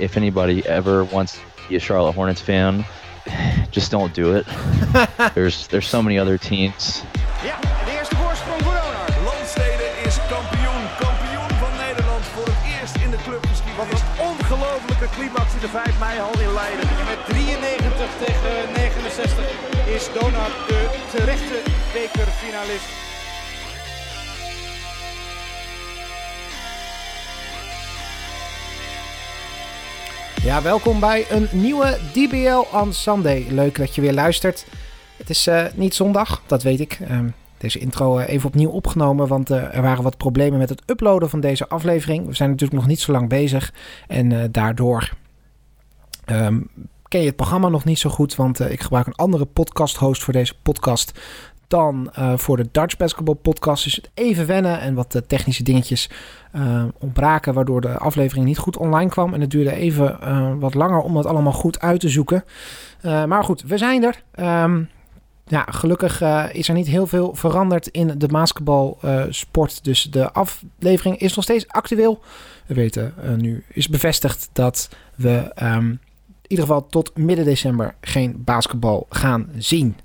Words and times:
if 0.00 0.16
anybody 0.16 0.66
ever 0.66 1.04
wants 1.04 1.34
to 1.34 1.40
be 1.68 1.76
a 1.76 1.80
Charlotte 1.80 2.14
Hornets 2.14 2.40
fan, 2.40 2.84
just 3.70 3.90
don't 3.90 4.12
do 4.14 4.36
it. 4.36 4.46
there's 5.34 5.66
there's 5.68 5.86
so 5.86 6.02
many 6.02 6.18
other 6.18 6.38
teams. 6.38 7.02
Ja, 7.44 7.58
de 7.84 7.92
eerste 7.98 8.16
voorsprong 8.16 8.62
voor 8.62 8.72
Donar. 8.72 9.10
Landstede 9.24 9.86
is 10.06 10.16
kampioen. 10.28 10.82
Kampioen 10.98 11.50
van 11.62 11.72
Nederland 11.86 12.24
voor 12.34 12.46
het 12.46 12.80
eerst 12.80 12.96
in 12.96 13.10
de 13.10 13.16
Wat 13.16 13.24
clubgeschiedenis. 13.26 14.00
een 14.00 14.24
ongelofelijke 14.30 15.08
climax 15.16 15.48
in 15.54 15.60
de 15.60 15.68
5 15.68 15.98
mei 15.98 16.18
hal 16.18 16.40
in 16.46 16.52
Leiden. 16.52 16.86
Met 17.12 17.20
93 17.26 18.10
tegen 18.24 18.72
69 18.72 19.44
is 19.96 20.04
Donald 20.20 20.54
de 20.68 20.80
terechte 21.12 21.58
bekerfinalist. 21.92 23.11
Ja, 30.44 30.62
welkom 30.62 31.00
bij 31.00 31.26
een 31.30 31.48
nieuwe 31.52 31.98
DBL 32.12 32.76
on 32.76 32.92
Sunday. 32.92 33.46
Leuk 33.50 33.76
dat 33.76 33.94
je 33.94 34.00
weer 34.00 34.12
luistert. 34.12 34.66
Het 35.16 35.30
is 35.30 35.46
eh, 35.46 35.64
niet 35.74 35.94
zondag, 35.94 36.42
dat 36.46 36.62
weet 36.62 36.80
ik. 36.80 36.98
Ehm, 37.08 37.28
deze 37.58 37.78
intro 37.78 38.18
eh, 38.18 38.28
even 38.28 38.48
opnieuw 38.48 38.70
opgenomen, 38.70 39.28
want 39.28 39.50
eh, 39.50 39.76
er 39.76 39.82
waren 39.82 40.02
wat 40.02 40.16
problemen 40.16 40.58
met 40.58 40.68
het 40.68 40.82
uploaden 40.86 41.30
van 41.30 41.40
deze 41.40 41.68
aflevering. 41.68 42.26
We 42.26 42.34
zijn 42.34 42.50
natuurlijk 42.50 42.80
nog 42.80 42.88
niet 42.88 43.00
zo 43.00 43.12
lang 43.12 43.28
bezig 43.28 43.74
en 44.08 44.52
daardoor 44.52 45.12
ehm, 46.24 46.60
ken 47.08 47.20
je 47.20 47.26
het 47.26 47.36
programma 47.36 47.68
nog 47.68 47.84
niet 47.84 47.98
zo 47.98 48.10
goed, 48.10 48.34
want 48.34 48.60
ik 48.60 48.80
gebruik 48.80 49.06
een 49.06 49.14
andere 49.14 49.44
podcast 49.44 49.96
host 49.96 50.22
voor 50.22 50.32
deze 50.32 50.54
podcast 50.62 51.20
dan 51.72 52.10
eh, 52.12 52.36
voor 52.36 52.56
de 52.56 52.68
Dutch 52.72 52.96
Basketball 52.96 53.34
podcast. 53.34 53.84
Dus 53.84 53.94
het 53.94 54.10
even 54.14 54.46
wennen 54.46 54.80
en 54.80 54.94
wat 54.94 55.14
eh, 55.14 55.22
technische 55.26 55.62
dingetjes 55.62 56.10
eh, 56.52 56.84
ontbraken, 56.98 57.54
waardoor 57.54 57.80
de 57.80 57.98
aflevering 57.98 58.46
niet 58.46 58.58
goed 58.58 58.76
online 58.76 59.10
kwam. 59.10 59.34
En 59.34 59.40
het 59.40 59.50
duurde 59.50 59.74
even 59.74 60.18
wat 60.60 60.74
langer 60.74 61.00
om 61.00 61.14
dat 61.14 61.26
allemaal 61.26 61.52
goed 61.52 61.80
uit 61.80 62.00
te 62.00 62.08
zoeken. 62.08 62.44
Maar 63.02 63.44
goed, 63.44 63.62
we 63.62 63.78
zijn 63.78 64.04
er. 64.04 64.22
Ehm, 64.34 64.82
ja, 65.46 65.66
gelukkig 65.70 66.20
is 66.52 66.68
er 66.68 66.74
niet 66.74 66.86
heel 66.86 67.06
veel 67.06 67.34
veranderd 67.34 67.86
in 67.86 68.18
de 68.18 68.26
basketbalsport. 68.26 69.84
dus 69.84 70.02
de 70.02 70.32
aflevering 70.32 71.18
is 71.18 71.34
nog 71.34 71.44
steeds 71.44 71.68
actueel. 71.68 72.20
We 72.66 72.74
weten 72.74 73.14
nu, 73.36 73.64
is 73.68 73.88
bevestigd 73.88 74.48
dat 74.52 74.88
we 75.14 75.52
ehm, 75.54 75.86
in 75.86 75.98
ieder 76.46 76.64
geval 76.64 76.86
tot 76.86 77.16
midden 77.16 77.44
december 77.44 77.94
geen 78.00 78.42
basketbal 78.44 79.06
gaan 79.08 79.48
zien. 79.58 79.96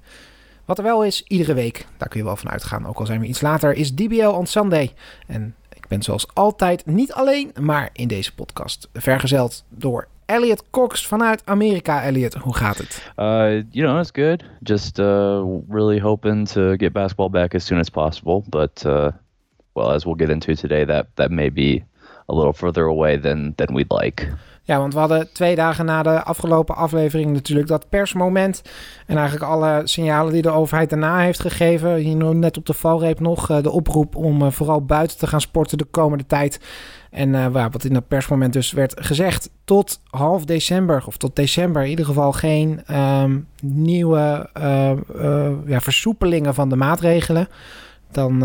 Wat 0.68 0.78
er 0.78 0.84
wel 0.84 1.04
is, 1.04 1.24
iedere 1.28 1.54
week, 1.54 1.88
daar 1.98 2.10
kun 2.10 2.20
je 2.20 2.26
wel 2.26 2.36
van 2.36 2.50
uitgaan, 2.52 2.86
ook 2.86 3.00
al 3.00 3.06
zijn 3.06 3.20
we 3.20 3.26
iets 3.26 3.42
later, 3.42 3.74
is 3.74 3.94
DBL 3.94 4.28
on 4.28 4.46
Sunday. 4.46 4.94
En 5.28 5.56
ik 5.74 5.88
ben 5.88 6.02
zoals 6.04 6.28
altijd 6.34 6.86
niet 6.86 7.14
alleen, 7.14 7.52
maar 7.60 7.90
in 7.94 8.08
deze 8.08 8.36
podcast 8.36 8.90
vergezeld 8.94 9.64
door 9.70 10.08
Elliot 10.26 10.64
Cox 10.70 11.08
vanuit 11.08 11.42
Amerika. 11.46 12.04
Elliot, 12.04 12.34
hoe 12.34 12.56
gaat 12.56 12.78
het? 12.78 13.12
Uh, 13.18 13.26
you 13.72 13.88
know, 13.88 14.00
it's 14.00 14.10
good. 14.14 14.44
Just 14.64 15.00
uh, 15.00 15.44
really 15.70 16.00
hoping 16.00 16.48
to 16.48 16.74
get 16.78 16.94
basketball 16.94 17.30
back 17.30 17.56
as 17.56 17.66
soon 17.66 17.80
as 17.80 17.90
possible. 17.90 18.44
But 18.50 18.84
uh, 18.86 19.08
well, 19.74 19.92
as 19.92 20.04
we'll 20.04 20.18
get 20.18 20.30
into 20.30 20.54
today, 20.54 20.86
that 20.86 21.06
that 21.14 21.30
may 21.30 21.52
be 21.54 21.84
a 22.26 22.36
little 22.36 22.54
further 22.54 22.84
away 22.84 23.20
than 23.20 23.54
than 23.56 23.74
we'd 23.74 23.92
like. 24.04 24.28
Ja, 24.68 24.78
want 24.78 24.94
we 24.94 25.00
hadden 25.00 25.32
twee 25.34 25.56
dagen 25.56 25.86
na 25.86 26.04
de 26.04 26.24
afgelopen 26.24 26.76
aflevering 26.76 27.34
natuurlijk 27.34 27.68
dat 27.68 27.90
persmoment. 27.90 28.62
En 29.06 29.18
eigenlijk 29.18 29.52
alle 29.52 29.82
signalen 29.84 30.34
die 30.34 30.42
de 30.42 30.50
overheid 30.50 30.90
daarna 30.90 31.20
heeft 31.20 31.40
gegeven. 31.40 31.96
Hier 31.96 32.36
net 32.36 32.58
op 32.58 32.66
de 32.66 32.74
valreep 32.74 33.20
nog 33.20 33.50
eh, 33.50 33.62
de 33.62 33.72
oproep 33.72 34.16
om 34.16 34.42
eh, 34.42 34.52
vooral 34.52 34.86
buiten 34.86 35.18
te 35.18 35.28
gaan 35.28 35.42
sporten 35.42 35.78
de 35.78 35.86
komende 35.86 36.26
tijd. 36.26 36.60
En 37.12 37.36
eh, 37.36 37.46
wat 37.72 37.84
in 37.84 37.94
dat 37.94 38.08
persmoment 38.08 38.54
dus 38.54 38.72
werd 38.72 38.94
gezegd, 39.06 39.50
tot 39.64 40.02
half 40.10 40.46
december, 40.46 41.04
of 41.06 41.18
tot 41.18 41.36
december 41.36 41.84
in 41.84 41.90
ieder 41.90 42.06
geval 42.06 42.32
geen 42.32 42.82
ehm, 42.86 43.40
nieuwe 43.62 44.50
ja, 45.66 45.80
versoepelingen 45.80 46.54
van 46.54 46.70
de 46.70 46.76
maatregelen. 46.76 47.48
Dan 48.12 48.40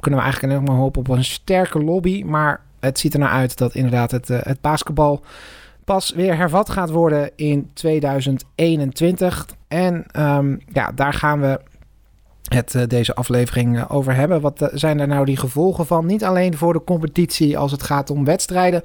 kunnen 0.00 0.20
we 0.20 0.26
eigenlijk 0.26 0.52
alleen 0.52 0.64
maar 0.64 0.76
hopen 0.76 1.00
op 1.00 1.08
een 1.08 1.24
sterke 1.24 1.82
lobby. 1.82 2.24
Maar 2.24 2.60
het 2.80 2.98
ziet 2.98 3.12
er 3.12 3.20
naar 3.20 3.30
uit 3.30 3.58
dat 3.58 3.74
inderdaad 3.74 4.10
het, 4.10 4.28
het 4.28 4.60
basketbal 4.60 5.22
pas 5.88 6.12
weer 6.12 6.36
hervat 6.36 6.70
gaat 6.70 6.90
worden 6.90 7.30
in 7.36 7.70
2021. 7.74 9.46
En 9.68 10.04
ehm, 10.10 10.56
ja, 10.72 10.92
daar 10.92 11.12
gaan 11.12 11.40
we 11.40 11.60
het 12.48 12.74
eh, 12.74 12.82
deze 12.86 13.14
aflevering 13.14 13.78
eh, 13.78 13.84
over 13.88 14.14
hebben. 14.14 14.40
Wat 14.40 14.62
eh, 14.62 14.68
zijn 14.72 15.00
er 15.00 15.06
nou 15.06 15.24
die 15.24 15.36
gevolgen 15.36 15.86
van? 15.86 16.06
Niet 16.06 16.24
alleen 16.24 16.56
voor 16.56 16.72
de 16.72 16.84
competitie 16.84 17.58
als 17.58 17.72
het 17.72 17.82
gaat 17.82 18.10
om 18.10 18.24
wedstrijden, 18.24 18.82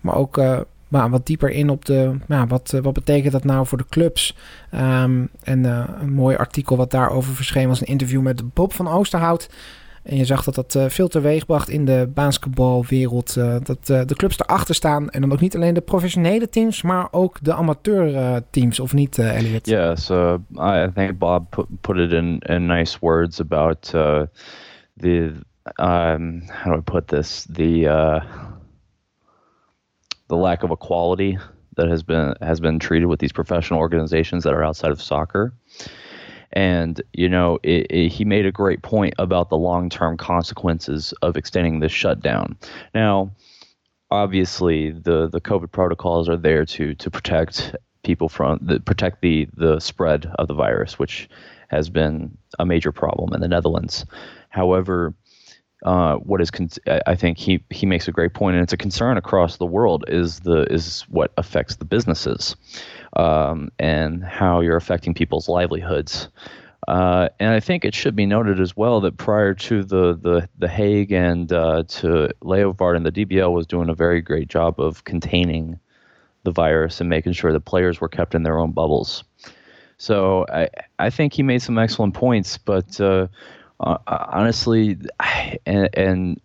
maar 0.00 0.14
ook 0.14 0.40
maar 0.88 1.10
wat 1.10 1.26
dieper 1.26 1.50
in 1.50 1.70
op 1.70 1.84
de. 1.84 2.16
Ja, 2.28 2.46
wat, 2.46 2.74
wat 2.82 2.92
betekent 2.92 3.32
dat 3.32 3.44
nou 3.44 3.66
voor 3.66 3.78
de 3.78 3.88
clubs? 3.88 4.36
Ehm, 4.70 5.24
en 5.42 5.64
een 6.00 6.12
mooi 6.12 6.36
artikel 6.36 6.76
wat 6.76 6.90
daarover 6.90 7.34
verscheen 7.34 7.68
was 7.68 7.80
een 7.80 7.86
interview 7.86 8.22
met 8.22 8.54
Bob 8.54 8.72
van 8.72 8.88
Oosterhout. 8.88 9.48
En 10.06 10.16
je 10.16 10.24
zag 10.24 10.44
dat 10.44 10.54
dat 10.54 10.74
eh, 10.74 10.84
veel 10.88 11.08
teweeg 11.08 11.46
bracht 11.46 11.68
in 11.68 11.84
de 11.84 12.10
basketbalwereld. 12.14 13.36
eh, 13.36 13.56
dat 13.62 13.90
eh, 13.90 14.00
de 14.06 14.14
clubs 14.14 14.38
erachter 14.38 14.74
staan. 14.74 15.10
En 15.10 15.20
dan 15.20 15.32
ook 15.32 15.40
niet 15.40 15.56
alleen 15.56 15.74
de 15.74 15.80
professionele 15.80 16.48
teams, 16.48 16.82
maar 16.82 17.08
ook 17.10 17.38
de 17.42 17.54
amateurteams. 17.54 18.80
of 18.80 18.92
niet, 18.92 19.18
Elliot? 19.18 19.66
Yeah, 19.66 19.96
so 19.96 20.42
I, 20.54 20.84
I 20.86 20.90
think 20.94 21.18
Bob 21.18 21.50
put 21.50 21.66
put 21.80 21.96
it 21.96 22.12
in 22.12 22.38
in 22.38 22.66
nice 22.66 22.98
words 23.00 23.40
about 23.40 23.92
uh, 23.94 24.22
the 24.96 25.32
um, 25.80 26.42
how 26.46 26.72
do 26.72 26.78
I 26.78 26.80
put 26.80 27.06
this 27.06 27.46
the 27.52 27.88
uh, 27.88 28.22
the 30.26 30.36
lack 30.36 30.62
of 30.62 30.70
equality 30.70 31.38
that 31.74 31.88
has 31.88 32.04
been 32.04 32.34
has 32.40 32.60
been 32.60 32.78
treated 32.78 33.06
with 33.06 33.18
these 33.18 33.32
professional 33.32 33.80
organizations 33.80 34.42
that 34.42 34.52
are 34.52 34.66
outside 34.66 34.92
of 34.92 35.00
soccer. 35.00 35.52
And 36.52 37.00
you 37.12 37.28
know, 37.28 37.58
it, 37.62 37.86
it, 37.90 38.08
he 38.08 38.24
made 38.24 38.46
a 38.46 38.52
great 38.52 38.82
point 38.82 39.14
about 39.18 39.50
the 39.50 39.56
long-term 39.56 40.16
consequences 40.16 41.12
of 41.22 41.36
extending 41.36 41.80
this 41.80 41.92
shutdown. 41.92 42.56
Now, 42.94 43.32
obviously, 44.10 44.90
the 44.90 45.28
the 45.28 45.40
COVID 45.40 45.72
protocols 45.72 46.28
are 46.28 46.36
there 46.36 46.64
to 46.64 46.94
to 46.94 47.10
protect 47.10 47.74
people 48.04 48.28
from 48.28 48.58
the 48.62 48.80
protect 48.80 49.20
the 49.20 49.48
the 49.54 49.80
spread 49.80 50.30
of 50.38 50.48
the 50.48 50.54
virus, 50.54 50.98
which 50.98 51.28
has 51.68 51.90
been 51.90 52.36
a 52.58 52.64
major 52.64 52.92
problem 52.92 53.34
in 53.34 53.40
the 53.40 53.48
Netherlands. 53.48 54.06
However, 54.50 55.14
uh, 55.84 56.16
what 56.16 56.40
is 56.40 56.50
con- 56.50 56.70
I 57.06 57.14
think 57.14 57.38
he 57.38 57.62
he 57.70 57.84
makes 57.86 58.08
a 58.08 58.12
great 58.12 58.32
point, 58.32 58.56
and 58.56 58.62
it's 58.62 58.72
a 58.72 58.78
concern 58.78 59.18
across 59.18 59.58
the 59.58 59.66
world. 59.66 60.04
Is 60.08 60.40
the 60.40 60.62
is 60.72 61.02
what 61.08 61.32
affects 61.36 61.76
the 61.76 61.84
businesses, 61.84 62.56
um, 63.16 63.70
and 63.78 64.22
how 64.22 64.60
you're 64.60 64.76
affecting 64.76 65.14
people's 65.14 65.48
livelihoods. 65.48 66.28
Uh, 66.86 67.28
and 67.40 67.52
I 67.52 67.58
think 67.58 67.84
it 67.84 67.94
should 67.94 68.14
be 68.14 68.26
noted 68.26 68.60
as 68.60 68.76
well 68.76 69.00
that 69.00 69.16
prior 69.16 69.54
to 69.54 69.82
the 69.82 70.14
the 70.14 70.48
the 70.58 70.68
Hague 70.68 71.10
and 71.10 71.52
uh, 71.52 71.82
to 71.82 72.30
and 72.42 73.06
the 73.06 73.12
DBL 73.12 73.52
was 73.52 73.66
doing 73.66 73.88
a 73.88 73.94
very 73.94 74.20
great 74.20 74.48
job 74.48 74.78
of 74.78 75.02
containing 75.02 75.80
the 76.44 76.52
virus 76.52 77.00
and 77.00 77.10
making 77.10 77.32
sure 77.32 77.52
the 77.52 77.58
players 77.58 78.00
were 78.00 78.08
kept 78.08 78.34
in 78.36 78.44
their 78.44 78.60
own 78.60 78.70
bubbles. 78.70 79.24
So 79.98 80.46
I 80.52 80.68
I 81.00 81.10
think 81.10 81.32
he 81.32 81.42
made 81.42 81.62
some 81.62 81.78
excellent 81.78 82.14
points, 82.14 82.56
but 82.56 83.00
uh, 83.00 83.26
uh, 83.80 83.98
honestly, 84.06 84.96
and, 85.66 85.88
and 85.94 86.40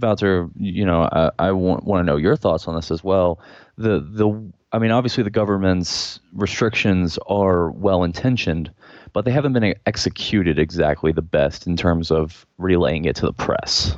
Wouter, 0.00 0.48
you 0.56 0.84
know, 0.84 1.02
I, 1.02 1.30
I 1.38 1.52
want, 1.52 1.84
want 1.84 2.00
to 2.00 2.04
know 2.04 2.16
your 2.16 2.34
thoughts 2.34 2.66
on 2.66 2.74
this 2.74 2.90
as 2.90 3.04
well. 3.04 3.38
The 3.78 4.00
the 4.00 4.52
I 4.72 4.78
mean, 4.78 4.92
obviously, 4.92 5.24
the 5.24 5.38
government's 5.40 6.20
restrictions 6.36 7.18
are 7.18 7.72
well 7.72 8.04
intentioned, 8.04 8.70
but 9.12 9.24
they 9.24 9.32
haven't 9.32 9.52
been 9.52 9.74
executed 9.82 10.58
exactly 10.58 11.12
the 11.12 11.22
best 11.22 11.66
in 11.66 11.76
terms 11.76 12.10
of 12.10 12.46
relaying 12.56 13.04
it 13.04 13.14
to 13.14 13.26
the 13.26 13.32
press. 13.32 13.94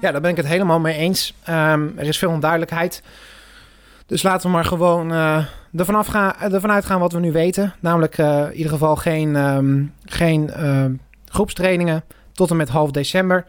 Ja, 0.00 0.12
daar 0.12 0.20
ben 0.20 0.30
ik 0.30 0.36
het 0.36 0.46
helemaal 0.46 0.80
mee 0.80 0.96
eens. 0.96 1.34
Ehm, 1.44 1.88
er 1.96 2.06
is 2.06 2.18
veel 2.18 2.30
onduidelijkheid. 2.30 3.02
Dus 4.06 4.22
laten 4.22 4.46
we 4.46 4.52
maar 4.52 4.64
gewoon 4.64 5.12
eh, 5.12 5.44
ervan, 5.76 5.94
afgaan, 5.94 6.34
ervan 6.52 6.70
uitgaan 6.70 7.00
wat 7.00 7.12
we 7.12 7.20
nu 7.20 7.32
weten. 7.32 7.74
Namelijk 7.80 8.18
eh, 8.18 8.44
in 8.44 8.54
ieder 8.56 8.72
geval 8.72 8.96
geen, 8.96 9.36
ehm, 9.36 9.84
geen 10.04 10.50
ehm, 10.50 10.94
groepstrainingen 11.24 12.04
tot 12.32 12.50
en 12.50 12.56
met 12.56 12.68
half 12.68 12.90
december. 12.90 13.46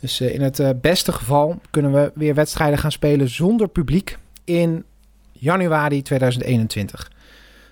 Dus 0.00 0.20
eh, 0.20 0.34
in 0.34 0.40
het 0.40 0.58
eh, 0.58 0.70
beste 0.80 1.12
geval 1.12 1.60
kunnen 1.70 1.92
we 1.92 2.12
weer 2.14 2.34
wedstrijden 2.34 2.78
gaan 2.78 2.92
spelen 2.92 3.28
zonder 3.28 3.68
publiek 3.68 4.18
in 4.46 4.84
januari 5.32 6.02
2021. 6.02 7.10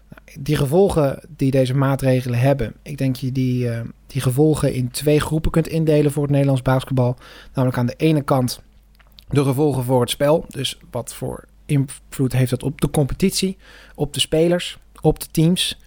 Nou, 0.08 0.42
Die 0.44 0.56
gevolgen 0.56 1.20
die 1.28 1.50
deze 1.50 1.74
maatregelen 1.74 2.38
hebben, 2.38 2.74
ik 2.82 2.98
denk 2.98 3.16
je 3.16 3.32
die, 3.32 3.70
eh, 3.70 3.80
die 4.06 4.20
gevolgen 4.20 4.72
in 4.72 4.90
twee 4.90 5.20
groepen 5.20 5.50
kunt 5.50 5.68
indelen 5.68 6.12
voor 6.12 6.22
het 6.22 6.32
Nederlands 6.32 6.62
basketbal. 6.62 7.16
Namelijk 7.54 7.78
aan 7.78 7.86
de 7.86 7.94
ene 7.96 8.22
kant 8.22 8.62
de 9.28 9.42
gevolgen 9.42 9.84
voor 9.84 10.00
het 10.00 10.10
spel. 10.10 10.44
Dus 10.48 10.78
wat 10.90 11.14
voor 11.14 11.44
invloed 11.66 12.32
heeft 12.32 12.50
dat 12.50 12.62
op 12.62 12.80
de 12.80 12.90
competitie, 12.90 13.56
op 13.94 14.12
de 14.14 14.20
spelers, 14.20 14.78
op 15.00 15.20
de 15.20 15.26
teams. 15.30 15.78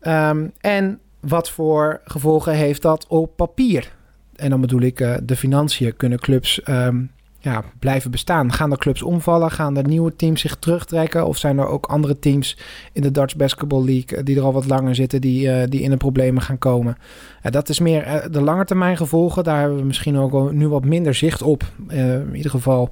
Ehm, 0.00 0.48
en 0.60 1.00
wat 1.20 1.50
voor 1.50 2.00
gevolgen 2.04 2.54
heeft 2.54 2.82
dat 2.82 3.06
op 3.06 3.36
papier? 3.36 3.92
En 4.34 4.50
dan 4.50 4.60
bedoel 4.60 4.80
ik 4.80 5.00
eh, 5.00 5.14
de 5.22 5.36
financiën. 5.36 5.96
Kunnen 5.96 6.18
clubs 6.18 6.62
ehm, 6.62 7.04
ja, 7.38 7.64
blijven 7.78 8.10
bestaan? 8.10 8.52
Gaan 8.52 8.70
de 8.70 8.76
clubs 8.76 9.02
omvallen? 9.02 9.50
Gaan 9.50 9.74
de 9.74 9.82
nieuwe 9.82 10.16
teams 10.16 10.40
zich 10.40 10.56
terugtrekken? 10.56 11.26
Of 11.26 11.36
zijn 11.36 11.58
er 11.58 11.66
ook 11.66 11.86
andere 11.86 12.18
teams 12.18 12.56
in 12.92 13.02
de 13.02 13.10
Dutch 13.10 13.36
Basketball 13.36 13.84
League 13.84 14.22
die 14.22 14.36
er 14.36 14.42
al 14.42 14.52
wat 14.52 14.66
langer 14.66 14.94
zitten, 14.94 15.20
die, 15.20 15.68
die 15.68 15.80
in 15.80 15.90
de 15.90 15.96
problemen 15.96 16.42
gaan 16.42 16.58
komen? 16.58 16.96
dat 17.42 17.68
is 17.68 17.80
meer 17.80 18.28
de 18.30 18.40
langetermijn 18.40 18.96
gevolgen. 18.96 19.44
Daar 19.44 19.60
hebben 19.60 19.78
we 19.78 19.84
misschien 19.84 20.18
ook 20.18 20.52
nu 20.52 20.68
wat 20.68 20.84
minder 20.84 21.14
zicht 21.14 21.42
op. 21.42 21.64
in 21.88 22.34
ieder 22.34 22.50
geval 22.50 22.90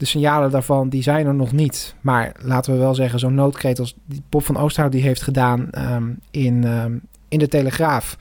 de 0.00 0.06
signalen 0.06 0.50
daarvan, 0.50 0.88
die 0.88 1.02
zijn 1.02 1.26
er 1.26 1.34
nog 1.34 1.52
niet. 1.52 1.94
Maar 2.00 2.32
laten 2.38 2.72
we 2.72 2.78
wel 2.78 2.94
zeggen, 2.94 3.18
zo'n 3.18 3.34
noodkreet 3.34 3.78
als 3.78 3.94
die 4.06 4.22
Pop 4.28 4.44
van 4.44 4.56
Oosthout 4.56 4.92
die 4.92 5.02
heeft 5.02 5.22
gedaan 5.22 5.70
ehm, 5.70 6.08
in, 6.30 6.64
ehm, 6.64 6.96
in 7.28 7.38
de 7.38 7.48
Telegraaf. 7.48 8.16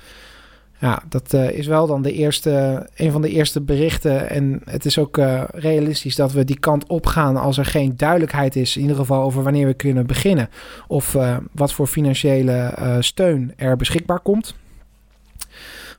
Ja, 0.80 1.04
dat 1.10 1.34
uh, 1.34 1.52
is 1.52 1.68
wel 1.68 1.88
dan 1.88 2.02
de 2.02 2.14
eerste, 2.14 2.88
een 2.96 3.12
van 3.12 3.22
de 3.22 3.30
eerste 3.30 3.62
berichten. 3.62 4.30
En 4.30 4.62
het 4.64 4.86
is 4.86 4.98
ook 4.98 5.18
uh, 5.18 5.44
realistisch 5.52 6.16
dat 6.16 6.32
we 6.32 6.44
die 6.44 6.60
kant 6.60 6.88
op 6.88 7.06
gaan 7.06 7.38
als 7.38 7.58
er 7.58 7.66
geen 7.66 7.94
duidelijkheid 7.98 8.56
is, 8.56 8.76
in 8.76 8.82
ieder 8.82 8.98
geval 8.98 9.24
over 9.24 9.44
wanneer 9.44 9.68
we 9.68 9.74
kunnen 9.74 10.08
beginnen. 10.08 10.50
Of 10.88 11.14
uh, 11.14 11.38
wat 11.52 11.74
voor 11.74 11.88
financiële 11.88 12.74
steun 13.00 13.54
er 13.56 13.76
beschikbaar 13.76 14.20
komt. 14.20 14.56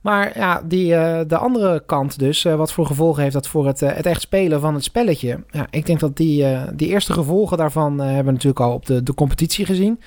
Maar 0.02 0.38
ja, 0.38 0.62
die, 0.64 0.88
de 1.26 1.36
andere 1.36 1.82
kant 1.86 2.18
dus, 2.18 2.42
wat 2.42 2.72
voor 2.72 2.86
gevolgen 2.86 3.22
heeft 3.22 3.34
dat 3.34 3.48
voor 3.48 3.66
het, 3.66 3.80
het 3.80 4.06
echt 4.06 4.20
spelen 4.20 4.60
van 4.60 4.74
het 4.74 4.84
spelletje? 4.84 5.44
Ja, 5.50 5.66
ik 5.70 5.86
denk 5.86 6.00
dat 6.00 6.16
die, 6.16 6.46
die 6.74 6.88
eerste 6.88 7.12
gevolgen 7.12 7.56
daarvan 7.56 7.98
hebben 7.98 8.24
we 8.24 8.32
natuurlijk 8.32 8.60
al 8.60 8.72
op 8.72 8.86
de, 8.86 9.02
de 9.02 9.14
competitie 9.14 9.66
gezien. 9.66 10.00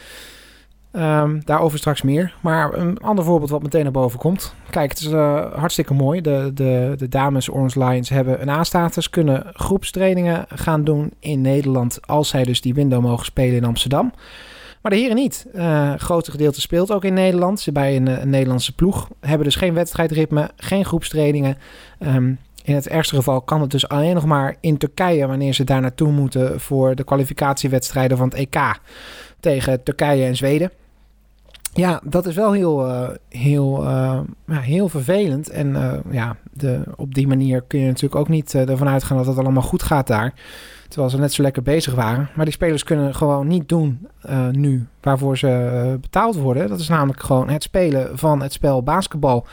Um, 0.96 1.42
daarover 1.46 1.78
straks 1.78 2.02
meer. 2.02 2.36
Maar 2.42 2.74
een 2.74 3.00
ander 3.00 3.26
voorbeeld 3.26 3.50
wat 3.50 3.62
meteen 3.62 3.84
naar 3.84 3.92
boven 3.92 4.20
komt. 4.20 4.54
Kijk, 4.70 4.90
het 4.90 5.00
is 5.00 5.12
hartstikke 5.56 5.94
mooi. 5.94 6.22
De, 6.22 6.52
de, 6.54 6.94
de 6.98 7.10
dames 7.10 7.52
Orange 7.52 7.86
Lions 7.86 8.10
hebben 8.10 8.42
een 8.42 8.50
A-status. 8.50 9.10
Kunnen 9.10 9.46
groepstrainingen 9.54 10.46
gaan 10.50 10.84
doen 10.84 11.12
in 11.20 11.42
Nederland. 11.42 12.08
Als 12.08 12.30
zij 12.30 12.44
dus 12.44 12.62
die 12.62 12.74
window 12.74 13.02
mogen 13.02 13.26
spelen 13.26 13.56
in 13.56 13.66
Amsterdam. 13.66 14.14
Maar 14.82 14.92
de 14.92 14.98
heren 14.98 15.16
niet. 15.16 15.46
Uh, 15.56 15.94
grote 15.94 16.32
gedeelte 16.32 16.62
speelt 16.62 16.92
ook 16.92 17.04
in 17.04 17.14
Nederland. 17.14 17.60
Ze 17.60 17.72
bij 17.72 17.96
een, 17.96 18.30
Nederlandse 18.30 18.76
ploeg. 18.76 19.10
Hebben 19.20 19.46
dus 19.46 19.56
geen 19.56 19.74
wedstrijdritme, 19.74 20.50
geen 20.56 20.86
groepstrainingen. 20.86 21.58
Um, 22.00 22.40
in 22.64 22.76
het 22.76 22.88
ergste 22.88 23.16
geval 23.16 23.42
kan 23.42 23.62
het 23.62 23.72
dus 23.72 23.88
alleen 23.88 24.14
nog 24.14 24.26
maar 24.26 24.56
in 24.60 24.78
Turkije 24.78 25.28
wanneer 25.28 25.54
ze 25.54 25.64
daar 25.64 25.82
naartoe 25.82 26.12
moeten 26.12 26.60
voor 26.60 26.96
de 26.96 27.04
kwalificatiewedstrijden 27.04 28.18
van 28.18 28.28
het 28.28 28.38
EK 28.38 28.80
tegen 29.40 29.84
Turkije 29.84 30.26
en 30.26 30.36
Zweden. 30.36 30.72
Ja, 31.74 32.02
dat 32.04 32.26
is 32.26 32.36
wel 32.36 32.52
heel, 32.52 32.88
uh, 32.88 33.10
heel, 33.30 33.84
ja, 34.48 34.60
heel 34.60 34.90
vervelend. 34.90 35.50
En 35.50 35.68
uh, 35.68 35.94
ja, 36.12 36.36
de, 36.52 36.84
op 36.96 37.14
die 37.14 37.28
manier 37.28 37.62
kun 37.62 37.80
je 37.80 37.86
natuurlijk 37.86 38.16
ook 38.16 38.30
niet 38.30 38.54
ervan 38.54 38.88
uitgaan 38.88 39.18
dat 39.18 39.26
het 39.26 39.38
allemaal 39.38 39.64
goed 39.64 39.84
gaat 39.84 40.08
daar. 40.08 40.34
Terwijl 40.88 41.12
ze 41.12 41.20
net 41.20 41.34
zo 41.34 41.42
lekker 41.42 41.64
bezig 41.64 41.96
waren. 41.96 42.30
Maar 42.36 42.46
die 42.46 42.54
spelers 42.54 42.84
kunnen 42.84 43.16
gewoon 43.16 43.48
niet 43.48 43.70
doen 43.70 44.08
nu 44.52 44.88
waarvoor 45.02 45.38
ze 45.38 45.98
betaald 46.02 46.36
worden. 46.36 46.68
Dat 46.68 46.80
is 46.80 46.88
namelijk 46.88 47.24
gewoon 47.24 47.50
het 47.50 47.64
spelen 47.64 48.18
van 48.18 48.42
het 48.42 48.54
spel 48.54 48.84
basketbal. 48.84 49.46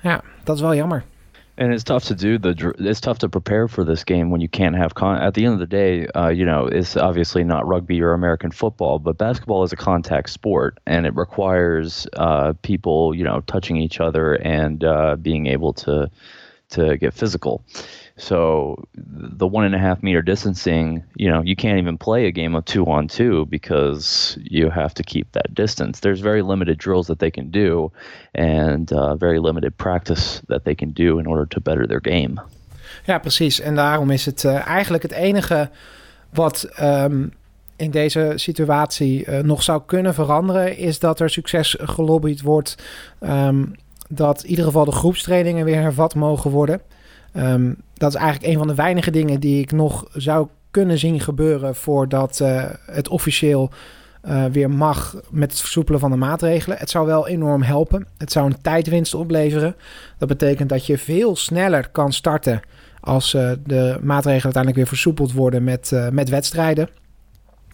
Ja, 0.00 0.20
dat 0.44 0.56
is 0.56 0.62
wel 0.62 0.74
jammer. 0.74 1.04
And 1.58 1.74
it's 1.74 1.82
tough 1.82 2.04
to 2.04 2.14
do 2.14 2.38
the. 2.38 2.72
It's 2.78 3.00
tough 3.00 3.18
to 3.18 3.28
prepare 3.28 3.66
for 3.66 3.82
this 3.82 4.04
game 4.04 4.30
when 4.30 4.40
you 4.40 4.48
can't 4.48 4.76
have. 4.76 4.94
Con- 4.94 5.20
at 5.20 5.34
the 5.34 5.44
end 5.44 5.54
of 5.54 5.58
the 5.58 5.66
day, 5.66 6.06
uh, 6.06 6.28
you 6.28 6.44
know, 6.44 6.66
it's 6.66 6.96
obviously 6.96 7.42
not 7.42 7.66
rugby 7.66 8.00
or 8.00 8.12
American 8.12 8.52
football, 8.52 9.00
but 9.00 9.18
basketball 9.18 9.64
is 9.64 9.72
a 9.72 9.76
contact 9.76 10.30
sport, 10.30 10.78
and 10.86 11.04
it 11.04 11.16
requires 11.16 12.06
uh, 12.12 12.52
people, 12.62 13.12
you 13.12 13.24
know, 13.24 13.40
touching 13.48 13.76
each 13.76 13.98
other 13.98 14.34
and 14.34 14.84
uh, 14.84 15.16
being 15.16 15.46
able 15.46 15.72
to 15.72 16.08
to 16.70 16.96
get 16.96 17.12
physical. 17.12 17.64
So 18.20 18.74
the 19.38 19.46
one 19.46 19.64
and 19.64 19.74
a 19.74 19.78
half 19.78 20.02
meter 20.02 20.22
distancing, 20.22 21.04
you 21.14 21.30
know, 21.30 21.40
you 21.40 21.54
can't 21.54 21.78
even 21.78 21.96
play 21.96 22.26
a 22.26 22.32
game 22.32 22.56
of 22.56 22.64
two 22.64 22.84
on 22.84 23.06
two 23.06 23.46
because 23.46 24.36
you 24.42 24.70
have 24.70 24.92
to 24.94 25.02
keep 25.02 25.26
that 25.32 25.54
distance. 25.54 26.00
There's 26.00 26.20
very 26.20 26.42
limited 26.42 26.78
drills 26.78 27.06
that 27.06 27.18
they 27.18 27.30
can 27.30 27.50
do, 27.50 27.92
and 28.34 28.92
uh, 28.92 29.14
very 29.14 29.38
limited 29.38 29.76
practice 29.76 30.42
that 30.48 30.64
they 30.64 30.74
can 30.74 30.90
do 30.92 31.18
in 31.18 31.26
order 31.26 31.46
to 31.46 31.60
better 31.60 31.86
their 31.86 32.00
game. 32.02 32.40
Ja, 33.04 33.18
precies. 33.18 33.60
En 33.60 33.74
daarom 33.74 34.10
is 34.10 34.26
het 34.26 34.44
uh, 34.44 34.66
eigenlijk 34.66 35.02
het 35.02 35.12
enige 35.12 35.70
wat 36.30 36.68
um, 36.80 37.32
in 37.76 37.90
deze 37.90 38.32
situatie 38.34 39.26
uh, 39.26 39.38
nog 39.38 39.62
zou 39.62 39.82
kunnen 39.86 40.14
veranderen, 40.14 40.76
is 40.76 40.98
dat 40.98 41.20
er 41.20 41.30
succes 41.30 41.76
gelobbyd 41.80 42.42
wordt. 42.42 42.76
Um, 43.20 43.74
dat 44.08 44.42
in 44.42 44.50
ieder 44.50 44.64
geval 44.64 44.84
de 44.84 44.92
groepstrainingen 44.92 45.64
weer 45.64 45.80
hervat 45.80 46.14
mogen 46.14 46.50
worden. 46.50 46.80
Um, 47.38 47.76
dat 47.94 48.14
is 48.14 48.20
eigenlijk 48.20 48.52
een 48.52 48.58
van 48.58 48.66
de 48.66 48.74
weinige 48.74 49.10
dingen 49.10 49.40
die 49.40 49.60
ik 49.60 49.72
nog 49.72 50.08
zou 50.12 50.48
kunnen 50.70 50.98
zien 50.98 51.20
gebeuren 51.20 51.74
voordat 51.74 52.40
uh, 52.42 52.64
het 52.86 53.08
officieel 53.08 53.70
uh, 54.24 54.44
weer 54.44 54.70
mag 54.70 55.16
met 55.30 55.50
het 55.50 55.60
versoepelen 55.60 56.00
van 56.00 56.10
de 56.10 56.16
maatregelen. 56.16 56.78
Het 56.78 56.90
zou 56.90 57.06
wel 57.06 57.28
enorm 57.28 57.62
helpen. 57.62 58.06
Het 58.18 58.32
zou 58.32 58.46
een 58.46 58.60
tijdwinst 58.60 59.14
opleveren. 59.14 59.76
Dat 60.18 60.28
betekent 60.28 60.68
dat 60.68 60.86
je 60.86 60.98
veel 60.98 61.36
sneller 61.36 61.88
kan 61.88 62.12
starten 62.12 62.60
als 63.00 63.34
uh, 63.34 63.50
de 63.66 63.98
maatregelen 64.02 64.44
uiteindelijk 64.44 64.76
weer 64.76 64.86
versoepeld 64.86 65.32
worden 65.32 65.64
met, 65.64 65.92
met 66.12 66.28
wedstrijden. 66.28 66.88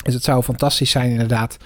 Dus 0.03 0.15
het 0.15 0.25
zou 0.25 0.43
fantastisch 0.43 0.91
zijn 0.91 1.11
inderdaad 1.11 1.57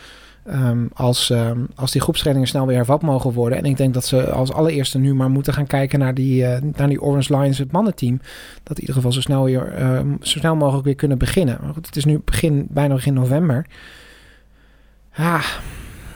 Um, 0.50 0.88
als, 0.94 1.30
um, 1.30 1.68
als 1.74 1.92
die 1.92 2.00
groepstrainingen 2.00 2.48
snel 2.48 2.66
weer 2.66 2.76
hervat 2.76 3.02
mogen 3.02 3.32
worden. 3.32 3.58
En 3.58 3.64
ik 3.64 3.76
denk 3.76 3.94
dat 3.94 4.04
ze 4.04 4.30
als 4.30 4.52
allereerste 4.52 4.98
nu 4.98 5.14
maar 5.14 5.30
moeten 5.30 5.52
gaan 5.52 5.66
kijken 5.66 5.98
naar 5.98 6.14
die, 6.14 6.42
uh, 6.42 6.56
naar 6.72 6.88
die 6.88 7.02
Orange 7.02 7.36
Lions, 7.36 7.58
het 7.58 7.72
mannenteam. 7.72 8.20
Dat 8.62 8.74
in 8.76 8.80
ieder 8.80 8.94
geval 8.94 9.12
zo 9.12 9.20
snel, 9.20 9.44
weer, 9.44 9.78
uh, 9.80 10.00
zo 10.20 10.38
snel 10.38 10.56
mogelijk 10.56 10.84
weer 10.84 10.94
kunnen 10.94 11.18
beginnen. 11.18 11.58
Maar 11.62 11.72
goed, 11.72 11.86
het 11.86 11.96
is 11.96 12.04
nu 12.04 12.20
begin, 12.24 12.66
bijna 12.70 12.94
begin 12.94 13.14
november. 13.14 13.66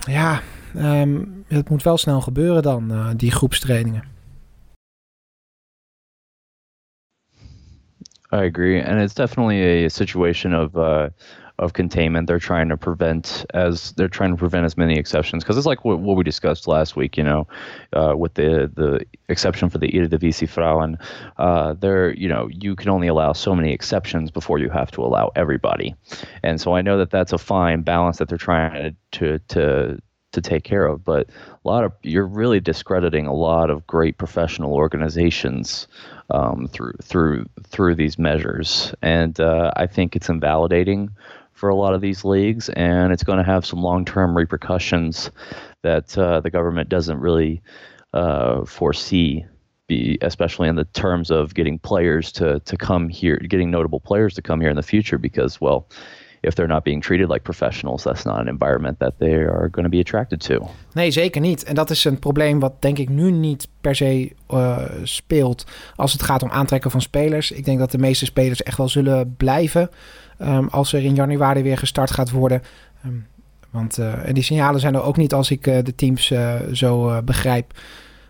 Ja, 0.06 0.40
um, 0.76 1.44
het 1.48 1.68
moet 1.68 1.82
wel 1.82 1.96
snel 1.96 2.20
gebeuren 2.20 2.62
dan, 2.62 2.92
uh, 2.92 3.08
die 3.16 3.30
groepstrainingen. 3.30 4.04
I 8.34 8.36
agree, 8.36 8.86
and 8.86 9.00
it's 9.00 9.14
definitely 9.14 9.84
a 9.84 9.88
situation 9.88 10.64
of 10.64 10.74
uh, 10.74 11.04
of 11.58 11.72
containment. 11.72 12.26
They're 12.26 12.38
trying 12.38 12.68
to 12.68 12.76
prevent 12.76 13.44
as 13.54 13.92
they're 13.92 14.08
trying 14.08 14.30
to 14.30 14.36
prevent 14.36 14.64
as 14.64 14.76
many 14.76 14.98
exceptions 14.98 15.42
because 15.42 15.56
it's 15.56 15.66
like 15.66 15.84
what, 15.84 16.00
what, 16.00 16.16
we 16.16 16.24
discussed 16.24 16.66
last 16.66 16.96
week. 16.96 17.16
You 17.16 17.24
know, 17.24 17.46
uh, 17.92 18.14
with 18.16 18.34
the 18.34 18.70
the 18.74 19.04
exception 19.28 19.68
for 19.68 19.78
the 19.78 19.88
Eredivisie 19.88 20.48
Frauen, 20.48 20.98
uh, 21.38 21.74
there 21.74 22.14
you 22.14 22.28
know 22.28 22.48
you 22.48 22.74
can 22.76 22.90
only 22.90 23.08
allow 23.08 23.32
so 23.32 23.54
many 23.54 23.72
exceptions 23.72 24.30
before 24.30 24.58
you 24.58 24.70
have 24.70 24.90
to 24.92 25.02
allow 25.02 25.30
everybody, 25.36 25.94
and 26.42 26.60
so 26.60 26.74
I 26.74 26.82
know 26.82 26.98
that 26.98 27.10
that's 27.10 27.32
a 27.32 27.38
fine 27.38 27.82
balance 27.82 28.18
that 28.18 28.28
they're 28.28 28.38
trying 28.38 28.96
to 29.12 29.38
to 29.38 29.98
to 30.32 30.40
take 30.40 30.64
care 30.64 30.86
of. 30.86 31.04
But 31.04 31.28
a 31.64 31.68
lot 31.68 31.84
of 31.84 31.92
you're 32.02 32.26
really 32.26 32.60
discrediting 32.60 33.26
a 33.26 33.34
lot 33.34 33.70
of 33.70 33.86
great 33.86 34.18
professional 34.18 34.74
organizations 34.74 35.86
um, 36.30 36.68
through 36.68 36.94
through 37.02 37.46
through 37.64 37.94
these 37.94 38.18
measures, 38.18 38.94
and 39.02 39.38
uh, 39.38 39.70
I 39.76 39.86
think 39.86 40.16
it's 40.16 40.28
invalidating 40.28 41.10
for 41.62 41.68
a 41.68 41.76
lot 41.76 41.94
of 41.94 42.00
these 42.00 42.24
leagues, 42.24 42.70
and 42.70 43.12
it's 43.12 43.22
going 43.22 43.38
to 43.38 43.44
have 43.44 43.64
some 43.64 43.80
long-term 43.80 44.36
repercussions 44.36 45.30
that 45.82 46.18
uh, 46.18 46.40
the 46.40 46.50
government 46.50 46.88
doesn't 46.88 47.20
really 47.20 47.62
uh, 48.14 48.64
foresee. 48.64 49.46
Be, 49.86 50.18
especially 50.22 50.68
in 50.68 50.74
the 50.74 50.86
terms 50.86 51.30
of 51.30 51.54
getting 51.54 51.78
players 51.78 52.32
to 52.32 52.58
to 52.58 52.76
come 52.76 53.08
here, 53.08 53.36
getting 53.36 53.70
notable 53.70 54.00
players 54.00 54.34
to 54.34 54.42
come 54.42 54.60
here 54.60 54.70
in 54.70 54.76
the 54.76 54.82
future, 54.82 55.18
because 55.18 55.60
well, 55.60 55.88
if 56.42 56.54
they're 56.54 56.72
not 56.72 56.82
being 56.82 57.02
treated 57.02 57.28
like 57.28 57.42
professionals, 57.42 58.02
that's 58.02 58.24
not 58.24 58.38
an 58.38 58.48
environment 58.48 58.98
that 58.98 59.12
they 59.18 59.34
are 59.34 59.68
going 59.70 59.84
to 59.84 59.88
be 59.88 59.98
attracted 59.98 60.40
to. 60.40 60.68
Nee, 60.92 61.10
zeker 61.10 61.40
niet. 61.40 61.64
En 61.64 61.74
dat 61.74 61.90
is 61.90 62.04
een 62.04 62.18
probleem 62.18 62.60
wat 62.60 62.82
denk 62.82 62.98
ik 62.98 63.08
nu 63.08 63.30
niet 63.30 63.68
per 63.80 63.94
se 63.94 64.32
uh, 64.50 64.78
speelt 65.02 65.66
als 65.96 66.12
het 66.12 66.22
gaat 66.22 66.42
om 66.42 66.50
aantrekken 66.50 66.90
van 66.90 67.00
spelers. 67.00 67.50
Ik 67.50 67.64
denk 67.64 67.78
dat 67.78 67.90
de 67.90 67.98
meeste 67.98 68.24
spelers 68.24 68.62
echt 68.62 68.76
wel 68.76 68.88
zullen 68.88 69.34
blijven 69.36 69.90
um, 70.40 70.68
als 70.68 70.92
er 70.92 71.04
in 71.04 71.14
januari 71.14 71.62
weer 71.62 71.78
gestart 71.78 72.10
gaat 72.10 72.30
worden. 72.30 72.62
Um, 73.06 73.26
want 73.70 73.98
uh, 73.98 74.28
en 74.28 74.34
die 74.34 74.42
signalen 74.42 74.80
zijn 74.80 74.94
er 74.94 75.02
ook 75.02 75.16
niet 75.16 75.34
als 75.34 75.50
ik 75.50 75.66
uh, 75.66 75.78
de 75.82 75.94
teams 75.94 76.32
zo 76.72 77.22
begrijp. 77.22 77.72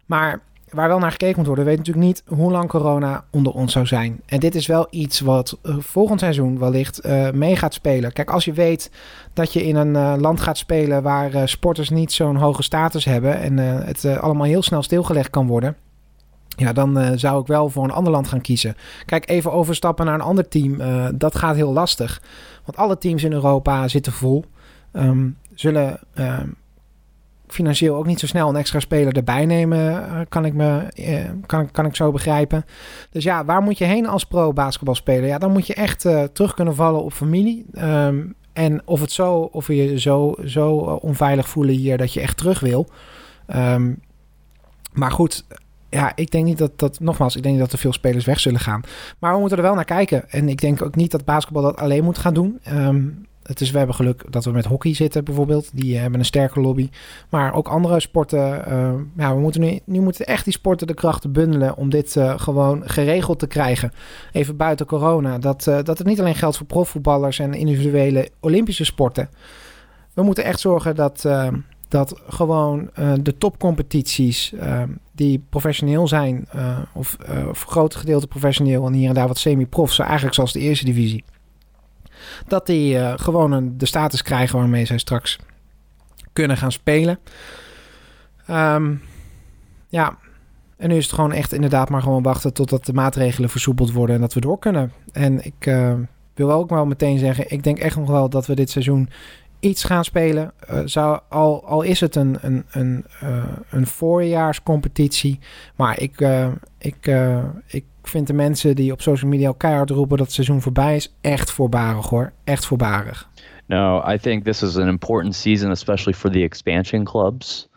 Maar 0.07 0.40
waar 0.73 0.88
wel 0.88 0.99
naar 0.99 1.11
gekeken 1.11 1.37
moet 1.37 1.47
worden, 1.47 1.64
weet 1.64 1.76
natuurlijk 1.76 2.07
niet 2.07 2.23
hoe 2.26 2.50
lang 2.50 2.69
corona 2.69 3.25
onder 3.31 3.52
ons 3.52 3.73
zou 3.73 3.87
zijn. 3.87 4.21
En 4.26 4.41
dit 4.41 4.55
is 4.55 4.67
wel 4.67 4.87
iets 4.91 5.21
wat 5.21 5.59
volgend 5.79 6.21
seizoen 6.21 6.59
wellicht 6.59 7.09
mee 7.33 7.57
gaat 7.57 7.75
spelen. 7.75 8.12
Kijk, 8.12 8.31
als 8.31 8.45
je 8.45 8.52
weet 8.52 8.91
dat 9.33 9.52
je 9.52 9.67
in 9.67 9.76
een 9.76 10.21
land 10.21 10.41
gaat 10.41 10.59
spelen 10.59 11.02
waar 11.02 11.49
sporters 11.49 11.91
niet 11.91 12.12
zo'n 12.12 12.37
hoge 12.37 12.62
status 12.62 13.05
hebben 13.05 13.41
en 13.41 13.57
het 13.59 14.07
allemaal 14.07 14.47
heel 14.47 14.62
snel 14.62 14.83
stilgelegd 14.83 15.31
kan 15.31 15.47
worden 15.47 15.76
ja, 16.57 16.73
dan 16.73 16.99
uh, 16.99 17.11
zou 17.14 17.41
ik 17.41 17.47
wel 17.47 17.69
voor 17.69 17.85
een 17.85 17.91
ander 17.91 18.12
land 18.12 18.29
gaan 18.29 18.41
kiezen. 18.41 18.76
Kijk, 19.07 19.29
even 19.29 19.52
overstappen 19.52 20.05
naar 20.05 20.14
een 20.14 20.21
ander 20.21 20.49
team. 20.49 20.81
Uh, 20.81 21.09
dat 21.14 21.37
gaat 21.37 21.57
heel 21.57 21.73
lastig. 21.73 22.23
Want 22.64 22.76
alle 22.76 22.99
teams 22.99 23.25
in 23.25 23.33
Europa 23.33 23.88
zitten 23.88 24.12
vol. 24.12 24.45
Um, 24.93 25.37
zullen 25.55 26.00
um, 26.14 26.57
financieel 27.53 27.97
ook 27.97 28.07
niet 28.07 28.21
zo 28.21 28.27
snel 28.27 28.49
een 28.49 28.57
extra 28.57 28.81
speler 28.81 29.17
erbij 29.17 29.47
nemen, 29.47 30.27
kan, 30.29 30.45
ik 30.45 30.55
me, 30.55 30.87
kan, 31.47 31.71
kan 31.71 31.87
ik 31.87 31.97
zo 31.97 32.11
begrijpen. 32.11 32.65
Dus 33.11 33.25
ja, 33.25 33.45
waar 33.45 33.63
moet 33.63 33.79
je 33.79 33.85
heen 33.85 34.07
als 34.07 34.25
pro-basketbalspeler? 34.25 35.27
Ja, 35.27 35.39
dan 35.39 35.53
moet 35.53 35.67
je 35.67 35.75
echt 35.75 36.01
terug 36.33 36.55
kunnen 36.55 36.75
vallen 36.75 37.03
op 37.03 37.13
familie. 37.13 37.65
Ehm, 37.73 38.21
en 38.53 38.83
of, 38.85 39.01
het 39.01 39.13
zo, 39.13 39.35
of 39.35 39.67
je 39.67 40.01
zo, 40.01 40.35
zo 40.45 40.71
onveilig 41.03 41.49
voelen 41.49 41.75
hier 41.75 41.99
dat 41.99 42.13
je 42.13 42.21
echt 42.21 42.37
terug 42.37 42.61
wil. 42.61 42.87
Um, 43.57 44.01
maar 44.93 45.11
goed, 45.11 45.45
ja, 45.91 46.13
ik 46.15 46.31
denk 46.31 46.45
niet 46.45 46.59
dat 46.59 46.79
dat, 46.79 47.01
nogmaals, 47.01 47.37
ik 47.37 47.43
denk 47.43 47.59
dat 47.59 47.73
er 47.73 47.79
veel 47.79 47.93
spelers 47.93 48.25
weg 48.25 48.41
zullen 48.41 48.61
gaan. 48.61 48.83
Maar 49.19 49.33
we 49.33 49.41
moeten 49.41 49.57
er 49.57 49.63
wel 49.63 49.75
naar 49.75 49.85
kijken. 49.85 50.31
En 50.31 50.49
ik 50.49 50.61
denk 50.61 50.83
ook 50.83 50.95
niet 50.95 51.11
dat 51.11 51.25
basketbal 51.25 51.63
dat 51.63 51.77
alleen 51.77 52.05
moet 52.05 52.19
gaan 52.19 52.35
doen. 52.35 52.59
Ehm, 52.63 53.07
het 53.43 53.61
is, 53.61 53.71
we 53.71 53.79
hebben 53.79 53.97
geluk 53.97 54.25
dat 54.31 54.45
we 54.45 54.51
met 54.51 54.65
hockey 54.65 54.95
zitten 54.95 55.25
bijvoorbeeld. 55.25 55.71
Die 55.73 55.99
hebben 55.99 56.19
een 56.19 56.25
sterke 56.25 56.61
lobby. 56.61 56.89
Maar 57.29 57.55
ook 57.55 57.69
andere 57.69 58.01
sporten. 58.01 58.65
Uh, 58.69 58.93
ja, 59.17 59.35
we 59.35 59.41
moeten 59.41 59.81
nu, 59.85 60.01
moeten 60.01 60.27
echt 60.27 60.45
die 60.45 60.53
sporten 60.53 60.87
de 60.87 60.95
krachten 60.95 61.33
bundelen 61.33 61.77
om 61.77 61.91
dit 61.91 62.17
uh, 62.17 62.39
gewoon 62.39 62.83
geregeld 62.85 63.39
te 63.39 63.47
krijgen. 63.47 63.93
Even 64.33 64.57
buiten 64.57 64.87
corona. 64.87 65.39
Dat, 65.39 65.65
dat 65.65 65.99
het 65.99 66.05
niet 66.05 66.21
alleen 66.21 66.35
geldt 66.35 66.57
voor 66.57 66.67
profvoetballers 66.67 67.39
en 67.39 67.55
individuele 67.55 68.29
Olympische 68.41 68.85
sporten. 68.85 69.29
We 70.15 70.23
moeten 70.23 70.45
echt 70.45 70.61
zorgen 70.61 70.95
dat, 70.95 71.29
dat 71.89 72.21
gewoon 72.29 72.91
de 73.23 73.39
topcompetities 73.39 74.55
die 75.13 75.45
professioneel 75.49 76.09
zijn, 76.09 76.49
of 76.95 77.17
voor 77.53 77.71
grote 77.71 77.99
gedeelte 77.99 78.27
professioneel 78.27 78.87
en 78.87 78.93
hier 78.93 79.09
en 79.09 79.15
daar 79.15 79.29
wat 79.29 79.39
semi-prof, 79.39 79.99
eigenlijk 79.99 80.35
zoals 80.35 80.53
de 80.53 80.61
eerste 80.61 80.85
divisie, 80.85 81.25
dat 82.47 82.67
die 82.67 83.19
gewoon 83.19 83.52
een, 83.52 83.79
de 83.79 83.87
status 83.87 84.23
krijgen 84.23 84.59
waarmee 84.59 84.85
zij 84.85 84.99
straks 84.99 85.38
kunnen 86.33 86.57
gaan 86.57 86.73
spelen. 86.73 87.19
Um, 88.50 89.02
ja, 89.88 90.17
en 90.76 90.88
nu 90.88 90.97
is 90.97 91.05
het 91.05 91.14
gewoon 91.14 91.33
echt 91.33 91.52
inderdaad 91.52 91.88
maar 91.88 92.02
gewoon 92.02 92.23
wachten 92.23 92.52
totdat 92.52 92.87
de 92.87 92.93
maatregelen 92.93 93.50
versoepeld 93.50 93.93
worden 93.93 94.14
en 94.14 94.21
dat 94.21 94.35
we 94.35 94.41
door 94.41 94.59
kunnen. 94.59 94.93
En 95.12 95.45
ik 95.45 95.73
wil 96.35 96.52
ook 96.52 96.71
wel 96.71 96.87
meteen 96.87 97.19
zeggen, 97.19 97.50
ik 97.50 97.62
denk 97.62 97.79
echt 97.79 97.97
nog 97.97 98.09
wel 98.09 98.29
dat 98.29 98.47
we 98.47 98.55
dit 98.55 98.71
seizoen 98.71 99.11
iets 99.61 99.85
gaan 99.85 100.05
spelen. 100.05 100.52
Uh, 100.71 100.81
zou, 100.85 101.21
al, 101.29 101.67
al 101.67 101.83
is 101.83 102.00
het 102.00 102.17
een, 102.17 102.38
een, 102.41 102.64
een, 102.71 103.05
een 103.71 103.87
voorjaarscompetitie. 103.87 105.38
Maar 105.76 106.00
ik, 106.00 106.26
ik, 106.79 107.11
ik 107.67 107.85
vind 108.09 108.27
de 108.27 108.33
mensen 108.33 108.77
die 108.77 108.93
op 108.93 109.01
social 109.03 109.31
media 109.31 109.53
keihard 109.57 109.91
roepen 109.91 110.17
dat 110.17 110.27
het 110.27 110.35
seizoen 110.35 110.61
voorbij 110.61 110.97
is, 110.97 111.15
echt 111.21 111.51
voorbarig 111.51 112.09
hoor. 112.09 112.33
Echt 112.45 112.67
voorbarig. 112.67 113.31
No, 113.67 114.03
I 114.13 114.19
think 114.19 114.45
this 114.45 114.63
is 114.63 114.77
an 114.77 114.89
important 114.89 115.35
season, 115.35 115.71
especially 115.71 116.19
for 116.19 116.31
the 116.31 116.43
expansion 116.43 117.05
clubs. 117.05 117.69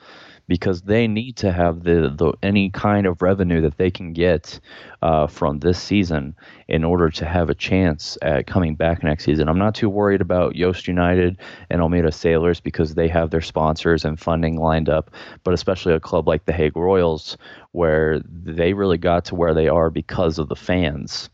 Because 0.48 0.84
they 0.84 1.08
need 1.08 1.36
to 1.38 1.52
have 1.52 1.84
the, 1.84 2.14
the 2.16 2.34
any 2.44 2.70
kind 2.70 3.06
of 3.06 3.22
revenue 3.22 3.62
that 3.62 3.78
they 3.78 3.90
can 3.90 4.14
get 4.14 4.60
uh, 5.02 5.28
from 5.28 5.60
this 5.60 5.82
season 5.82 6.36
in 6.68 6.84
order 6.84 7.10
to 7.10 7.26
have 7.26 7.50
a 7.50 7.56
chance 7.56 8.18
at 8.22 8.48
coming 8.48 8.76
back 8.76 9.04
next 9.04 9.24
season. 9.26 9.48
I'm 9.48 9.58
not 9.58 9.76
too 9.76 9.90
worried 9.90 10.22
about 10.22 10.56
Yost 10.56 10.88
United 10.88 11.38
and 11.70 11.82
Almeida 11.82 12.12
Sailors 12.12 12.60
because 12.60 12.94
they 12.94 13.08
have 13.08 13.32
their 13.32 13.42
sponsors 13.42 14.06
and 14.06 14.20
funding 14.20 14.58
lined 14.58 14.90
up, 14.90 15.12
but 15.44 15.54
especially 15.54 15.94
a 15.94 16.00
club 16.00 16.28
like 16.28 16.46
the 16.46 16.54
Hague 16.54 16.76
Royals 16.76 17.38
where 17.72 18.22
they 18.26 18.74
really 18.74 18.98
got 18.98 19.26
to 19.26 19.36
where 19.36 19.54
they 19.54 19.68
are 19.68 19.90
because 19.90 20.40
of 20.40 20.50
the 20.50 20.56
fans. 20.56 21.30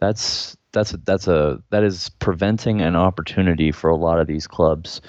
That's 0.00 0.56
that's 0.72 0.92
a, 0.92 0.96
that's 0.98 1.28
a 1.28 1.62
that 1.70 1.84
is 1.84 2.10
preventing 2.18 2.82
an 2.82 2.96
opportunity 2.96 3.72
for 3.72 3.88
a 3.88 3.96
lot 3.96 4.20
of 4.20 4.26
these 4.26 4.46
clubs 4.46 5.00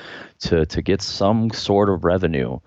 to 0.46 0.66
to 0.66 0.82
get 0.82 1.02
some 1.02 1.50
sort 1.52 1.90
of 1.90 2.04
revenue. 2.04 2.60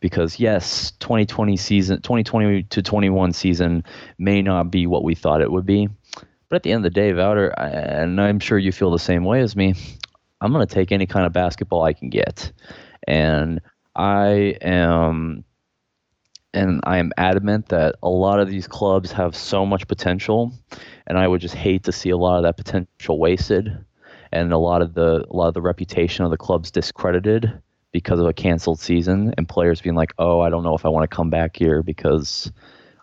Because 0.00 0.38
yes 0.38 0.92
2020 1.00 1.56
season 1.56 2.02
2020 2.02 2.64
to 2.64 2.82
21 2.82 3.32
season 3.32 3.82
may 4.18 4.42
not 4.42 4.70
be 4.70 4.86
what 4.86 5.04
we 5.04 5.14
thought 5.14 5.40
it 5.40 5.50
would 5.50 5.66
be. 5.66 5.88
But 6.48 6.56
at 6.56 6.62
the 6.62 6.72
end 6.72 6.84
of 6.84 6.92
the 6.92 7.00
day 7.00 7.12
Wouter 7.12 7.48
and 7.58 8.20
I'm 8.20 8.38
sure 8.38 8.58
you 8.58 8.72
feel 8.72 8.90
the 8.90 8.98
same 8.98 9.24
way 9.24 9.40
as 9.40 9.56
me 9.56 9.74
I'm 10.40 10.52
going 10.52 10.66
to 10.66 10.74
take 10.74 10.92
any 10.92 11.06
kind 11.06 11.26
of 11.26 11.32
basketball 11.32 11.82
I 11.82 11.92
can 11.92 12.10
get. 12.10 12.52
And 13.06 13.60
I 13.94 14.56
am 14.60 15.44
and 16.52 16.80
I 16.84 16.98
am 16.98 17.12
adamant 17.16 17.68
that 17.68 17.96
a 18.02 18.08
lot 18.08 18.40
of 18.40 18.48
these 18.48 18.66
clubs 18.66 19.12
have 19.12 19.36
so 19.36 19.66
much 19.66 19.86
potential 19.88 20.52
and 21.06 21.18
I 21.18 21.28
would 21.28 21.40
just 21.40 21.54
hate 21.54 21.84
to 21.84 21.92
see 21.92 22.10
a 22.10 22.16
lot 22.16 22.38
of 22.38 22.44
that 22.44 22.56
potential 22.56 23.18
wasted 23.18 23.84
and 24.36 24.52
a 24.52 24.58
lot 24.58 24.82
of 24.82 24.94
the 24.94 25.24
a 25.30 25.34
lot 25.34 25.48
of 25.48 25.54
the 25.54 25.62
reputation 25.62 26.24
of 26.24 26.30
the 26.30 26.36
clubs 26.36 26.70
discredited 26.70 27.60
because 27.92 28.20
of 28.20 28.26
a 28.26 28.32
canceled 28.32 28.78
season 28.78 29.32
and 29.36 29.48
players 29.48 29.80
being 29.80 29.96
like, 29.96 30.12
"Oh, 30.18 30.40
I 30.40 30.50
don't 30.50 30.62
know 30.62 30.74
if 30.74 30.84
I 30.84 30.88
want 30.88 31.10
to 31.10 31.16
come 31.16 31.30
back 31.30 31.56
here 31.56 31.82
because 31.82 32.52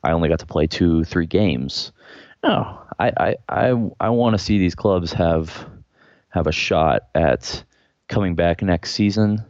I 0.03 0.11
only 0.11 0.29
got 0.29 0.39
to 0.39 0.45
play 0.45 0.67
two, 0.67 1.03
three 1.03 1.25
games." 1.25 1.91
No, 2.43 2.77
I 2.99 3.11
I 3.17 3.35
I, 3.49 3.89
I 3.99 4.09
want 4.09 4.37
to 4.37 4.43
see 4.43 4.57
these 4.59 4.75
clubs 4.75 5.13
have 5.13 5.67
have 6.29 6.47
a 6.47 6.51
shot 6.51 7.03
at 7.15 7.63
coming 8.07 8.35
back 8.35 8.61
next 8.61 8.91
season 8.91 9.43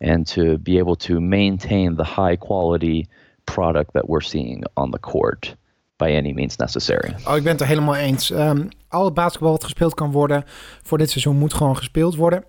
and 0.00 0.26
to 0.26 0.58
be 0.58 0.78
able 0.78 0.96
to 0.96 1.20
maintain 1.20 1.96
the 1.96 2.04
high 2.04 2.36
quality 2.36 3.06
product 3.46 3.92
that 3.92 4.08
we're 4.08 4.22
seeing 4.22 4.64
on 4.76 4.90
the 4.90 4.98
court. 4.98 5.54
by 6.00 6.10
any 6.10 6.32
means 6.32 6.56
necessary. 6.56 7.14
Oh, 7.26 7.36
ik 7.36 7.42
ben 7.42 7.52
het 7.52 7.60
er 7.60 7.66
helemaal 7.66 7.94
eens. 7.94 8.30
Um, 8.30 8.68
al 8.90 9.04
het 9.04 9.14
basketbal 9.14 9.50
wat 9.50 9.64
gespeeld 9.64 9.94
kan 9.94 10.12
worden 10.12 10.44
voor 10.82 10.98
dit 10.98 11.10
seizoen 11.10 11.36
moet 11.36 11.54
gewoon 11.54 11.76
gespeeld 11.76 12.16
worden. 12.16 12.44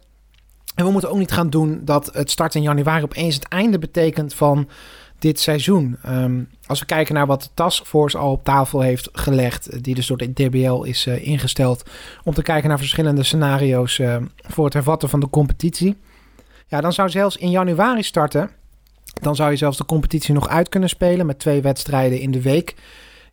En 0.75 0.86
we 0.86 0.91
moeten 0.91 1.10
ook 1.10 1.17
niet 1.17 1.31
gaan 1.31 1.50
doen 1.50 1.81
dat 1.83 2.10
het 2.13 2.31
start 2.31 2.55
in 2.55 2.62
januari 2.62 3.03
opeens 3.03 3.36
het 3.36 3.48
einde 3.48 3.79
betekent 3.79 4.33
van 4.33 4.69
dit 5.19 5.39
seizoen. 5.39 5.98
Um, 6.07 6.50
als 6.65 6.79
we 6.79 6.86
kijken 6.86 7.13
naar 7.13 7.25
wat 7.25 7.41
de 7.41 7.50
taskforce 7.53 8.17
al 8.17 8.31
op 8.31 8.43
tafel 8.43 8.81
heeft 8.81 9.10
gelegd, 9.12 9.83
die 9.83 9.95
dus 9.95 10.07
door 10.07 10.17
de 10.17 10.33
DBL 10.33 10.81
is 10.81 11.07
uh, 11.07 11.27
ingesteld, 11.27 11.89
om 12.24 12.33
te 12.33 12.41
kijken 12.41 12.69
naar 12.69 12.77
verschillende 12.77 13.24
scenario's 13.24 13.98
uh, 13.98 14.15
voor 14.36 14.65
het 14.65 14.74
hervatten 14.74 15.10
van 15.10 15.19
de 15.19 15.29
competitie. 15.29 15.98
Ja, 16.67 16.81
dan 16.81 16.93
zou 16.93 17.10
zelfs 17.10 17.38
in 17.38 17.50
januari 17.50 18.03
starten. 18.03 18.50
Dan 19.21 19.36
zou 19.36 19.51
je 19.51 19.57
zelfs 19.57 19.77
de 19.77 19.86
competitie 19.86 20.33
nog 20.33 20.48
uit 20.48 20.69
kunnen 20.69 20.89
spelen 20.89 21.25
met 21.25 21.39
twee 21.39 21.62
wedstrijden 21.62 22.19
in 22.19 22.31
de 22.31 22.41
week. 22.41 22.75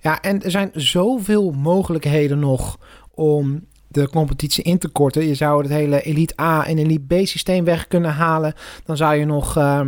Ja, 0.00 0.21
en 0.21 0.43
er 0.43 0.50
zijn 0.50 0.71
zoveel 0.75 1.50
mogelijkheden 1.50 2.38
nog 2.38 2.78
om 3.11 3.67
de 3.88 4.09
competitie 4.09 4.64
in 4.64 4.78
te 4.78 4.88
korten. 4.88 5.26
Je 5.26 5.35
zou 5.35 5.62
het 5.62 5.71
hele 5.71 6.02
Elite 6.02 6.40
A 6.40 6.67
en 6.67 6.78
Elite 6.78 7.14
B 7.23 7.26
systeem 7.26 7.64
weg 7.64 7.88
kunnen 7.88 8.12
halen. 8.12 8.55
Dan 8.85 8.97
zou 8.97 9.14
je 9.14 9.25
nog... 9.25 9.57
Uh, 9.57 9.81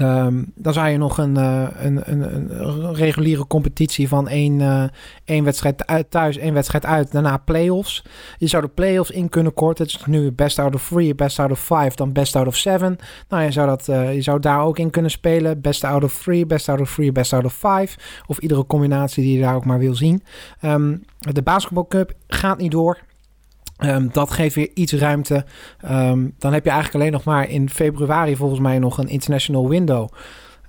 Um, 0.00 0.52
dan 0.54 0.72
zou 0.72 0.88
je 0.88 0.98
nog 0.98 1.18
een, 1.18 1.38
uh, 1.38 1.66
een, 1.74 2.00
een, 2.04 2.22
een, 2.60 2.94
reguliere 2.94 3.46
competitie 3.46 4.08
van 4.08 4.28
één, 4.28 4.60
uh, 4.60 4.84
één 5.24 5.44
wedstrijd 5.44 5.84
thuis, 6.08 6.36
één 6.36 6.54
wedstrijd 6.54 6.86
uit, 6.86 7.12
daarna 7.12 7.36
playoffs. 7.36 8.04
Je 8.38 8.46
zou 8.46 8.62
de 8.62 8.68
playoffs 8.68 9.10
in 9.10 9.28
kunnen 9.28 9.54
korten. 9.54 9.84
Het 9.84 9.94
is 9.94 10.06
nu 10.06 10.32
best 10.32 10.58
out 10.58 10.74
of 10.74 10.88
three, 10.88 11.14
best 11.14 11.38
out 11.38 11.50
of 11.50 11.60
five, 11.60 11.90
dan 11.94 12.12
best 12.12 12.36
out 12.36 12.46
of 12.46 12.56
seven. 12.56 12.96
Nou, 13.28 13.42
je 13.42 13.50
zou, 13.50 13.66
dat, 13.66 13.88
uh, 13.88 14.14
je 14.14 14.22
zou 14.22 14.40
daar 14.40 14.62
ook 14.62 14.78
in 14.78 14.90
kunnen 14.90 15.10
spelen. 15.10 15.60
Best 15.60 15.84
out 15.84 16.04
of 16.04 16.22
three, 16.22 16.46
best 16.46 16.68
out 16.68 16.80
of 16.80 16.94
three, 16.94 17.12
best 17.12 17.32
out 17.32 17.44
of 17.44 17.52
five. 17.52 17.98
Of 18.26 18.38
iedere 18.38 18.66
combinatie 18.66 19.22
die 19.22 19.36
je 19.36 19.42
daar 19.42 19.54
ook 19.54 19.64
maar 19.64 19.78
wil 19.78 19.94
zien. 19.94 20.22
Um, 20.62 21.02
de 21.18 21.42
Basketball 21.42 21.86
Cup 21.88 22.12
gaat 22.26 22.58
niet 22.58 22.70
door. 22.70 22.98
Um, 23.84 24.08
dat 24.12 24.30
geeft 24.30 24.54
weer 24.54 24.70
iets 24.74 24.92
ruimte. 24.92 25.44
Um, 25.90 26.34
dan 26.38 26.52
heb 26.52 26.64
je 26.64 26.70
eigenlijk 26.70 27.00
alleen 27.00 27.12
nog 27.12 27.24
maar 27.24 27.48
in 27.48 27.70
februari 27.70 28.36
volgens 28.36 28.60
mij 28.60 28.78
nog 28.78 28.98
een 28.98 29.08
international 29.08 29.68
window. 29.68 30.08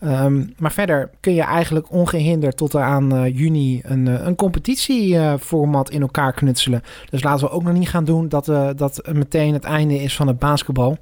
Um, 0.03 0.53
maar 0.57 0.71
verder 0.71 1.09
kun 1.19 1.33
je 1.33 1.41
eigenlijk 1.41 1.91
ongehinderd 1.91 2.57
tot 2.57 2.75
aan 2.75 3.15
uh, 3.15 3.37
juni 3.37 3.81
een, 3.83 4.05
uh, 4.05 4.25
een 4.25 4.35
competitieformat 4.35 5.89
in 5.89 6.01
elkaar 6.01 6.33
knutselen. 6.33 6.81
Dus 7.09 7.23
laten 7.23 7.45
we 7.45 7.51
ook 7.51 7.63
nog 7.63 7.73
niet 7.73 7.89
gaan 7.89 8.05
doen 8.05 8.29
dat, 8.29 8.47
uh, 8.47 8.69
dat 8.75 9.01
meteen 9.11 9.53
het 9.53 9.63
einde 9.63 9.95
is 9.95 10.15
van 10.15 10.27
het 10.27 10.39
basketbal. 10.39 10.97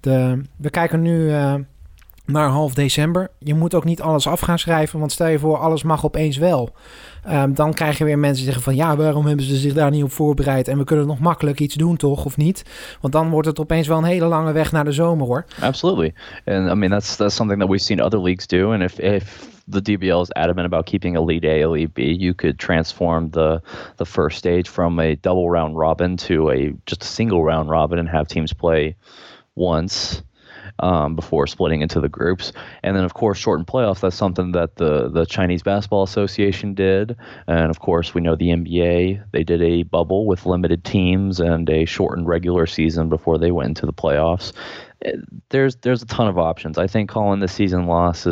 de, 0.00 0.42
we 0.56 0.70
kijken 0.70 1.02
nu 1.02 1.30
naar 2.26 2.48
half 2.48 2.74
december. 2.74 3.30
Je 3.38 3.54
moet 3.54 3.74
ook 3.74 3.84
niet 3.84 4.00
alles 4.00 4.26
af 4.26 4.40
gaan 4.40 4.58
schrijven, 4.58 4.98
want 4.98 5.12
stel 5.12 5.26
je 5.26 5.38
voor, 5.38 5.56
alles 5.56 5.82
mag 5.82 6.04
opeens 6.04 6.36
wel. 6.36 6.72
Um, 7.30 7.54
dan 7.54 7.74
krijg 7.74 7.98
je 7.98 8.04
weer 8.04 8.18
mensen 8.18 8.44
die 8.44 8.52
zeggen 8.52 8.62
van 8.62 8.74
ja, 8.74 8.96
waarom 8.96 9.26
hebben 9.26 9.44
ze 9.44 9.56
zich 9.56 9.72
daar 9.72 9.90
niet 9.90 10.02
op 10.02 10.12
voorbereid? 10.12 10.68
En 10.68 10.78
we 10.78 10.84
kunnen 10.84 11.06
nog 11.06 11.18
makkelijk 11.18 11.60
iets 11.60 11.74
doen, 11.74 11.96
toch? 11.96 12.24
Of 12.24 12.36
niet? 12.36 12.64
Want 13.00 13.12
dan 13.12 13.30
wordt 13.30 13.48
het 13.48 13.60
opeens 13.60 13.86
wel 13.86 13.98
een 13.98 14.04
hele 14.04 14.26
lange 14.26 14.52
weg 14.52 14.72
naar 14.72 14.84
de 14.84 14.92
zomer 14.92 15.26
hoor. 15.26 15.44
Absolutely. 15.60 16.14
And 16.44 16.70
I 16.70 16.74
mean 16.74 16.90
that's 16.90 17.16
that's 17.16 17.34
something 17.34 17.60
that 17.60 17.70
we've 17.70 17.84
seen 17.84 18.00
other 18.02 18.20
leagues 18.20 18.46
do. 18.46 18.72
And 18.72 18.82
if 18.82 18.98
if 18.98 19.50
the 19.70 19.82
DBL 19.82 20.20
is 20.20 20.32
adamant 20.32 20.66
about 20.66 20.84
keeping 20.84 21.16
Elite 21.16 21.48
A, 21.48 21.60
Elite 21.60 21.92
B, 21.92 21.98
you 21.98 22.34
could 22.34 22.58
transform 22.58 23.30
the 23.30 23.60
the 23.96 24.06
first 24.06 24.38
stage 24.38 24.68
from 24.68 24.98
a 24.98 25.14
double 25.14 25.50
round 25.50 25.76
robin 25.76 26.16
to 26.16 26.50
a 26.50 26.72
just 26.86 27.02
a 27.02 27.06
single 27.06 27.44
round 27.44 27.68
robin 27.68 27.98
and 27.98 28.08
have 28.08 28.26
teams 28.26 28.52
play 28.52 28.96
once 29.54 30.22
um, 30.82 31.16
before 31.16 31.46
splitting 31.46 31.80
into 31.80 32.00
the 32.00 32.08
groups. 32.08 32.52
And 32.82 32.96
then, 32.96 33.04
of 33.04 33.14
course, 33.14 33.38
shortened 33.38 33.68
playoffs. 33.68 34.00
That's 34.00 34.16
something 34.16 34.52
that 34.52 34.76
the 34.76 35.08
the 35.08 35.24
Chinese 35.24 35.62
Basketball 35.62 36.02
Association 36.02 36.74
did, 36.74 37.16
and 37.46 37.70
of 37.70 37.80
course, 37.80 38.14
we 38.14 38.20
know 38.20 38.36
the 38.36 38.48
NBA. 38.48 39.24
They 39.30 39.44
did 39.44 39.62
a 39.62 39.84
bubble 39.84 40.26
with 40.26 40.44
limited 40.44 40.84
teams 40.84 41.40
and 41.40 41.68
a 41.70 41.84
shortened 41.84 42.26
regular 42.26 42.66
season 42.66 43.08
before 43.08 43.38
they 43.38 43.52
went 43.52 43.68
into 43.68 43.86
the 43.86 43.92
playoffs. 43.92 44.52
there's 45.50 45.76
there's 45.76 46.02
a 46.02 46.06
ton 46.06 46.28
of 46.28 46.38
options. 46.38 46.76
I 46.76 46.86
think 46.86 47.08
calling 47.08 47.40
the 47.40 47.48
season 47.48 47.86
loss 47.86 48.26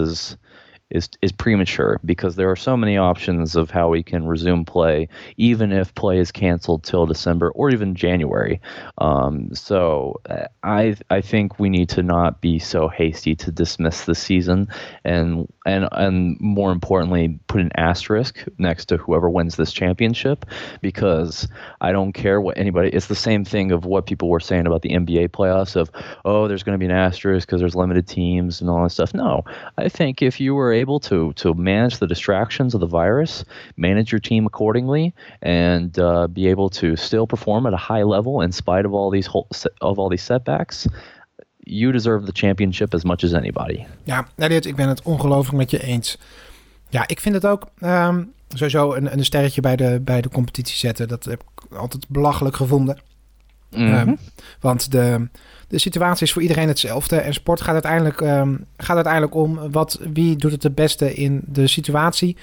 is 0.90 1.08
is 1.22 1.32
premature 1.32 2.00
because 2.04 2.36
there 2.36 2.50
are 2.50 2.56
so 2.56 2.76
many 2.76 2.96
options 2.96 3.56
of 3.56 3.70
how 3.70 3.88
we 3.88 4.02
can 4.02 4.26
resume 4.26 4.64
play, 4.64 5.08
even 5.36 5.72
if 5.72 5.94
play 5.94 6.18
is 6.18 6.32
canceled 6.32 6.82
till 6.82 7.06
December 7.06 7.50
or 7.50 7.70
even 7.70 7.94
January. 7.94 8.60
Um, 8.98 9.54
so 9.54 10.20
uh, 10.28 10.46
I 10.62 10.96
I 11.08 11.20
think 11.20 11.58
we 11.58 11.68
need 11.68 11.88
to 11.90 12.02
not 12.02 12.40
be 12.40 12.58
so 12.58 12.88
hasty 12.88 13.34
to 13.36 13.52
dismiss 13.52 14.04
the 14.04 14.14
season, 14.14 14.68
and 15.04 15.46
and 15.66 15.88
and 15.92 16.40
more 16.40 16.72
importantly, 16.72 17.38
put 17.46 17.60
an 17.60 17.70
asterisk 17.76 18.44
next 18.58 18.86
to 18.86 18.96
whoever 18.96 19.28
wins 19.28 19.56
this 19.56 19.72
championship, 19.72 20.46
because 20.80 21.48
I 21.80 21.92
don't 21.92 22.12
care 22.12 22.40
what 22.40 22.56
anybody. 22.56 22.88
It's 22.90 23.06
the 23.06 23.14
same 23.14 23.44
thing 23.44 23.70
of 23.70 23.84
what 23.84 24.06
people 24.06 24.28
were 24.28 24.40
saying 24.40 24.66
about 24.66 24.82
the 24.82 24.90
NBA 24.90 25.28
playoffs 25.28 25.76
of 25.76 25.90
oh 26.24 26.48
there's 26.48 26.62
going 26.62 26.74
to 26.74 26.78
be 26.78 26.86
an 26.86 26.90
asterisk 26.90 27.46
because 27.46 27.60
there's 27.60 27.74
limited 27.74 28.08
teams 28.08 28.60
and 28.60 28.70
all 28.70 28.82
that 28.82 28.90
stuff. 28.90 29.12
No, 29.12 29.44
I 29.76 29.88
think 29.88 30.22
if 30.22 30.40
you 30.40 30.54
were 30.54 30.72
able 30.72 30.98
to 31.00 31.32
to 31.34 31.54
manage 31.54 31.98
the 31.98 32.06
distractions 32.06 32.74
of 32.74 32.80
the 32.80 32.86
virus, 32.86 33.44
manage 33.76 34.12
your 34.12 34.20
team 34.20 34.46
accordingly, 34.46 35.14
and 35.42 35.98
uh, 35.98 36.26
be 36.26 36.46
able 36.46 36.70
to 36.70 36.96
still 36.96 37.26
perform 37.26 37.66
at 37.66 37.74
a 37.74 37.78
high 37.78 38.02
level 38.02 38.40
in 38.40 38.52
spite 38.52 38.86
of 38.86 38.94
all 38.94 39.10
these 39.10 39.26
whole, 39.26 39.48
of 39.80 39.98
all 39.98 40.08
these 40.08 40.22
setbacks. 40.22 40.88
You 41.72 41.92
deserve 41.92 42.24
the 42.24 42.32
championship 42.32 42.94
as 42.94 43.02
much 43.02 43.24
as 43.24 43.32
anybody. 43.32 43.84
Ja, 44.04 44.26
Elliot, 44.36 44.66
ik 44.66 44.76
ben 44.76 44.88
het 44.88 45.02
ongelooflijk 45.02 45.56
met 45.56 45.70
je 45.70 45.82
eens. 45.82 46.18
Ja, 46.88 47.04
ik 47.06 47.20
vind 47.20 47.34
het 47.34 47.46
ook 47.46 47.66
um, 47.80 48.32
sowieso 48.48 48.94
een, 48.94 49.12
een 49.12 49.24
sterretje 49.24 49.60
bij 49.60 49.76
de, 49.76 50.00
bij 50.04 50.20
de 50.20 50.28
competitie 50.28 50.76
zetten. 50.76 51.08
Dat 51.08 51.24
heb 51.24 51.42
ik 51.42 51.76
altijd 51.76 52.08
belachelijk 52.08 52.56
gevonden. 52.56 52.98
Mm 53.70 53.86
-hmm. 53.86 54.08
um, 54.08 54.18
want 54.60 54.90
de, 54.90 55.28
de 55.68 55.78
situatie 55.78 56.26
is 56.26 56.32
voor 56.32 56.42
iedereen 56.42 56.68
hetzelfde. 56.68 57.16
En 57.16 57.34
sport 57.34 57.60
gaat 57.60 57.72
uiteindelijk, 57.72 58.20
um, 58.20 58.64
gaat 58.76 58.94
uiteindelijk 58.94 59.34
om 59.34 59.70
wat, 59.70 60.00
wie 60.12 60.36
doet 60.36 60.52
het 60.52 60.62
het 60.62 60.74
beste 60.74 61.14
in 61.14 61.42
de 61.46 61.66
situatie. 61.66 62.36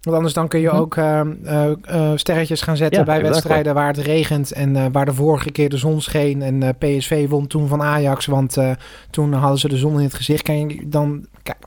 Want 0.00 0.16
anders 0.16 0.34
dan 0.34 0.48
kun 0.48 0.60
je 0.60 0.70
ook 0.70 0.96
uh, 0.96 1.20
uh, 1.44 1.70
uh, 1.90 2.12
sterretjes 2.14 2.60
gaan 2.60 2.76
zetten 2.76 2.98
ja, 2.98 3.04
bij 3.04 3.14
exactly. 3.14 3.40
wedstrijden 3.40 3.74
waar 3.74 3.86
het 3.86 3.96
regent 3.98 4.52
en 4.52 4.76
eh, 4.76 4.86
waar 4.92 5.04
de 5.04 5.14
vorige 5.14 5.50
keer 5.50 5.68
de 5.68 5.76
zon 5.76 6.00
scheen. 6.00 6.42
En 6.42 6.62
eh, 6.62 6.68
PSV 6.78 7.28
won 7.28 7.46
toen 7.46 7.68
van 7.68 7.82
Ajax, 7.82 8.26
want 8.26 8.56
eh, 8.56 8.70
toen 9.10 9.32
hadden 9.32 9.58
ze 9.58 9.68
de 9.68 9.76
zon 9.76 9.98
in 9.98 10.04
het 10.04 10.14
gezicht. 10.14 10.42
Kan 10.42 10.68
je, 10.68 10.88
dan, 10.88 11.26
kijk, 11.42 11.58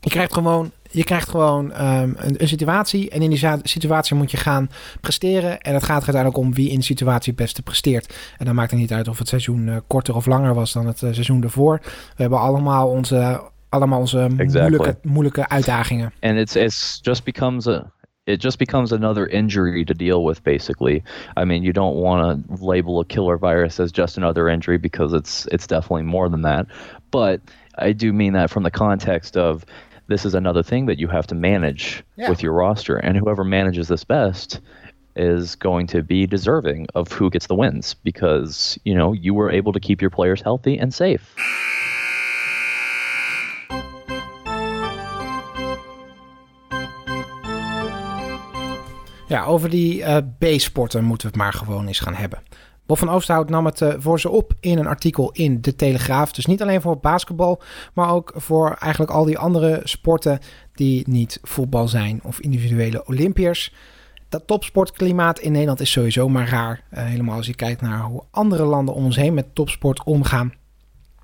je 0.00 0.10
krijgt 0.10 0.32
gewoon 0.32 0.70
je 0.90 1.04
krijgt 1.04 1.28
gewoon 1.28 1.64
um, 1.64 2.14
een, 2.16 2.42
een, 2.42 2.48
situatie. 2.48 3.10
En 3.10 3.22
in 3.22 3.30
die 3.30 3.48
situatie 3.62 4.16
moet 4.16 4.30
je 4.30 4.36
gaan 4.36 4.70
presteren. 5.00 5.60
En 5.60 5.74
het 5.74 5.82
gaat 5.82 6.02
uiteindelijk 6.02 6.36
om 6.36 6.54
wie 6.54 6.70
in 6.70 6.78
de 6.78 6.84
situatie 6.84 7.32
het 7.32 7.42
beste 7.42 7.62
presteert. 7.62 8.14
En 8.38 8.46
dan 8.46 8.54
maakt 8.54 8.70
het 8.70 8.80
niet 8.80 8.92
uit 8.92 9.08
of 9.08 9.18
het 9.18 9.28
seizoen 9.28 9.66
uh, 9.66 9.76
korter 9.86 10.16
of 10.16 10.26
langer 10.26 10.54
was 10.54 10.72
dan 10.72 10.86
het 10.86 11.02
uh, 11.02 11.12
seizoen 11.12 11.42
ervoor. 11.42 11.80
We 11.82 12.22
hebben 12.22 12.38
allemaal 12.38 12.88
onze, 12.88 13.40
allemaal 13.74 14.00
onze 14.00 14.30
exactly. 14.36 14.76
moeilijke, 14.76 15.08
moeilijke 15.08 15.48
uitdagingen. 15.48 16.12
And 16.20 16.38
it's, 16.38 16.56
it's 16.56 17.00
just 17.02 17.24
becomes 17.24 17.66
a 17.66 17.92
it 18.26 18.42
just 18.42 18.58
becomes 18.58 18.92
another 18.92 19.26
injury 19.26 19.84
to 19.84 19.94
deal 19.94 20.24
with 20.24 20.42
basically 20.42 21.02
i 21.36 21.44
mean 21.44 21.62
you 21.62 21.72
don't 21.72 21.96
want 21.96 22.46
to 22.48 22.64
label 22.64 23.00
a 23.00 23.04
killer 23.04 23.38
virus 23.38 23.80
as 23.80 23.92
just 23.92 24.16
another 24.16 24.48
injury 24.48 24.78
because 24.78 25.16
it's 25.16 25.46
it's 25.52 25.66
definitely 25.66 26.04
more 26.04 26.30
than 26.30 26.42
that 26.42 26.66
but 27.10 27.40
i 27.86 27.92
do 27.92 28.12
mean 28.12 28.32
that 28.32 28.50
from 28.50 28.62
the 28.62 28.70
context 28.70 29.36
of 29.36 29.64
this 30.06 30.24
is 30.24 30.34
another 30.34 30.62
thing 30.62 30.86
that 30.86 30.98
you 30.98 31.08
have 31.08 31.26
to 31.28 31.34
manage 31.34 32.04
yeah. 32.16 32.28
with 32.28 32.42
your 32.42 32.52
roster. 32.52 32.96
And 32.96 33.16
whoever 33.16 33.44
manages 33.44 33.88
this 33.88 34.04
best 34.04 34.60
is 35.16 35.54
going 35.54 35.86
to 35.86 36.02
be 36.02 36.26
deserving 36.26 36.88
of 36.94 37.10
who 37.12 37.30
gets 37.30 37.46
the 37.46 37.54
wins 37.54 37.94
because, 37.94 38.78
you 38.84 38.94
know, 38.94 39.12
you 39.12 39.32
were 39.32 39.50
able 39.50 39.72
to 39.72 39.80
keep 39.80 40.00
your 40.00 40.10
players 40.10 40.42
healthy 40.42 40.76
and 40.76 40.92
safe. 40.92 41.34
Ja, 49.28 49.44
over 49.44 49.70
die 49.70 49.98
uh, 49.98 50.16
B-sporten 50.38 51.04
moeten 51.04 51.26
we 51.26 51.32
het 51.32 51.42
maar 51.42 51.52
gewoon 51.52 51.86
eens 51.86 52.00
gaan 52.00 52.14
hebben. 52.14 52.42
Bob 52.86 52.98
van 52.98 53.08
Oosterhout 53.08 53.50
nam 53.50 53.64
het 53.64 53.80
uh, 53.80 53.94
voor 53.98 54.20
ze 54.20 54.28
op 54.28 54.52
in 54.60 54.78
een 54.78 54.86
artikel 54.86 55.30
in 55.32 55.60
De 55.60 55.76
Telegraaf. 55.76 56.32
Dus 56.32 56.46
niet 56.46 56.62
alleen 56.62 56.80
voor 56.80 56.98
basketbal, 56.98 57.62
maar 57.94 58.10
ook 58.10 58.32
voor 58.36 58.76
eigenlijk 58.80 59.12
al 59.12 59.24
die 59.24 59.38
andere 59.38 59.80
sporten 59.84 60.38
die 60.72 61.08
niet 61.08 61.38
voetbal 61.42 61.88
zijn 61.88 62.20
of 62.22 62.40
individuele 62.40 63.06
Olympiërs. 63.06 63.74
Dat 64.28 64.46
topsportklimaat 64.46 65.38
in 65.38 65.52
Nederland 65.52 65.80
is 65.80 65.90
sowieso 65.90 66.28
maar 66.28 66.48
raar. 66.48 66.80
Uh, 66.92 67.04
helemaal 67.04 67.36
als 67.36 67.46
je 67.46 67.54
kijkt 67.54 67.80
naar 67.80 68.00
hoe 68.00 68.22
andere 68.30 68.64
landen 68.64 68.94
om 68.94 69.04
ons 69.04 69.16
heen 69.16 69.34
met 69.34 69.54
topsport 69.54 70.04
omgaan. 70.04 70.54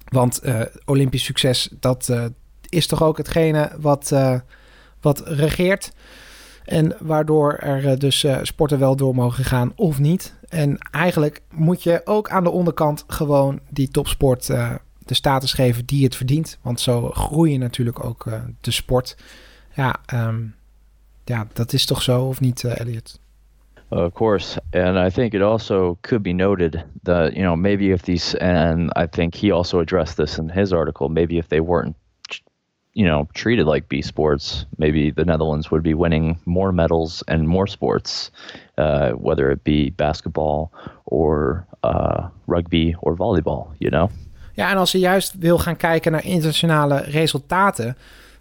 Want 0.04 0.42
Olympisch 0.84 1.24
succes, 1.24 1.68
dat 1.80 2.30
is 2.68 2.86
toch 2.86 3.02
ook 3.02 3.16
hetgene 3.16 3.72
wat, 3.80 4.14
wat 5.00 5.22
regeert. 5.26 5.92
En 6.64 6.96
waardoor 7.00 7.54
er 7.54 7.98
dus 7.98 8.26
sporten 8.42 8.78
wel 8.78 8.96
door 8.96 9.14
mogen 9.14 9.44
gaan 9.44 9.72
of 9.76 9.98
niet. 9.98 10.34
En 10.48 10.78
eigenlijk 10.78 11.40
moet 11.50 11.82
je 11.82 12.00
ook 12.04 12.30
aan 12.30 12.44
de 12.44 12.50
onderkant 12.50 13.04
gewoon 13.06 13.60
die 13.68 13.88
topsport 13.88 14.48
uh, 14.48 14.74
de 14.98 15.14
status 15.14 15.52
geven 15.52 15.86
die 15.86 16.04
het 16.04 16.16
verdient. 16.16 16.58
Want 16.62 16.80
zo 16.80 17.10
groei 17.10 17.52
je 17.52 17.58
natuurlijk 17.58 18.04
ook 18.04 18.24
de 18.60 18.70
sport. 18.70 19.16
Ja, 19.74 19.96
um, 20.14 20.54
ja, 21.24 21.46
dat 21.52 21.72
is 21.72 21.86
toch 21.86 22.02
zo 22.02 22.24
of 22.24 22.40
niet, 22.40 22.64
Elliot? 22.64 23.20
of 23.90 24.14
course, 24.14 24.58
and 24.72 24.96
I 24.96 25.10
think 25.10 25.34
it 25.34 25.42
also 25.42 25.98
could 26.02 26.22
be 26.22 26.32
noted 26.32 26.84
that 27.02 27.34
you 27.34 27.42
know 27.42 27.56
maybe 27.56 27.90
if 27.90 28.02
these, 28.02 28.34
and 28.40 28.92
I 28.96 29.06
think 29.06 29.34
he 29.34 29.50
also 29.50 29.80
addressed 29.80 30.16
this 30.16 30.38
in 30.38 30.48
his 30.48 30.72
article, 30.72 31.08
maybe 31.08 31.38
if 31.38 31.48
they 31.48 31.60
weren't 31.60 31.96
you 33.00 33.08
know 33.08 33.26
treated 33.32 33.66
like 33.66 33.86
B 33.88 34.02
sports, 34.02 34.66
maybe 34.76 35.12
the 35.14 35.24
Netherlands 35.24 35.68
would 35.68 35.82
be 35.82 35.94
winning 35.94 36.38
more 36.44 36.72
medals 36.72 37.24
and 37.24 37.46
more 37.46 37.68
sports, 37.68 38.30
uh, 38.76 39.10
whether 39.10 39.50
it 39.50 39.62
be 39.62 39.90
basketball 39.96 40.70
or 41.04 41.66
uh, 41.82 42.28
rugby 42.46 42.94
or 43.00 43.16
volleyball. 43.16 43.66
You 43.78 43.90
know. 43.90 44.10
Ja, 44.54 44.70
en 44.70 44.76
als 44.76 44.92
je 44.92 44.98
juist 44.98 45.34
wil 45.38 45.58
gaan 45.58 45.76
kijken 45.76 46.12
naar 46.12 46.24
internationale 46.24 46.96
resultaten, 46.96 47.96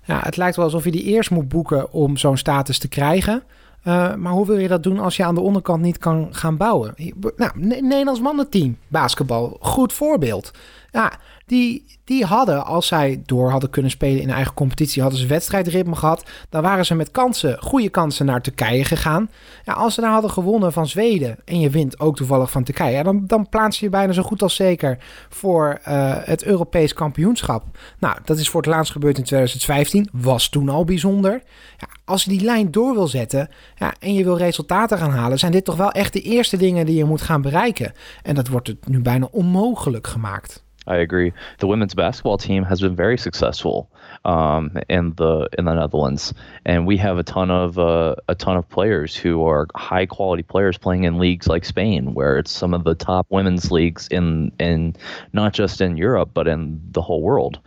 ja, 0.05 0.19
het 0.23 0.37
lijkt 0.37 0.55
wel 0.55 0.65
alsof 0.65 0.83
je 0.83 0.91
die 0.91 1.03
eerst 1.03 1.31
moet 1.31 1.49
boeken 1.49 1.91
om 1.91 2.17
zo'n 2.17 2.37
status 2.37 2.79
te 2.79 2.87
krijgen. 2.87 3.43
Uh, 3.87 4.15
maar 4.15 4.31
hoe 4.31 4.45
wil 4.45 4.57
je 4.57 4.67
dat 4.67 4.83
doen 4.83 4.99
als 4.99 5.17
je 5.17 5.25
aan 5.25 5.35
de 5.35 5.41
onderkant 5.41 5.81
niet 5.81 5.97
kan 5.97 6.27
gaan 6.31 6.57
bouwen? 6.57 6.93
Nou, 7.35 7.51
Nederlands 7.55 8.19
mannenteam, 8.21 8.77
basketbal, 8.87 9.57
goed 9.59 9.93
voorbeeld. 9.93 10.51
Ja, 10.91 11.11
die, 11.49 11.85
die 12.03 12.25
hadden, 12.25 12.65
als 12.65 12.87
zij 12.87 13.21
door 13.25 13.49
hadden 13.49 13.69
kunnen 13.69 13.91
spelen 13.91 14.21
in 14.21 14.29
eigen 14.29 14.53
competitie, 14.53 15.01
hadden 15.01 15.19
ze 15.19 15.27
wedstrijdritme 15.27 15.95
gehad. 15.95 16.25
Dan 16.49 16.61
waren 16.61 16.85
ze 16.85 16.95
met 16.95 17.11
kansen, 17.11 17.61
goede 17.61 17.89
kansen 17.89 18.25
naar 18.25 18.41
Turkije 18.41 18.83
gegaan. 18.85 19.29
Ja, 19.65 19.73
als 19.73 19.93
ze 19.93 20.01
daar 20.01 20.11
hadden 20.11 20.31
gewonnen 20.31 20.73
van 20.73 20.87
Zweden 20.87 21.37
en 21.45 21.59
je 21.59 21.69
wint 21.69 21.99
ook 21.99 22.15
toevallig 22.15 22.51
van 22.51 22.63
Turkije, 22.63 23.03
dan, 23.03 23.23
dan 23.27 23.49
plaats 23.49 23.79
je 23.79 23.85
je 23.85 23.91
bijna 23.91 24.13
zo 24.13 24.21
goed 24.21 24.41
als 24.41 24.55
zeker 24.55 24.97
voor 25.29 25.79
uh, 25.87 26.13
het 26.19 26.43
Europees 26.43 26.93
kampioenschap. 26.93 27.63
Nou, 27.99 28.17
dat 28.23 28.37
is 28.37 28.49
voor 28.49 28.61
het 28.61 28.69
laatst 28.69 28.91
gebeurd 28.91 29.17
in 29.17 29.23
2015, 29.23 30.09
was 30.11 30.49
toen 30.49 30.69
al 30.69 30.85
bijzonder. 30.85 31.41
Ja, 31.77 31.87
als 32.05 32.23
je 32.23 32.29
die 32.29 32.41
lijn 32.43 32.71
door 32.71 32.93
wil 32.93 33.07
zetten 33.07 33.49
ja, 33.75 33.93
en 33.99 34.13
je 34.13 34.23
wil 34.23 34.37
resultaten 34.37 34.97
gaan 34.97 35.11
halen, 35.11 35.39
zijn 35.39 35.51
dit 35.51 35.65
toch 35.65 35.75
wel 35.75 35.91
echt 35.91 36.13
de 36.13 36.21
eerste 36.21 36.57
dingen 36.57 36.85
die 36.85 36.97
je 36.97 37.05
moet 37.05 37.21
gaan 37.21 37.41
bereiken. 37.41 37.93
En 38.23 38.35
dat 38.35 38.47
wordt 38.47 38.67
het 38.67 38.87
nu 38.87 39.01
bijna 39.01 39.27
onmogelijk 39.31 40.07
gemaakt. 40.07 40.67
I 40.87 40.97
agree. 40.97 41.33
The 41.59 41.67
women's 41.67 41.93
basketball 41.93 42.37
team 42.37 42.63
has 42.63 42.81
been 42.81 42.95
very 42.95 43.17
successful 43.17 43.91
um, 44.25 44.77
in 44.89 45.13
the 45.15 45.47
in 45.57 45.65
the 45.65 45.73
Netherlands, 45.73 46.33
and 46.65 46.87
we 46.87 46.97
have 46.97 47.17
a 47.17 47.23
ton 47.23 47.51
of 47.51 47.77
uh, 47.77 48.15
a 48.27 48.35
ton 48.35 48.57
of 48.57 48.67
players 48.69 49.15
who 49.15 49.45
are 49.45 49.67
high 49.75 50.05
quality 50.05 50.41
players 50.41 50.77
playing 50.77 51.03
in 51.03 51.19
leagues 51.19 51.47
like 51.47 51.65
Spain, 51.65 52.13
where 52.13 52.37
it's 52.37 52.51
some 52.51 52.73
of 52.73 52.85
the 52.85 52.95
top 52.95 53.27
women's 53.29 53.71
leagues 53.71 54.07
in 54.09 54.51
in 54.59 54.95
not 55.33 55.53
just 55.53 55.81
in 55.81 55.97
Europe 55.97 56.31
but 56.33 56.47
in 56.47 56.81
the 56.91 57.01
whole 57.01 57.21
world. 57.21 57.59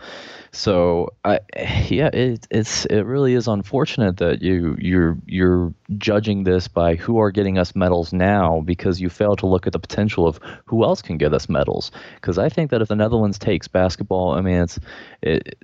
So 0.55 1.09
I, 1.25 1.41
yeah, 1.89 2.11
it, 2.13 2.47
it's 2.51 2.85
it 2.87 3.03
really 3.03 3.35
is 3.35 3.49
unfortunate 3.49 4.19
that 4.19 4.43
you 4.43 4.77
you're 4.79 5.17
you're 5.27 5.73
judging 5.97 6.45
this 6.45 6.69
by 6.69 6.95
who 6.95 7.19
are 7.19 7.31
getting 7.31 7.57
us 7.57 7.75
medals 7.75 8.13
now 8.13 8.61
because 8.61 9.01
you 9.01 9.09
fail 9.09 9.35
to 9.37 9.47
look 9.47 9.67
at 9.67 9.73
the 9.73 9.79
potential 9.79 10.27
of 10.27 10.39
who 10.67 10.85
else 10.85 11.01
can 11.01 11.17
get 11.17 11.33
us 11.33 11.49
medals. 11.49 11.91
Because 12.17 12.37
I 12.37 12.51
think 12.51 12.71
that 12.71 12.83
if 12.83 12.89
the 12.89 12.97
Netherlands 12.97 13.39
takes 13.39 13.67
basketball, 13.67 14.33
I 14.33 14.43
mean 14.43 14.57
it's 14.57 14.79
it, 15.23 15.59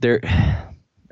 there. 0.00 0.20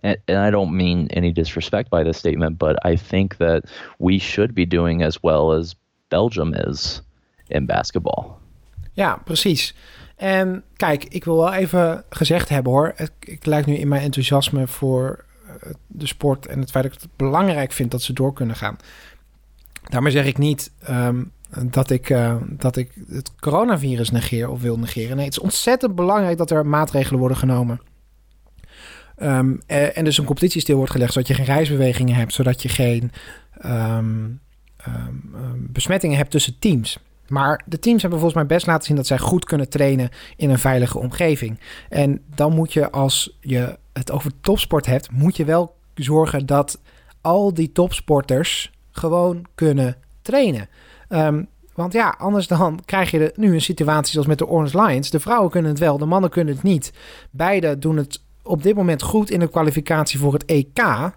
And, 0.02 0.18
I 0.28 0.50
don't 0.50 0.74
mean 0.74 1.08
any 1.10 1.30
disrespect 1.30 1.90
by 1.90 2.02
this 2.02 2.16
statement, 2.16 2.56
but 2.58 2.78
I 2.86 2.96
think 2.96 3.36
that 3.36 3.64
we 3.98 4.18
should 4.18 4.54
be 4.54 4.64
doing 4.64 5.02
as 5.02 5.22
well 5.22 5.52
as 5.52 5.76
Belgium 6.08 6.54
is 6.54 7.02
in 7.50 7.66
basketball. 7.66 8.40
Ja, 8.96 9.16
precies. 9.18 9.74
En 10.20 10.62
kijk, 10.76 11.04
ik 11.04 11.24
wil 11.24 11.36
wel 11.36 11.52
even 11.52 12.04
gezegd 12.10 12.48
hebben 12.48 12.72
hoor. 12.72 12.94
Ik, 13.20 13.46
lijk 13.46 13.66
nu 13.66 13.74
in 13.74 13.88
mijn 13.88 14.02
enthousiasme 14.02 14.66
voor 14.66 15.24
eh, 15.46 15.70
de 15.86 16.06
sport 16.06 16.46
en 16.46 16.60
het 16.60 16.70
feit 16.70 16.84
dat 16.84 16.94
ik 16.94 17.00
het 17.00 17.10
belangrijk 17.16 17.72
vind 17.72 17.90
dat 17.90 18.02
ze 18.02 18.12
door 18.12 18.32
kunnen 18.32 18.56
gaan. 18.56 18.76
Daarmee 19.82 20.12
zeg 20.12 20.26
ik 20.26 20.38
niet, 20.38 20.72
um, 20.90 21.32
dat 21.62 21.90
ik, 21.90 22.10
uh, 22.10 22.36
dat 22.48 22.76
ik 22.76 22.92
het 23.08 23.34
coronavirus 23.34 24.10
negeer 24.10 24.48
of 24.48 24.60
wil 24.60 24.78
negeren. 24.78 25.16
Nee, 25.16 25.24
het 25.24 25.34
is 25.36 25.42
ontzettend 25.42 25.94
belangrijk 25.94 26.38
dat 26.38 26.50
er 26.50 26.66
maatregelen 26.66 27.18
worden 27.18 27.38
genomen. 27.38 27.80
Um, 29.22 29.60
en 29.66 30.04
dus 30.04 30.18
een 30.18 30.24
competitie 30.24 30.60
stil 30.60 30.76
wordt 30.76 30.92
gelegd, 30.92 31.12
zodat 31.12 31.28
je 31.28 31.34
geen 31.34 31.44
reisbewegingen 31.44 32.14
hebt, 32.14 32.32
zodat 32.32 32.62
je 32.62 32.68
geen 32.68 33.12
besmettingen 35.56 36.16
hebt 36.16 36.30
tussen 36.30 36.58
teams. 36.58 36.98
Maar 37.30 37.62
de 37.66 37.78
teams 37.78 38.00
hebben 38.00 38.20
volgens 38.20 38.40
mij 38.40 38.56
best 38.56 38.66
laten 38.66 38.84
zien 38.84 38.96
dat 38.96 39.06
zij 39.06 39.18
goed 39.18 39.44
kunnen 39.44 39.68
trainen 39.68 40.10
in 40.36 40.50
een 40.50 40.58
veilige 40.58 40.98
omgeving. 40.98 41.60
En 41.88 42.22
dan 42.34 42.54
moet 42.54 42.72
je, 42.72 42.90
als 42.90 43.36
je 43.40 43.78
het 43.92 44.10
over 44.10 44.30
topsport 44.40 44.86
hebt, 44.86 45.10
moet 45.10 45.36
je 45.36 45.44
wel 45.44 45.74
zorgen 45.94 46.46
dat 46.46 46.80
al 47.20 47.54
die 47.54 47.72
topsporters 47.72 48.72
gewoon 48.90 49.46
kunnen 49.54 49.96
trainen. 50.22 50.68
Um, 51.08 51.48
want 51.74 51.92
ja, 51.92 52.14
anders 52.18 52.46
dan 52.46 52.80
krijg 52.84 53.10
je 53.10 53.32
nu 53.36 53.54
een 53.54 53.60
situatie 53.60 54.12
zoals 54.12 54.26
met 54.26 54.38
de 54.38 54.46
Orange 54.46 54.82
Lions. 54.82 55.10
De 55.10 55.20
vrouwen 55.20 55.50
kunnen 55.50 55.70
het 55.70 55.80
wel, 55.80 55.98
de 55.98 56.04
mannen 56.04 56.30
kunnen 56.30 56.54
het 56.54 56.62
niet. 56.62 56.92
Beide 57.30 57.78
doen 57.78 57.96
het 57.96 58.22
op 58.42 58.62
dit 58.62 58.74
moment 58.74 59.02
goed 59.02 59.30
in 59.30 59.40
de 59.40 59.48
kwalificatie 59.48 60.18
voor 60.18 60.32
het 60.32 60.44
EK. 60.44 60.78
Ja, 60.78 61.14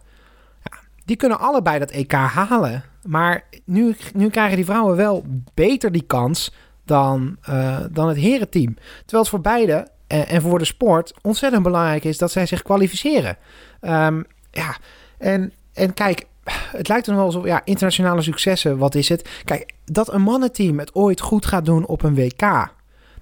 die 1.05 1.15
kunnen 1.15 1.39
allebei 1.39 1.79
dat 1.79 1.91
EK 1.91 2.11
halen. 2.11 2.83
Maar 3.03 3.43
nu, 3.65 3.95
nu 4.13 4.29
krijgen 4.29 4.55
die 4.55 4.65
vrouwen 4.65 4.95
wel 4.95 5.25
beter 5.53 5.91
die 5.91 6.03
kans 6.07 6.53
dan, 6.85 7.37
uh, 7.49 7.79
dan 7.91 8.07
het 8.07 8.17
herenteam. 8.17 8.73
Terwijl 8.73 9.21
het 9.21 9.29
voor 9.29 9.41
beide 9.41 9.87
en, 10.07 10.27
en, 10.27 10.41
voor 10.41 10.59
de 10.59 10.65
sport 10.65 11.13
ontzettend 11.21 11.63
belangrijk 11.63 12.03
is 12.03 12.17
dat 12.17 12.31
zij 12.31 12.45
zich 12.45 12.61
kwalificeren. 12.61 13.37
Um, 13.81 14.25
ja, 14.51 14.77
en, 15.17 15.53
en 15.73 15.93
kijk, 15.93 16.25
het 16.71 16.87
lijkt 16.87 17.07
er 17.07 17.15
wel 17.15 17.31
zo, 17.31 17.45
ja, 17.45 17.61
internationale 17.65 18.21
successen, 18.21 18.77
wat 18.77 18.95
is 18.95 19.09
het? 19.09 19.29
Kijk, 19.43 19.73
dat 19.85 20.13
een 20.13 20.21
mannenteam 20.21 20.79
het 20.79 20.95
ooit 20.95 21.21
goed 21.21 21.45
gaat 21.45 21.65
doen 21.65 21.85
op 21.85 22.03
een 22.03 22.15
WK, 22.15 22.71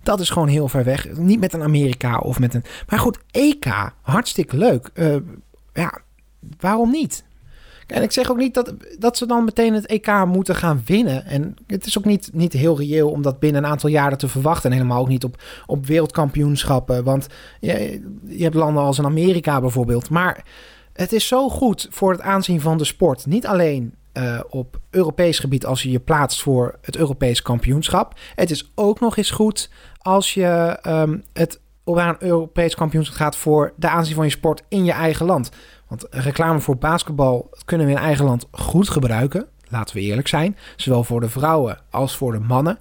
dat 0.03 0.19
is 0.19 0.29
gewoon 0.29 0.47
heel 0.47 0.67
ver 0.67 0.83
weg. 0.83 1.09
Niet 1.17 1.39
met 1.39 1.53
een 1.53 1.63
Amerika 1.63 2.17
of 2.17 2.39
met 2.39 2.53
een. 2.53 2.63
Maar 2.87 2.99
goed, 2.99 3.19
EK, 3.31 3.65
hartstikke 4.01 4.57
leuk. 4.57 4.89
Uh, 4.93 5.15
ja, 5.73 6.01
waarom 6.59 6.91
niet? 6.91 7.23
En 7.91 8.03
ik 8.03 8.11
zeg 8.11 8.31
ook 8.31 8.37
niet 8.37 8.53
dat, 8.53 8.73
dat 8.99 9.17
ze 9.17 9.25
dan 9.25 9.43
meteen 9.43 9.73
het 9.73 9.85
EK 9.85 10.25
moeten 10.25 10.55
gaan 10.55 10.81
winnen. 10.85 11.25
En 11.25 11.55
het 11.67 11.85
is 11.85 11.97
ook 11.97 12.05
niet, 12.05 12.29
niet 12.33 12.53
heel 12.53 12.77
reëel 12.77 13.09
om 13.09 13.21
dat 13.21 13.39
binnen 13.39 13.63
een 13.63 13.69
aantal 13.69 13.89
jaren 13.89 14.17
te 14.17 14.27
verwachten. 14.27 14.69
En 14.69 14.77
helemaal 14.77 15.01
ook 15.01 15.07
niet 15.07 15.23
op, 15.23 15.41
op 15.65 15.85
wereldkampioenschappen. 15.85 17.03
Want 17.03 17.27
je, 17.59 18.01
je 18.27 18.43
hebt 18.43 18.55
landen 18.55 18.83
als 18.83 18.97
in 18.97 19.05
Amerika 19.05 19.61
bijvoorbeeld. 19.61 20.09
Maar 20.09 20.45
het 20.93 21.13
is 21.13 21.27
zo 21.27 21.49
goed 21.49 21.87
voor 21.89 22.11
het 22.11 22.21
aanzien 22.21 22.61
van 22.61 22.77
de 22.77 22.85
sport. 22.85 23.25
Niet 23.25 23.47
alleen 23.47 23.95
uh, 24.13 24.39
op 24.49 24.79
Europees 24.89 25.39
gebied 25.39 25.65
als 25.65 25.83
je 25.83 25.91
je 25.91 25.99
plaatst 25.99 26.41
voor 26.41 26.77
het 26.81 26.95
Europees 26.97 27.41
kampioenschap. 27.41 28.19
Het 28.35 28.51
is 28.51 28.71
ook 28.75 28.99
nog 28.99 29.17
eens 29.17 29.31
goed 29.31 29.69
als 29.97 30.33
je 30.33 30.79
um, 30.87 31.23
het 31.33 31.59
op 31.83 31.97
een 31.97 32.15
Europees 32.19 32.75
kampioenschap 32.75 33.15
gaat 33.15 33.35
voor 33.35 33.73
de 33.75 33.89
aanzien 33.89 34.15
van 34.15 34.25
je 34.25 34.31
sport 34.31 34.63
in 34.67 34.85
je 34.85 34.91
eigen 34.91 35.25
land. 35.25 35.49
Want 35.91 36.07
reclame 36.09 36.59
voor 36.59 36.77
basketbal 36.77 37.49
kunnen 37.65 37.87
we 37.87 37.93
in 37.93 37.97
eigen 37.97 38.25
land 38.25 38.47
goed 38.51 38.89
gebruiken. 38.89 39.45
Laten 39.69 39.95
we 39.95 40.01
eerlijk 40.01 40.27
zijn. 40.27 40.57
Zowel 40.75 41.03
voor 41.03 41.21
de 41.21 41.29
vrouwen 41.29 41.77
als 41.89 42.17
voor 42.17 42.31
de 42.31 42.39
mannen. 42.39 42.77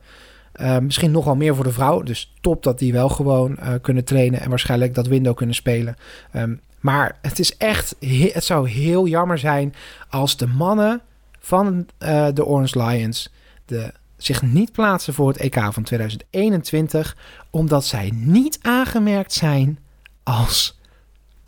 Uh, 0.56 0.78
misschien 0.78 1.10
nog 1.10 1.24
wel 1.24 1.36
meer 1.36 1.54
voor 1.54 1.64
de 1.64 1.72
vrouwen. 1.72 2.04
Dus 2.04 2.34
top 2.40 2.62
dat 2.62 2.78
die 2.78 2.92
wel 2.92 3.08
gewoon 3.08 3.56
uh, 3.60 3.74
kunnen 3.82 4.04
trainen 4.04 4.40
en 4.40 4.48
waarschijnlijk 4.48 4.94
dat 4.94 5.06
window 5.06 5.36
kunnen 5.36 5.54
spelen. 5.54 5.96
Um, 6.36 6.60
maar 6.80 7.18
het 7.22 7.38
is 7.38 7.56
echt, 7.56 7.96
het 8.32 8.44
zou 8.44 8.68
heel 8.68 9.06
jammer 9.06 9.38
zijn 9.38 9.74
als 10.08 10.36
de 10.36 10.46
mannen 10.46 11.00
van 11.40 11.86
uh, 11.98 12.26
de 12.34 12.44
Orange 12.44 12.82
Lions 12.84 13.32
de, 13.66 13.92
zich 14.16 14.42
niet 14.42 14.72
plaatsen 14.72 15.14
voor 15.14 15.28
het 15.28 15.36
EK 15.36 15.58
van 15.70 15.82
2021, 15.82 17.16
omdat 17.50 17.84
zij 17.84 18.12
niet 18.14 18.58
aangemerkt 18.62 19.32
zijn 19.32 19.78
als 20.22 20.78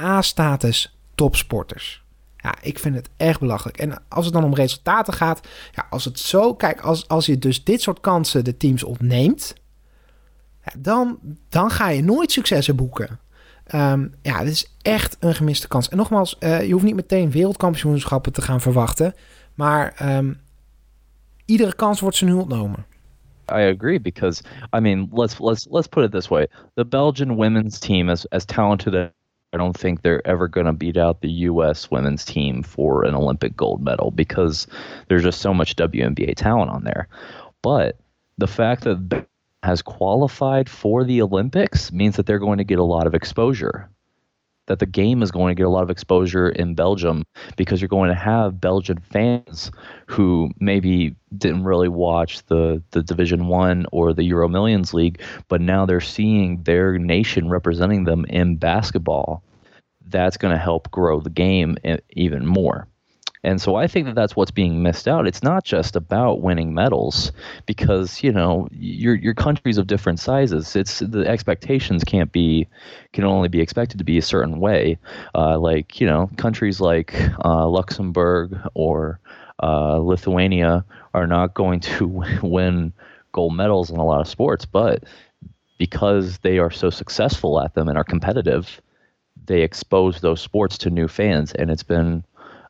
A-status 0.01 0.92
topsporters. 1.15 2.03
Ja, 2.37 2.55
ik 2.61 2.79
vind 2.79 2.95
het 2.95 3.09
echt 3.17 3.41
belachelijk. 3.41 3.77
En 3.77 4.03
als 4.09 4.25
het 4.25 4.35
dan 4.35 4.45
om 4.45 4.55
resultaten 4.55 5.13
gaat, 5.13 5.49
ja, 5.73 5.87
als 5.91 6.05
het 6.05 6.19
zo, 6.19 6.55
kijk, 6.55 6.81
als, 6.81 7.09
als 7.09 7.27
je 7.27 7.39
dus 7.39 7.65
dit 7.65 7.83
soort 7.83 8.01
kansen 8.01 8.45
de 8.45 8.57
teams 8.57 8.83
ontneemt, 8.83 9.55
ja, 10.65 10.73
dan, 10.79 11.19
dan 11.49 11.71
ga 11.71 11.89
je 11.89 12.03
nooit 12.03 12.33
successen 12.33 12.77
boeken. 12.77 13.19
Um, 13.75 14.15
ja, 14.23 14.45
dit 14.45 14.53
is 14.53 14.75
echt 14.83 15.17
een 15.21 15.35
gemiste 15.35 15.69
kans. 15.69 15.89
En 15.89 15.97
nogmaals, 15.97 16.37
uh, 16.41 16.67
je 16.67 16.73
hoeft 16.73 16.85
niet 16.85 16.95
meteen 16.95 17.31
wereldkampioenschappen 17.31 18.33
te 18.33 18.43
gaan 18.43 18.61
verwachten. 18.61 19.15
Maar 19.55 20.17
um, 20.17 20.41
iedere 21.45 21.75
kans 21.75 22.01
wordt 22.01 22.17
ze 22.17 22.25
nu 22.25 22.33
ontnomen. 22.33 22.87
I 23.51 23.75
agree 23.75 24.01
because 24.01 24.43
I 24.77 24.81
mean 24.81 25.09
let's 25.13 25.39
let's 25.39 25.67
let's 25.71 25.87
put 25.87 26.05
it 26.05 26.11
this 26.13 26.29
way: 26.29 26.49
the 26.75 26.87
Belgian 26.87 27.37
women's 27.37 27.79
team, 27.79 28.09
as 28.09 28.29
as 28.31 28.45
talented 28.45 29.13
I 29.53 29.59
don't 29.59 29.77
think 29.77 30.01
they're 30.01 30.27
ever 30.27 30.49
going 30.49 30.67
to 30.67 30.73
beat 30.73 30.97
out 30.97 31.21
the 31.21 31.31
U.S. 31.31 31.91
women's 31.91 32.25
team 32.25 32.63
for 32.63 33.05
an 33.05 33.15
Olympic 33.15 33.55
gold 33.55 33.83
medal 33.83 34.11
because 34.11 34.67
there's 35.09 35.23
just 35.23 35.41
so 35.41 35.53
much 35.53 35.77
WNBA 35.77 36.35
talent 36.37 36.71
on 36.71 36.85
there. 36.85 37.09
But 37.61 37.99
the 38.39 38.47
fact 38.47 38.85
that 38.85 39.27
has 39.63 39.83
qualified 39.83 40.69
for 40.69 41.05
the 41.05 41.23
Olympics 41.23 41.93
means 41.93 42.17
that 42.17 42.27
they're 42.27 42.39
going 42.39 42.59
to 42.59 42.65
get 42.65 42.79
a 42.79 42.85
lot 42.85 43.07
of 43.07 43.15
exposure. 43.15 43.91
That 44.67 44.79
the 44.79 44.87
game 44.87 45.23
is 45.23 45.33
going 45.33 45.51
to 45.51 45.59
get 45.59 45.67
a 45.67 45.71
lot 45.71 45.83
of 45.83 45.91
exposure 45.91 46.49
in 46.49 46.75
Belgium 46.75 47.25
because 47.57 47.81
you're 47.81 47.89
going 47.89 48.11
to 48.11 48.15
have 48.15 48.61
Belgian 48.61 48.99
fans 48.99 49.73
who 50.07 50.51
maybe 50.61 51.17
didn't 51.37 51.65
really 51.65 51.89
watch 51.89 52.45
the, 52.47 52.83
the 52.93 53.03
Division 53.03 53.49
One 53.49 53.87
or 53.91 54.13
the 54.13 54.23
Euro 54.25 54.49
Millions 54.49 54.95
League, 54.95 55.21
but 55.49 55.61
now 55.61 55.85
they're 55.85 56.01
seeing 56.01 56.63
their 56.63 56.97
nation 56.97 57.49
representing 57.49 58.05
them 58.05 58.25
in 58.27 58.57
basketball. 58.57 59.43
That's 60.09 60.37
going 60.37 60.55
to 60.55 60.61
help 60.61 60.91
grow 60.91 61.21
the 61.21 61.31
game 61.31 61.77
eh, 61.85 61.97
even 62.11 62.47
more. 62.47 62.87
And 63.45 63.61
so 63.61 63.75
I 63.75 63.89
think 63.89 64.07
that 64.07 64.15
that's 64.15 64.37
what's 64.37 64.53
being 64.53 64.83
missed 64.83 65.09
out. 65.09 65.27
It's 65.27 65.43
not 65.43 65.65
just 65.65 65.97
about 65.97 66.43
winning 66.43 66.75
medals 66.75 67.33
because, 67.67 68.23
you 68.23 68.33
know, 68.33 68.69
your 68.71 69.17
your 69.17 69.35
countries 69.35 69.79
of 69.79 69.87
different 69.89 70.21
sizes. 70.21 70.77
It's 70.77 71.01
the 71.01 71.27
expectations 71.27 72.05
can't 72.05 72.31
be 72.31 72.69
can 73.13 73.25
only 73.25 73.49
be 73.49 73.61
expected 73.61 73.99
to 73.99 74.05
be 74.05 74.17
a 74.19 74.23
certain 74.23 74.61
way. 74.61 74.99
Uh, 75.35 75.59
like, 75.59 76.01
you 76.01 76.07
know, 76.07 76.31
countries 76.37 76.81
like 76.81 77.15
uh, 77.45 77.67
Luxembourg 77.69 78.57
or 78.75 79.19
uh, 79.63 79.99
Lithuania 79.99 80.85
are 81.15 81.27
not 81.27 81.55
going 81.55 81.81
to 81.81 82.07
win 82.43 82.93
gold 83.33 83.57
medals 83.57 83.91
in 83.91 83.97
a 83.97 84.05
lot 84.05 84.21
of 84.21 84.29
sports, 84.29 84.65
but 84.65 85.05
because 85.79 86.39
they 86.39 86.59
are 86.59 86.71
so 86.71 86.91
successful 86.91 87.61
at 87.61 87.75
them 87.75 87.89
and 87.89 87.99
are 87.99 88.05
competitive, 88.05 88.81
they 89.47 89.63
expose 89.63 90.21
those 90.21 90.41
sports 90.41 90.79
to 90.79 90.91
new 90.91 91.09
fans, 91.09 91.53
and 91.53 91.71
it's 91.71 91.83
been 91.83 92.23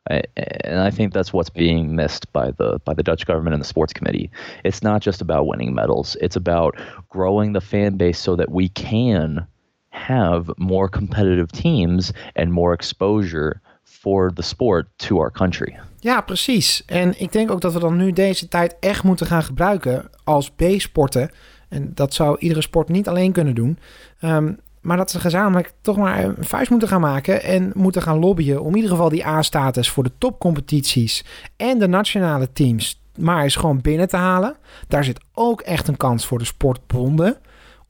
and 0.06 0.80
I 0.80 0.90
think 0.90 1.12
that's 1.12 1.32
what's 1.32 1.50
being 1.50 1.94
missed 1.94 2.32
by 2.32 2.50
the 2.50 2.80
by 2.84 2.94
the 2.94 3.02
Dutch 3.02 3.24
government 3.26 3.54
and 3.54 3.62
the 3.62 3.68
sports 3.68 3.92
committee. 3.92 4.30
It's 4.64 4.82
not 4.82 5.02
just 5.02 5.20
about 5.20 5.46
winning 5.46 5.74
medals; 5.74 6.16
it's 6.20 6.36
about 6.36 6.76
growing 7.08 7.52
the 7.52 7.60
fan 7.60 7.96
base 7.96 8.18
so 8.18 8.36
that 8.36 8.50
we 8.50 8.68
can 8.68 9.46
have 9.90 10.50
more 10.56 10.88
competitive 10.88 11.52
teams 11.52 12.12
and 12.34 12.52
more 12.52 12.72
exposure 12.72 13.60
for 13.84 14.32
the 14.34 14.42
sport 14.42 14.86
to 14.98 15.18
our 15.18 15.30
country. 15.30 15.78
Ja, 16.00 16.20
precies. 16.20 16.84
En 16.86 17.20
ik 17.20 17.32
denk 17.32 17.50
ook 17.50 17.60
dat 17.60 17.72
we 17.72 17.78
dan 17.78 17.96
nu 17.96 18.12
deze 18.12 18.48
tijd 18.48 18.76
echt 18.80 19.02
moeten 19.02 19.26
gaan 19.26 19.42
gebruiken 19.42 20.10
als 20.24 20.50
B-sporten. 20.50 21.30
En 21.68 21.90
dat 21.94 22.14
zou 22.14 22.38
iedere 22.38 22.62
sport 22.62 22.88
niet 22.88 23.08
alleen 23.08 23.32
kunnen 23.32 23.54
doen. 23.54 23.78
Um, 24.20 24.58
maar 24.82 24.96
dat 24.96 25.10
ze 25.10 25.20
gezamenlijk 25.20 25.72
toch 25.80 25.96
maar 25.96 26.24
een 26.24 26.36
vuist 26.38 26.70
moeten 26.70 26.88
gaan 26.88 27.00
maken 27.00 27.42
en 27.42 27.70
moeten 27.74 28.02
gaan 28.02 28.18
lobbyen 28.18 28.60
om 28.60 28.68
in 28.68 28.74
ieder 28.74 28.90
geval 28.90 29.08
die 29.08 29.26
A-status 29.26 29.90
voor 29.90 30.02
de 30.02 30.12
topcompetities 30.18 31.24
en 31.56 31.78
de 31.78 31.88
nationale 31.88 32.52
teams 32.52 33.00
maar 33.18 33.42
eens 33.42 33.56
gewoon 33.56 33.80
binnen 33.80 34.08
te 34.08 34.16
halen. 34.16 34.56
Daar 34.88 35.04
zit 35.04 35.20
ook 35.32 35.60
echt 35.60 35.88
een 35.88 35.96
kans 35.96 36.26
voor 36.26 36.38
de 36.38 36.44
sportbonden 36.44 37.36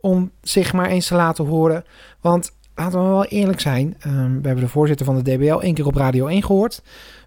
om 0.01 0.31
zich 0.43 0.73
maar 0.73 0.89
eens 0.89 1.07
te 1.07 1.15
laten 1.15 1.47
horen. 1.47 1.85
Want 2.21 2.53
laten 2.75 3.03
we 3.03 3.09
wel 3.09 3.25
eerlijk 3.25 3.61
zijn, 3.61 3.97
um, 4.07 4.41
we 4.41 4.47
hebben 4.47 4.65
de 4.65 4.71
voorzitter 4.71 5.07
van 5.07 5.23
de 5.23 5.37
DBL 5.37 5.59
één 5.59 5.75
keer 5.75 5.87
op 5.87 5.95
Radio 5.95 6.27
1 6.27 6.43
gehoord. 6.43 6.83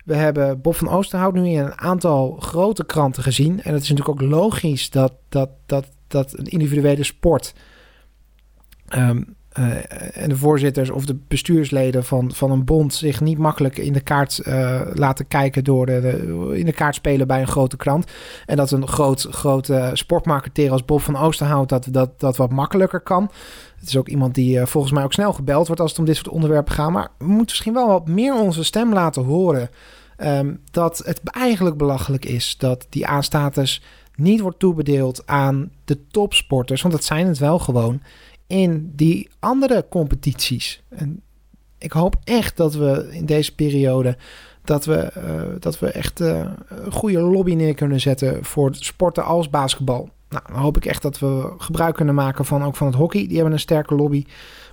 We 0.05 0.15
hebben 0.15 0.61
Bob 0.61 0.75
van 0.75 0.89
Oosterhout 0.89 1.33
nu 1.33 1.47
in 1.47 1.59
een 1.59 1.79
aantal 1.79 2.37
grote 2.39 2.85
kranten 2.85 3.23
gezien. 3.23 3.63
En 3.63 3.73
het 3.73 3.83
is 3.83 3.89
natuurlijk 3.89 4.21
ook 4.21 4.29
logisch 4.29 4.89
dat, 4.89 5.13
dat, 5.29 5.49
dat, 5.65 5.87
dat 6.07 6.37
een 6.37 6.45
individuele 6.45 7.03
sport 7.03 7.53
um, 8.95 9.35
uh, 9.59 10.21
en 10.23 10.29
de 10.29 10.37
voorzitters 10.37 10.89
of 10.89 11.05
de 11.05 11.17
bestuursleden 11.27 12.03
van, 12.03 12.31
van 12.33 12.51
een 12.51 12.65
bond 12.65 12.93
zich 12.93 13.21
niet 13.21 13.37
makkelijk 13.37 13.77
in 13.77 13.93
de 13.93 14.01
kaart 14.01 14.41
uh, 14.47 14.81
laten 14.93 15.27
kijken 15.27 15.63
door 15.63 15.85
de, 15.85 16.53
in 16.55 16.65
de 16.65 16.73
kaart 16.73 16.95
spelen 16.95 17.27
bij 17.27 17.41
een 17.41 17.47
grote 17.47 17.77
krant. 17.77 18.11
En 18.45 18.57
dat 18.57 18.71
een 18.71 18.87
groot, 18.87 19.27
grote 19.29 19.89
sportmarketeer 19.93 20.71
als 20.71 20.85
Bob 20.85 21.01
van 21.01 21.17
Oosterhout 21.17 21.69
dat, 21.69 21.87
dat, 21.89 22.19
dat 22.19 22.37
wat 22.37 22.51
makkelijker 22.51 23.01
kan. 23.01 23.31
Het 23.79 23.87
is 23.87 23.97
ook 23.97 24.07
iemand 24.07 24.35
die 24.35 24.57
uh, 24.57 24.65
volgens 24.65 24.93
mij 24.93 25.03
ook 25.03 25.13
snel 25.13 25.33
gebeld 25.33 25.67
wordt 25.67 25.81
als 25.81 25.89
het 25.89 25.99
om 25.99 26.05
dit 26.05 26.15
soort 26.15 26.27
onderwerpen 26.27 26.73
gaat. 26.73 26.91
Maar 26.91 27.09
we 27.17 27.25
moeten 27.25 27.45
misschien 27.45 27.73
wel 27.73 27.87
wat 27.87 28.07
meer 28.07 28.33
onze 28.33 28.63
stem 28.63 28.93
laten 28.93 29.23
horen. 29.23 29.69
Um, 30.17 30.61
dat 30.71 30.97
het 31.05 31.21
eigenlijk 31.23 31.77
belachelijk 31.77 32.25
is 32.25 32.55
dat 32.57 32.87
die 32.89 33.07
A-status 33.07 33.81
niet 34.15 34.39
wordt 34.39 34.59
toebedeeld 34.59 35.27
aan 35.27 35.71
de 35.85 36.07
topsporters, 36.07 36.81
want 36.81 36.93
dat 36.93 37.03
zijn 37.03 37.27
het 37.27 37.37
wel 37.37 37.59
gewoon, 37.59 38.01
in 38.47 38.91
die 38.95 39.29
andere 39.39 39.85
competities. 39.89 40.83
En 40.89 41.21
ik 41.77 41.91
hoop 41.91 42.15
echt 42.23 42.57
dat 42.57 42.73
we 42.73 43.07
in 43.11 43.25
deze 43.25 43.55
periode 43.55 44.17
dat 44.63 44.85
we, 44.85 45.11
uh, 45.17 45.55
dat 45.59 45.79
we 45.79 45.87
echt 45.87 46.19
uh, 46.19 46.45
een 46.67 46.91
goede 46.91 47.19
lobby 47.19 47.53
neer 47.53 47.73
kunnen 47.73 47.99
zetten 47.99 48.45
voor 48.45 48.75
sporten 48.75 49.23
als 49.23 49.49
basketbal. 49.49 50.09
Nou, 50.29 50.43
dan 50.47 50.61
hoop 50.61 50.77
ik 50.77 50.85
echt 50.85 51.01
dat 51.01 51.19
we 51.19 51.53
gebruik 51.57 51.95
kunnen 51.95 52.15
maken 52.15 52.45
van 52.45 52.63
ook 52.63 52.75
van 52.75 52.87
het 52.87 52.95
hockey. 52.95 53.27
Die 53.27 53.35
hebben 53.35 53.53
een 53.53 53.59
sterke 53.59 53.95
lobby. 53.95 54.25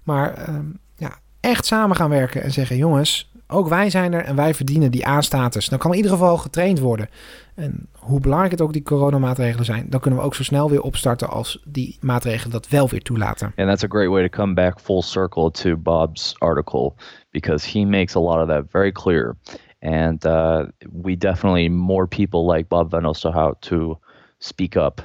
Maar 0.02 0.48
uh, 0.48 0.58
ja, 0.96 1.18
echt 1.40 1.66
samen 1.66 1.96
gaan 1.96 2.10
werken 2.10 2.42
en 2.42 2.52
zeggen: 2.52 2.76
jongens, 2.76 3.31
ook 3.52 3.68
wij 3.68 3.90
zijn 3.90 4.12
er 4.12 4.24
en 4.24 4.36
wij 4.36 4.54
verdienen 4.54 4.90
die 4.90 5.06
A-status. 5.06 5.68
Dan 5.68 5.78
kan 5.78 5.90
in 5.90 5.96
ieder 5.96 6.12
geval 6.12 6.36
getraind 6.36 6.78
worden. 6.78 7.08
En 7.54 7.88
hoe 7.92 8.20
belangrijk 8.20 8.52
het 8.52 8.60
ook 8.60 8.72
die 8.72 8.82
coronamaatregelen 8.82 9.64
zijn, 9.64 9.86
dan 9.90 10.00
kunnen 10.00 10.20
we 10.20 10.24
ook 10.24 10.34
zo 10.34 10.42
snel 10.42 10.70
weer 10.70 10.82
opstarten 10.82 11.28
als 11.28 11.62
die 11.64 11.96
maatregelen 12.00 12.52
dat 12.52 12.68
wel 12.68 12.88
weer 12.88 13.02
toelaten. 13.02 13.52
And 13.56 13.68
that's 13.68 13.84
a 13.84 13.88
great 13.88 14.08
way 14.08 14.28
to 14.28 14.36
come 14.36 14.54
back 14.54 14.80
full 14.80 15.02
circle 15.02 15.50
to 15.50 15.76
Bob's 15.76 16.34
article 16.38 16.94
because 17.30 17.70
he 17.70 17.84
makes 17.84 18.14
a 18.14 18.20
lot 18.20 18.40
of 18.40 18.48
that 18.48 18.64
very 18.70 18.92
clear. 18.92 19.36
And 19.78 20.24
uh, 20.24 20.64
we 21.02 21.16
definitely 21.16 21.68
more 21.68 22.06
people 22.06 22.54
like 22.54 22.68
Bob 22.68 22.90
Van 22.90 23.04
Oosterhout 23.04 23.60
to 23.60 23.98
speak 24.38 24.76
up 24.76 25.00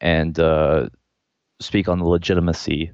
and 0.00 0.38
uh, 0.38 0.88
speak 1.58 1.88
on 1.88 1.98
the 1.98 2.04
legitimacy 2.04 2.92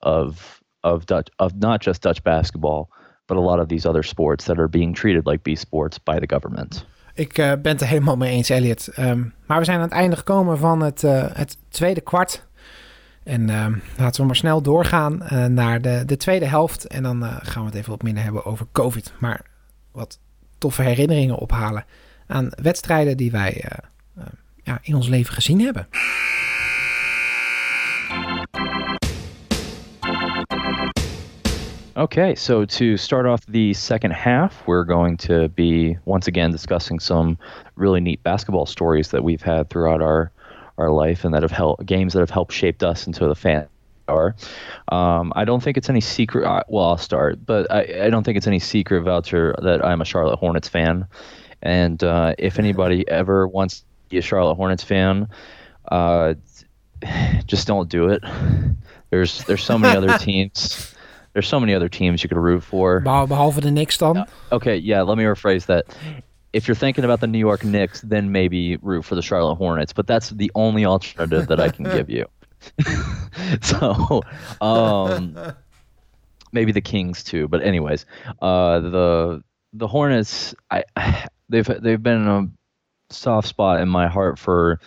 of 0.00 0.60
of 0.82 1.04
Dutch 1.04 1.28
of 1.36 1.54
not 1.54 1.84
just 1.84 2.02
Dutch 2.02 2.22
basketball, 2.22 2.88
but 3.30 3.38
a 3.38 3.46
lot 3.46 3.58
of 3.58 3.66
these 3.66 3.88
other 3.88 4.04
sports 4.04 4.44
that 4.44 4.58
are 4.58 4.68
being 4.68 4.96
treated 4.96 5.26
like 5.26 5.42
B 5.42 5.56
sports 5.56 6.02
by 6.02 6.18
the 6.18 6.34
government. 6.34 6.86
Ik 7.14 7.38
uh, 7.38 7.52
ben 7.62 7.72
het 7.72 7.80
er 7.80 7.86
helemaal 7.86 8.16
mee 8.16 8.30
eens, 8.30 8.50
Elliot. 8.50 8.98
Um, 8.98 9.34
maar 9.46 9.58
we 9.58 9.64
zijn 9.64 9.76
aan 9.76 9.84
het 9.84 9.92
einde 9.92 10.16
gekomen 10.16 10.58
van 10.58 10.80
het, 10.80 11.02
uh, 11.02 11.24
het 11.32 11.56
tweede 11.68 12.00
kwart. 12.00 12.46
En 13.22 13.48
uh, 13.48 13.66
laten 13.98 14.20
we 14.20 14.26
maar 14.26 14.36
snel 14.36 14.62
doorgaan 14.62 15.22
uh, 15.22 15.44
naar 15.44 15.80
de, 15.80 16.02
de 16.06 16.16
tweede 16.16 16.46
helft. 16.46 16.86
En 16.86 17.02
dan 17.02 17.22
gaan 17.22 17.62
we 17.62 17.68
het 17.68 17.78
even 17.78 17.90
wat 17.90 18.02
minder 18.02 18.22
hebben 18.22 18.44
over 18.44 18.66
COVID. 18.72 19.12
Maar 19.18 19.40
wat 19.92 20.18
toffe 20.58 20.82
herinneringen 20.82 21.36
ophalen 21.36 21.84
aan 22.26 22.48
wedstrijden 22.62 23.16
die 23.16 23.30
wij 23.30 23.64
ja, 24.62 24.78
in 24.82 24.94
ons 24.94 25.08
leven 25.08 25.34
gezien 25.34 25.60
hebben. 25.60 25.86
Okay, 32.00 32.34
so 32.34 32.64
to 32.64 32.96
start 32.96 33.26
off 33.26 33.44
the 33.44 33.74
second 33.74 34.12
half, 34.12 34.66
we're 34.66 34.84
going 34.84 35.18
to 35.18 35.50
be 35.50 35.98
once 36.06 36.26
again 36.26 36.50
discussing 36.50 36.98
some 36.98 37.36
really 37.76 38.00
neat 38.00 38.22
basketball 38.22 38.64
stories 38.64 39.10
that 39.10 39.22
we've 39.22 39.42
had 39.42 39.68
throughout 39.68 40.00
our 40.00 40.32
our 40.78 40.90
life 40.90 41.26
and 41.26 41.34
that 41.34 41.42
have 41.42 41.50
helped 41.50 41.84
games 41.84 42.14
that 42.14 42.20
have 42.20 42.30
helped 42.30 42.54
shaped 42.54 42.82
us 42.82 43.06
into 43.06 43.26
the 43.26 43.34
fan 43.34 43.68
are. 44.08 44.34
Um, 44.90 45.30
I 45.36 45.44
don't 45.44 45.62
think 45.62 45.76
it's 45.76 45.90
any 45.90 46.00
secret. 46.00 46.46
Uh, 46.46 46.62
well, 46.68 46.86
I'll 46.86 46.96
start, 46.96 47.44
but 47.44 47.70
I, 47.70 48.06
I 48.06 48.08
don't 48.08 48.24
think 48.24 48.38
it's 48.38 48.46
any 48.46 48.60
secret, 48.60 49.02
Voucher, 49.02 49.54
that 49.60 49.84
I'm 49.84 50.00
a 50.00 50.06
Charlotte 50.06 50.38
Hornets 50.38 50.70
fan. 50.70 51.06
And 51.60 52.02
uh, 52.02 52.34
if 52.38 52.58
anybody 52.58 53.06
ever 53.08 53.46
wants 53.46 53.80
to 53.80 53.84
be 54.08 54.16
a 54.16 54.22
Charlotte 54.22 54.54
Hornets 54.54 54.82
fan, 54.82 55.28
uh, 55.92 56.32
just 57.44 57.66
don't 57.66 57.90
do 57.90 58.08
it. 58.08 58.22
There's 59.10 59.44
there's 59.44 59.62
so 59.62 59.78
many 59.78 59.98
other 59.98 60.16
teams. 60.24 60.94
There's 61.32 61.46
so 61.46 61.60
many 61.60 61.74
other 61.74 61.88
teams 61.88 62.22
you 62.22 62.28
could 62.28 62.38
root 62.38 62.62
for. 62.62 63.00
Behalve 63.00 63.60
de 63.60 63.70
Knicks 63.70 63.98
dan? 63.98 64.26
Okay, 64.50 64.76
yeah. 64.76 65.02
Let 65.02 65.16
me 65.16 65.24
rephrase 65.24 65.66
that. 65.66 65.86
If 66.52 66.66
you're 66.66 66.74
thinking 66.74 67.04
about 67.04 67.20
the 67.20 67.28
New 67.28 67.38
York 67.38 67.64
Knicks, 67.64 68.00
then 68.00 68.32
maybe 68.32 68.76
root 68.78 69.04
for 69.04 69.14
the 69.14 69.22
Charlotte 69.22 69.54
Hornets. 69.54 69.92
But 69.92 70.08
that's 70.08 70.30
the 70.30 70.50
only 70.56 70.84
alternative 70.84 71.46
that 71.46 71.60
I 71.60 71.68
can 71.68 71.84
give 71.84 72.10
you. 72.10 72.26
so, 73.62 74.22
um, 74.60 75.38
maybe 76.52 76.72
the 76.72 76.80
Kings 76.80 77.22
too. 77.22 77.46
But 77.48 77.62
anyways, 77.62 78.06
uh, 78.42 78.80
the 78.80 79.44
the 79.72 79.86
Hornets, 79.86 80.54
I 80.70 80.84
they've 81.48 81.66
they've 81.66 82.02
been 82.02 82.22
in 82.22 82.28
a 82.28 82.48
soft 83.12 83.48
spot 83.48 83.80
in 83.80 83.88
my 83.88 84.08
heart 84.08 84.38
for 84.38 84.80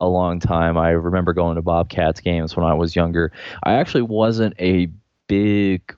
a 0.00 0.08
long 0.08 0.40
time. 0.40 0.78
I 0.78 0.90
remember 0.90 1.32
going 1.32 1.56
to 1.56 1.62
Bobcats 1.62 2.20
games 2.20 2.56
when 2.56 2.64
I 2.64 2.74
was 2.74 2.96
younger. 2.96 3.32
I 3.62 3.74
actually 3.74 4.02
wasn't 4.02 4.54
a 4.58 4.88
big 5.30 5.96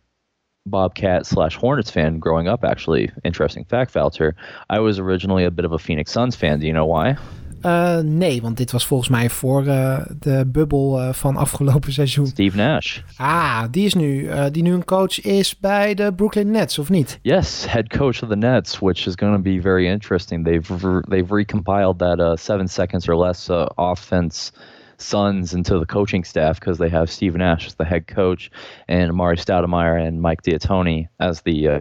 Bobcat 0.64 1.26
slash 1.26 1.56
Hornets 1.56 1.90
fan 1.90 2.18
growing 2.18 2.48
up, 2.48 2.64
actually. 2.64 3.10
Interesting 3.24 3.64
fact, 3.64 3.92
Valter. 3.92 4.34
I 4.70 4.78
was 4.78 4.98
originally 4.98 5.44
a 5.44 5.50
bit 5.50 5.64
of 5.64 5.72
a 5.72 5.78
Phoenix 5.78 6.12
Suns 6.12 6.36
fan. 6.36 6.60
Do 6.60 6.66
you 6.66 6.72
know 6.72 6.86
why? 6.86 7.16
Uh, 7.62 8.00
nee, 8.02 8.42
want 8.42 8.56
dit 8.56 8.72
was 8.72 8.86
volgens 8.86 9.08
mij 9.08 9.30
voor 9.30 9.64
uh, 9.64 10.04
de 10.18 10.44
bubbel 10.46 11.00
uh, 11.00 11.12
van 11.12 11.36
afgelopen 11.36 11.92
seizoen. 12.02 12.26
Steve 12.26 12.56
Nash. 12.56 13.00
Ah, 13.16 13.62
die 13.70 13.86
is 13.86 13.94
nu, 13.94 14.28
die 14.50 14.62
nu 14.62 14.72
een 14.72 14.84
coach 14.84 15.20
is 15.20 15.58
bij 15.58 15.94
de 15.94 16.12
Brooklyn 16.14 16.50
Nets, 16.50 16.78
of 16.78 16.88
niet? 16.88 17.18
Yes, 17.22 17.66
head 17.66 17.88
coach 17.88 18.22
of 18.22 18.28
the 18.28 18.36
Nets, 18.36 18.78
which 18.78 19.06
is 19.06 19.14
going 19.14 19.36
to 19.36 19.42
be 19.42 19.60
very 19.60 19.86
interesting. 19.86 20.44
They've 20.44 20.86
re 20.86 21.00
they've 21.08 21.34
recompiled 21.34 21.98
that 21.98 22.40
seven 22.40 22.68
seconds 22.68 23.08
or 23.08 23.16
less 23.16 23.48
offense 23.74 24.52
Suns 25.02 25.54
into 25.54 25.78
the 25.78 25.86
coaching 25.86 26.24
staff 26.24 26.60
because 26.60 26.78
they 26.78 26.88
have 26.88 27.10
Steve 27.10 27.36
Nash 27.36 27.66
as 27.66 27.74
the 27.74 27.84
head 27.84 28.06
coach 28.06 28.50
and 28.88 29.10
Amari 29.10 29.36
Stoudemire 29.36 30.06
and 30.06 30.20
Mike 30.20 30.42
D'Antoni 30.42 31.08
as 31.18 31.42
the 31.42 31.68
uh, 31.68 31.80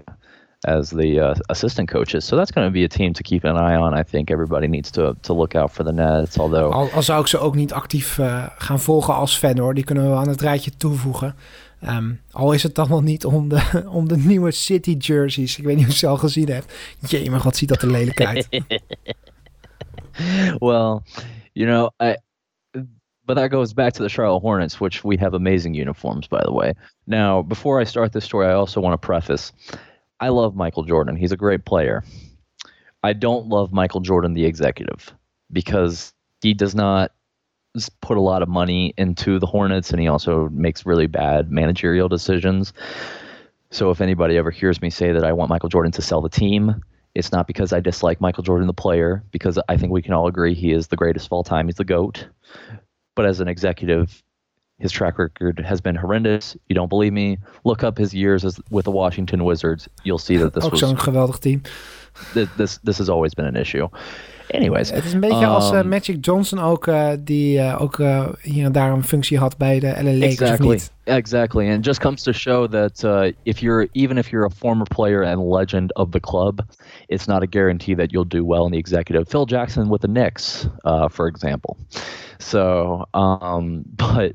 as 0.66 0.90
the 0.90 1.20
uh, 1.20 1.36
assistant 1.50 1.90
coaches. 1.90 2.26
So 2.26 2.36
that's 2.36 2.52
going 2.52 2.68
to 2.68 2.72
be 2.72 2.84
a 2.84 2.88
team 2.88 3.14
to 3.14 3.24
keep 3.24 3.44
an 3.44 3.58
eye 3.58 3.76
on. 3.76 3.94
I 3.94 4.04
think 4.04 4.30
everybody 4.30 4.68
needs 4.68 4.92
to 4.92 5.16
to 5.22 5.34
look 5.34 5.56
out 5.56 5.72
for 5.72 5.84
the 5.84 5.92
Nets. 5.92 6.38
Although 6.38 6.72
al, 6.72 6.90
al 6.92 7.04
zou 7.04 7.22
ik 7.22 7.28
ze 7.28 7.38
ook 7.38 7.56
niet 7.56 7.74
actief 7.74 8.18
uh, 8.18 8.48
gaan 8.58 8.80
volgen 8.80 9.16
als 9.16 9.38
fan 9.38 9.58
hoor, 9.58 9.74
die 9.74 9.84
kunnen 9.84 10.10
we 10.10 10.16
aan 10.16 10.30
het 10.30 10.42
rijtje 10.42 10.72
toevoegen. 10.78 11.36
Um, 11.88 12.22
al 12.32 12.52
is 12.52 12.64
het 12.64 12.76
dan 12.76 12.88
wel 12.88 13.02
niet 13.02 13.26
om 13.26 13.50
de, 13.50 13.62
om 14.00 14.08
de 14.08 14.18
nieuwe 14.18 14.52
City 14.52 14.92
jerseys. 14.92 15.58
Ik 15.58 15.64
weet 15.64 15.76
niet 15.76 15.86
of 15.86 15.92
je 15.92 15.98
ze 15.98 16.08
al 16.08 16.18
gezien 16.18 16.50
hebt. 16.50 16.74
Jee, 17.08 17.30
maar 17.30 17.40
wat 17.40 17.56
ziet 17.56 17.70
dat 17.70 17.82
er 17.82 17.92
lelijk 17.92 18.26
uit. 18.26 18.48
well, 20.60 21.00
you 21.54 21.68
know, 21.68 21.90
I 22.00 22.16
but 23.32 23.36
that 23.36 23.48
goes 23.48 23.72
back 23.72 23.94
to 23.94 24.04
the 24.04 24.10
Charlotte 24.10 24.42
Hornets, 24.42 24.82
which 24.82 25.06
we 25.06 25.16
have 25.16 25.34
amazing 25.34 25.74
uniforms, 25.74 26.28
by 26.28 26.42
the 26.44 26.52
way. 26.52 26.74
Now, 27.08 27.42
before 27.42 27.80
I 27.80 27.86
start 27.86 28.12
this 28.12 28.26
story, 28.26 28.46
I 28.46 28.52
also 28.52 28.82
want 28.82 28.92
to 28.92 29.06
preface 29.06 29.54
I 30.20 30.28
love 30.28 30.54
Michael 30.54 30.84
Jordan. 30.84 31.16
He's 31.16 31.32
a 31.32 31.38
great 31.38 31.64
player. 31.64 32.04
I 33.04 33.14
don't 33.14 33.48
love 33.48 33.72
Michael 33.72 34.02
Jordan, 34.02 34.34
the 34.34 34.44
executive, 34.44 35.14
because 35.50 36.14
he 36.42 36.54
does 36.54 36.76
not 36.76 37.14
put 38.02 38.18
a 38.18 38.22
lot 38.22 38.42
of 38.42 38.50
money 38.50 38.94
into 38.98 39.40
the 39.40 39.48
Hornets 39.48 39.92
and 39.92 40.02
he 40.02 40.10
also 40.10 40.50
makes 40.50 40.86
really 40.86 41.08
bad 41.08 41.50
managerial 41.50 42.10
decisions. 42.10 42.74
So 43.70 43.92
if 43.92 44.02
anybody 44.02 44.36
ever 44.36 44.52
hears 44.52 44.82
me 44.82 44.90
say 44.90 45.14
that 45.14 45.24
I 45.24 45.32
want 45.32 45.48
Michael 45.48 45.70
Jordan 45.70 45.94
to 45.94 46.02
sell 46.02 46.20
the 46.20 46.28
team, 46.28 46.84
it's 47.16 47.32
not 47.32 47.48
because 47.48 47.72
I 47.72 47.80
dislike 47.80 48.20
Michael 48.20 48.44
Jordan, 48.44 48.68
the 48.68 48.74
player, 48.74 49.24
because 49.32 49.58
I 49.70 49.78
think 49.78 49.94
we 49.94 50.02
can 50.02 50.12
all 50.12 50.28
agree 50.28 50.54
he 50.54 50.74
is 50.74 50.88
the 50.88 50.98
greatest 50.98 51.28
of 51.28 51.32
all 51.32 51.46
time. 51.46 51.68
He's 51.70 51.76
the 51.76 51.86
GOAT. 51.86 52.28
But 53.22 53.30
as 53.30 53.40
an 53.40 53.48
executive, 53.48 54.24
his 54.80 54.92
track 54.92 55.20
record 55.20 55.60
has 55.60 55.80
been 55.80 55.94
horrendous. 55.94 56.58
You 56.70 56.74
don't 56.74 56.90
believe 56.90 57.14
me? 57.14 57.38
Look 57.66 57.84
up 57.84 58.00
his 58.00 58.16
years 58.16 58.44
as, 58.44 58.60
with 58.72 58.86
the 58.86 58.92
Washington 58.92 59.44
Wizards. 59.44 59.88
You'll 60.04 60.18
see 60.18 60.38
that 60.38 60.56
this 60.56 60.64
Ook 60.64 60.72
was 60.72 60.82
zo'n 60.82 60.96
geweldig 60.96 61.40
team. 61.40 61.62
This, 62.34 62.48
this 62.58 62.80
this 62.84 62.98
has 62.98 63.10
always 63.10 63.34
been 63.34 63.46
an 63.46 63.56
issue. 63.56 63.88
Anyways, 64.50 64.92
het 64.92 65.06
is 65.06 65.14
een 65.14 65.20
beetje 65.20 65.46
um, 65.46 65.52
als 65.52 65.72
uh, 65.72 65.82
Magic 65.82 66.26
Johnson 66.26 66.60
ook, 66.60 66.88
uh, 66.88 67.10
die 67.20 67.58
uh, 67.58 67.82
ook 67.82 67.98
hier 68.42 68.66
en 68.66 68.72
daar 68.72 68.92
een 68.92 69.04
functie 69.04 69.38
had 69.38 69.58
bij 69.58 69.80
de 69.80 69.88
LA 69.88 70.04
Lakers 70.04 70.22
exactly, 70.22 70.68
of 70.68 70.72
niet? 70.72 70.92
Exactly, 71.04 71.70
and 71.70 71.78
it 71.78 71.86
just 71.86 72.00
comes 72.00 72.24
to 72.24 72.32
show 72.32 72.72
that 72.72 73.04
if 73.44 73.60
you're 73.60 73.88
even 73.92 74.18
if 74.18 74.30
you're 74.30 74.46
a 74.46 74.50
former 74.50 74.86
player 74.96 75.24
and 75.26 75.42
legend 75.42 75.96
of 75.96 76.10
the 76.12 76.20
club, 76.20 76.60
it's 77.08 77.26
not 77.26 77.42
a 77.42 77.48
guarantee 77.50 77.96
that 77.96 78.12
you'll 78.12 78.28
do 78.28 78.46
well 78.46 78.66
in 78.66 78.72
the 78.72 78.78
executive. 78.78 79.30
Phil 79.30 79.46
Jackson 79.46 79.90
with 79.90 80.02
the 80.02 80.08
Knicks, 80.08 80.68
for 81.10 81.28
example. 81.28 81.78
So, 82.40 83.06
um, 83.14 83.84
but 83.96 84.34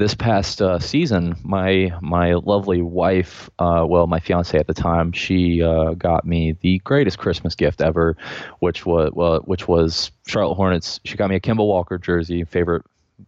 this 0.00 0.14
past 0.14 0.62
uh, 0.62 0.78
season, 0.78 1.36
my 1.44 1.92
my 2.00 2.32
lovely 2.34 2.80
wife, 2.80 3.50
uh, 3.58 3.84
well, 3.86 4.06
my 4.06 4.18
fiance 4.18 4.58
at 4.58 4.66
the 4.66 4.74
time, 4.74 5.12
she 5.12 5.62
uh, 5.62 5.92
got 5.92 6.24
me 6.26 6.56
the 6.62 6.78
greatest 6.78 7.18
Christmas 7.18 7.54
gift 7.54 7.82
ever, 7.82 8.16
which 8.60 8.86
was 8.86 9.12
well, 9.14 9.40
which 9.44 9.68
was 9.68 10.10
Charlotte 10.26 10.54
Hornets. 10.54 11.00
She 11.04 11.16
got 11.16 11.28
me 11.28 11.36
a 11.36 11.40
Kimball 11.40 11.68
Walker 11.68 11.98
jersey, 11.98 12.44
favorite 12.44 12.82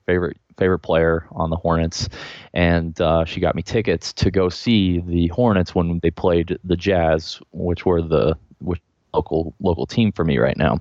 favorite 0.07 0.39
favorite 0.57 0.79
player 0.79 1.27
on 1.33 1.51
the 1.51 1.57
Hornets, 1.57 2.09
and 2.55 2.99
uh, 3.03 3.27
she 3.27 3.39
got 3.39 3.55
me 3.55 3.63
tickets 3.63 4.15
to 4.15 4.31
go 4.31 4.49
see 4.49 5.01
the 5.01 5.29
Hornets 5.29 5.75
when 5.75 6.01
they 6.03 6.11
played 6.11 6.59
the 6.65 6.77
Jazz, 6.77 7.39
which 7.53 7.85
were 7.85 8.01
the 8.01 8.35
which 8.61 8.81
local 9.13 9.55
local 9.61 9.87
team 9.87 10.11
for 10.11 10.25
me 10.25 10.39
right 10.39 10.57
now. 10.57 10.81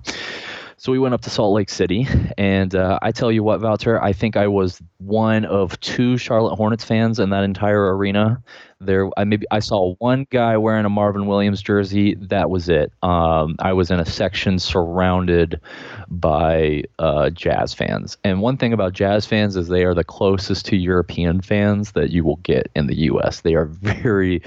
So 0.81 0.91
we 0.91 0.97
went 0.97 1.13
up 1.13 1.21
to 1.21 1.29
Salt 1.29 1.53
Lake 1.53 1.69
City, 1.69 2.07
and 2.39 2.73
uh, 2.73 2.97
I 3.03 3.11
tell 3.11 3.31
you 3.31 3.43
what, 3.43 3.61
Wouter, 3.61 4.01
I 4.01 4.13
think 4.13 4.35
I 4.35 4.47
was 4.47 4.81
one 4.97 5.45
of 5.45 5.79
two 5.79 6.17
Charlotte 6.17 6.55
Hornets 6.55 6.83
fans 6.83 7.19
in 7.19 7.29
that 7.29 7.43
entire 7.43 7.95
arena. 7.95 8.41
There, 8.79 9.07
I 9.15 9.25
maybe 9.25 9.45
I 9.51 9.59
saw 9.59 9.93
one 9.99 10.25
guy 10.31 10.57
wearing 10.57 10.85
a 10.85 10.89
Marvin 10.89 11.27
Williams 11.27 11.61
jersey. 11.61 12.15
That 12.15 12.49
was 12.49 12.67
it. 12.67 12.91
Um, 13.03 13.57
I 13.59 13.73
was 13.73 13.91
in 13.91 13.99
a 13.99 14.05
section 14.07 14.57
surrounded 14.57 15.61
by 16.09 16.85
uh, 16.97 17.29
Jazz 17.29 17.75
fans, 17.75 18.17
and 18.23 18.41
one 18.41 18.57
thing 18.57 18.73
about 18.73 18.93
Jazz 18.93 19.27
fans 19.27 19.55
is 19.55 19.67
they 19.67 19.85
are 19.85 19.93
the 19.93 20.03
closest 20.03 20.65
to 20.65 20.75
European 20.75 21.41
fans 21.41 21.91
that 21.91 22.09
you 22.09 22.23
will 22.23 22.37
get 22.37 22.71
in 22.75 22.87
the 22.87 22.95
U.S. 23.01 23.41
They 23.41 23.53
are 23.53 23.65
very, 23.83 24.41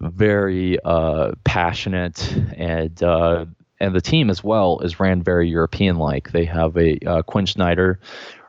very 0.00 0.76
uh, 0.84 1.34
passionate 1.44 2.34
and 2.56 3.00
uh, 3.00 3.44
and 3.80 3.94
the 3.94 4.00
team 4.00 4.30
as 4.30 4.42
well 4.42 4.80
is 4.80 5.00
ran 5.00 5.22
very 5.22 5.48
European 5.48 5.96
like. 5.96 6.32
They 6.32 6.44
have 6.44 6.76
a 6.76 6.98
uh, 7.06 7.22
Quinn 7.22 7.46
Snyder 7.46 8.00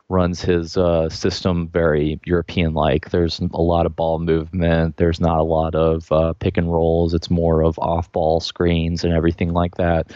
runs 0.08 0.42
his 0.42 0.76
uh, 0.76 1.08
system 1.08 1.68
very 1.68 2.20
European 2.24 2.74
like. 2.74 3.10
There's 3.10 3.38
a 3.38 3.62
lot 3.62 3.86
of 3.86 3.94
ball 3.94 4.18
movement. 4.18 4.96
There's 4.96 5.20
not 5.20 5.38
a 5.38 5.44
lot 5.44 5.74
of 5.74 6.10
uh, 6.10 6.32
pick 6.34 6.56
and 6.56 6.70
rolls. 6.70 7.14
It's 7.14 7.30
more 7.30 7.62
of 7.62 7.78
off 7.78 8.10
ball 8.10 8.40
screens 8.40 9.04
and 9.04 9.12
everything 9.14 9.52
like 9.52 9.76
that. 9.76 10.12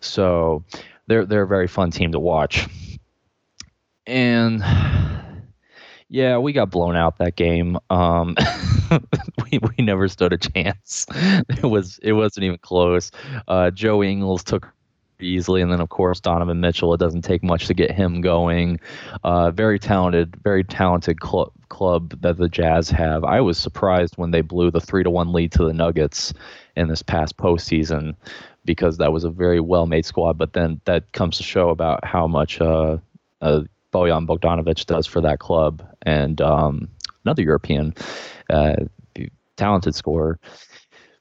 So 0.00 0.62
they're 1.06 1.24
they're 1.24 1.42
a 1.42 1.48
very 1.48 1.68
fun 1.68 1.90
team 1.90 2.12
to 2.12 2.20
watch. 2.20 2.68
And 4.06 4.62
yeah, 6.10 6.38
we 6.38 6.52
got 6.52 6.70
blown 6.70 6.96
out 6.96 7.18
that 7.18 7.36
game. 7.36 7.78
Um, 7.88 8.36
we 9.50 9.60
we 9.60 9.84
never 9.84 10.08
stood 10.08 10.32
a 10.32 10.38
chance. 10.38 11.06
It 11.48 11.64
was 11.64 11.98
it 12.02 12.12
wasn't 12.12 12.44
even 12.44 12.58
close. 12.58 13.10
Uh, 13.46 13.70
Joe 13.70 14.02
Ingles 14.02 14.42
took 14.42 14.68
easily, 15.20 15.62
and 15.62 15.70
then 15.70 15.80
of 15.80 15.88
course 15.88 16.20
Donovan 16.20 16.60
Mitchell. 16.60 16.92
It 16.94 16.98
doesn't 16.98 17.22
take 17.22 17.44
much 17.44 17.66
to 17.68 17.74
get 17.74 17.92
him 17.92 18.20
going. 18.20 18.80
Uh, 19.22 19.52
very 19.52 19.78
talented, 19.78 20.34
very 20.42 20.64
talented 20.64 21.20
club 21.20 21.52
club 21.68 22.20
that 22.22 22.38
the 22.38 22.48
Jazz 22.48 22.90
have. 22.90 23.22
I 23.22 23.40
was 23.40 23.56
surprised 23.56 24.14
when 24.16 24.32
they 24.32 24.40
blew 24.40 24.70
the 24.72 24.80
three 24.80 25.04
to 25.04 25.10
one 25.10 25.32
lead 25.32 25.52
to 25.52 25.64
the 25.64 25.72
Nuggets 25.72 26.34
in 26.76 26.88
this 26.88 27.02
past 27.02 27.36
postseason 27.36 28.16
because 28.64 28.98
that 28.98 29.12
was 29.12 29.22
a 29.22 29.30
very 29.30 29.60
well 29.60 29.86
made 29.86 30.04
squad. 30.04 30.38
But 30.38 30.54
then 30.54 30.80
that 30.86 31.12
comes 31.12 31.36
to 31.36 31.44
show 31.44 31.68
about 31.68 32.04
how 32.04 32.26
much 32.26 32.60
uh, 32.60 32.98
uh, 33.40 33.62
Bojan 33.92 34.26
Bogdanovic 34.26 34.86
does 34.86 35.06
for 35.06 35.20
that 35.22 35.38
club, 35.38 35.82
and 36.02 36.40
um, 36.40 36.88
another 37.24 37.42
European 37.42 37.94
uh, 38.48 38.76
talented 39.56 39.94
scorer. 39.94 40.38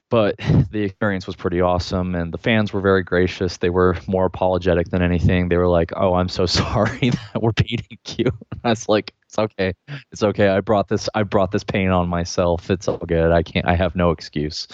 But 0.09 0.37
the 0.71 0.81
experience 0.81 1.27
was 1.27 1.35
pretty 1.35 1.61
awesome, 1.61 2.15
and 2.15 2.33
the 2.33 2.39
fans 2.39 2.73
were 2.73 2.81
very 2.81 3.03
gracious. 3.03 3.57
They 3.57 3.69
were 3.69 3.95
more 4.07 4.25
apologetic 4.25 4.89
than 4.89 5.03
anything. 5.03 5.49
They 5.49 5.57
were 5.57 5.67
like, 5.67 5.91
"Oh, 5.95 6.15
I'm 6.15 6.29
so 6.29 6.45
sorry 6.47 7.11
that 7.11 7.41
we're 7.41 7.51
beating 7.51 7.99
you." 8.17 8.25
I 8.63 8.69
was 8.69 8.89
like, 8.89 9.13
"It's 9.27 9.37
okay, 9.37 9.73
it's 10.11 10.23
okay. 10.23 10.47
I 10.47 10.61
brought 10.61 10.87
this. 10.87 11.09
I 11.13 11.21
brought 11.21 11.51
this 11.51 11.63
pain 11.63 11.89
on 11.89 12.09
myself. 12.09 12.71
It's 12.71 12.87
all 12.87 12.97
good. 12.97 13.31
I 13.31 13.43
can't. 13.43 13.67
I 13.67 13.75
have 13.75 13.95
no 13.95 14.09
excuse." 14.09 14.67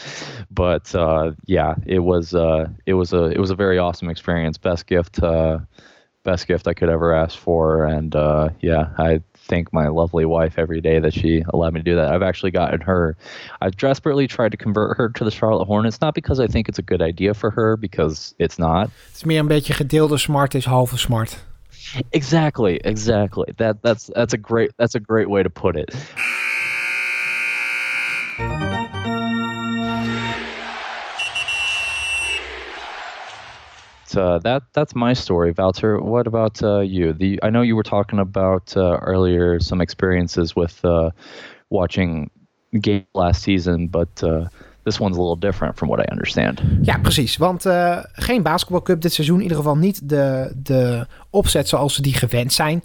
But 0.50 0.96
uh, 0.96 1.34
yeah, 1.48 1.76
it 1.86 2.00
was. 2.00 2.34
Uh, 2.34 2.68
it 2.86 2.94
was 2.94 3.12
a. 3.12 3.26
It 3.26 3.40
was 3.40 3.52
a 3.52 3.56
very 3.56 3.78
awesome 3.78 4.10
experience. 4.10 4.58
Best 4.58 4.88
gift. 4.88 5.22
Uh, 5.22 5.60
best 6.26 6.48
gift 6.48 6.68
I 6.68 6.74
could 6.74 6.90
ever 6.90 7.14
ask 7.14 7.38
for, 7.38 7.86
and 7.86 8.14
uh, 8.16 8.50
yeah, 8.60 8.90
I 8.98 9.22
thank 9.48 9.72
my 9.72 9.88
lovely 9.88 10.26
wife 10.26 10.60
every 10.60 10.82
day 10.82 11.00
that 11.00 11.14
she 11.14 11.44
allowed 11.54 11.74
me 11.74 11.80
to 11.80 11.84
do 11.84 11.96
that. 11.96 12.14
I've 12.14 12.22
actually 12.24 12.52
gotten 12.52 12.82
her. 12.82 13.16
I've 13.62 13.78
desperately 13.78 14.28
tried 14.28 14.52
to 14.52 14.58
convert 14.58 14.98
her 14.98 15.10
to 15.10 15.24
the 15.24 15.32
Charlotte 15.32 15.66
Hornets, 15.66 16.02
not 16.02 16.14
because 16.14 16.40
I 16.42 16.48
think 16.48 16.68
it's 16.68 16.80
a 16.80 16.82
good 16.82 17.02
idea 17.02 17.34
for 17.34 17.52
her, 17.52 17.78
because 17.78 18.36
it's 18.38 18.58
not. 18.58 18.90
Het 19.06 19.16
is 19.16 19.24
meer 19.24 19.40
een 19.40 19.48
beetje 19.48 19.74
gedeelde 19.74 20.18
smart 20.18 20.54
is 20.54 20.66
halve 20.66 20.98
smart. 20.98 21.44
Exactly, 22.10 22.80
exactly. 22.84 23.54
That 23.58 23.82
that's 23.82 24.10
that's 24.14 24.34
a 24.34 24.38
great 24.38 24.72
that's 24.78 24.96
a 24.96 25.00
great 25.00 25.30
way 25.30 25.44
to 25.44 25.50
put 25.50 25.76
it. 25.76 25.96
Uh, 34.16 34.40
that 34.40 34.64
that's 34.74 34.94
my 34.94 35.14
story, 35.14 35.54
Walter. 35.58 36.00
What 36.00 36.28
about 36.28 36.62
uh, 36.62 36.80
you? 36.80 37.14
The 37.14 37.40
I 37.44 37.50
know 37.50 37.64
you 37.64 37.76
were 37.76 37.90
talking 37.90 38.20
about 38.20 38.76
uh, 38.76 38.98
earlier 39.02 39.60
some 39.60 39.84
experiences 39.84 40.54
with 40.54 40.84
uh, 40.84 41.10
watching 41.70 42.30
game 42.82 43.06
last 43.14 43.42
season, 43.42 43.88
but 43.88 44.24
uh, 44.24 44.48
this 44.84 45.00
one's 45.00 45.18
a 45.18 45.22
little 45.22 45.40
different 45.40 45.78
from 45.78 45.90
what 45.90 46.00
I 46.00 46.12
understand. 46.12 46.62
Ja, 46.82 46.98
precies. 46.98 47.38
Want 47.38 47.66
uh, 47.66 48.00
geen 48.14 48.44
basketbalcup 48.44 49.02
dit 49.02 49.14
seizoen. 49.14 49.38
In 49.38 49.42
ieder 49.42 49.58
geval 49.58 49.78
niet 49.78 50.10
de, 50.10 50.54
de 50.56 51.08
opzet 51.30 51.68
zoals 51.68 51.96
ze 51.96 52.02
die 52.02 52.14
gewend 52.14 52.54
zijn. 52.54 52.84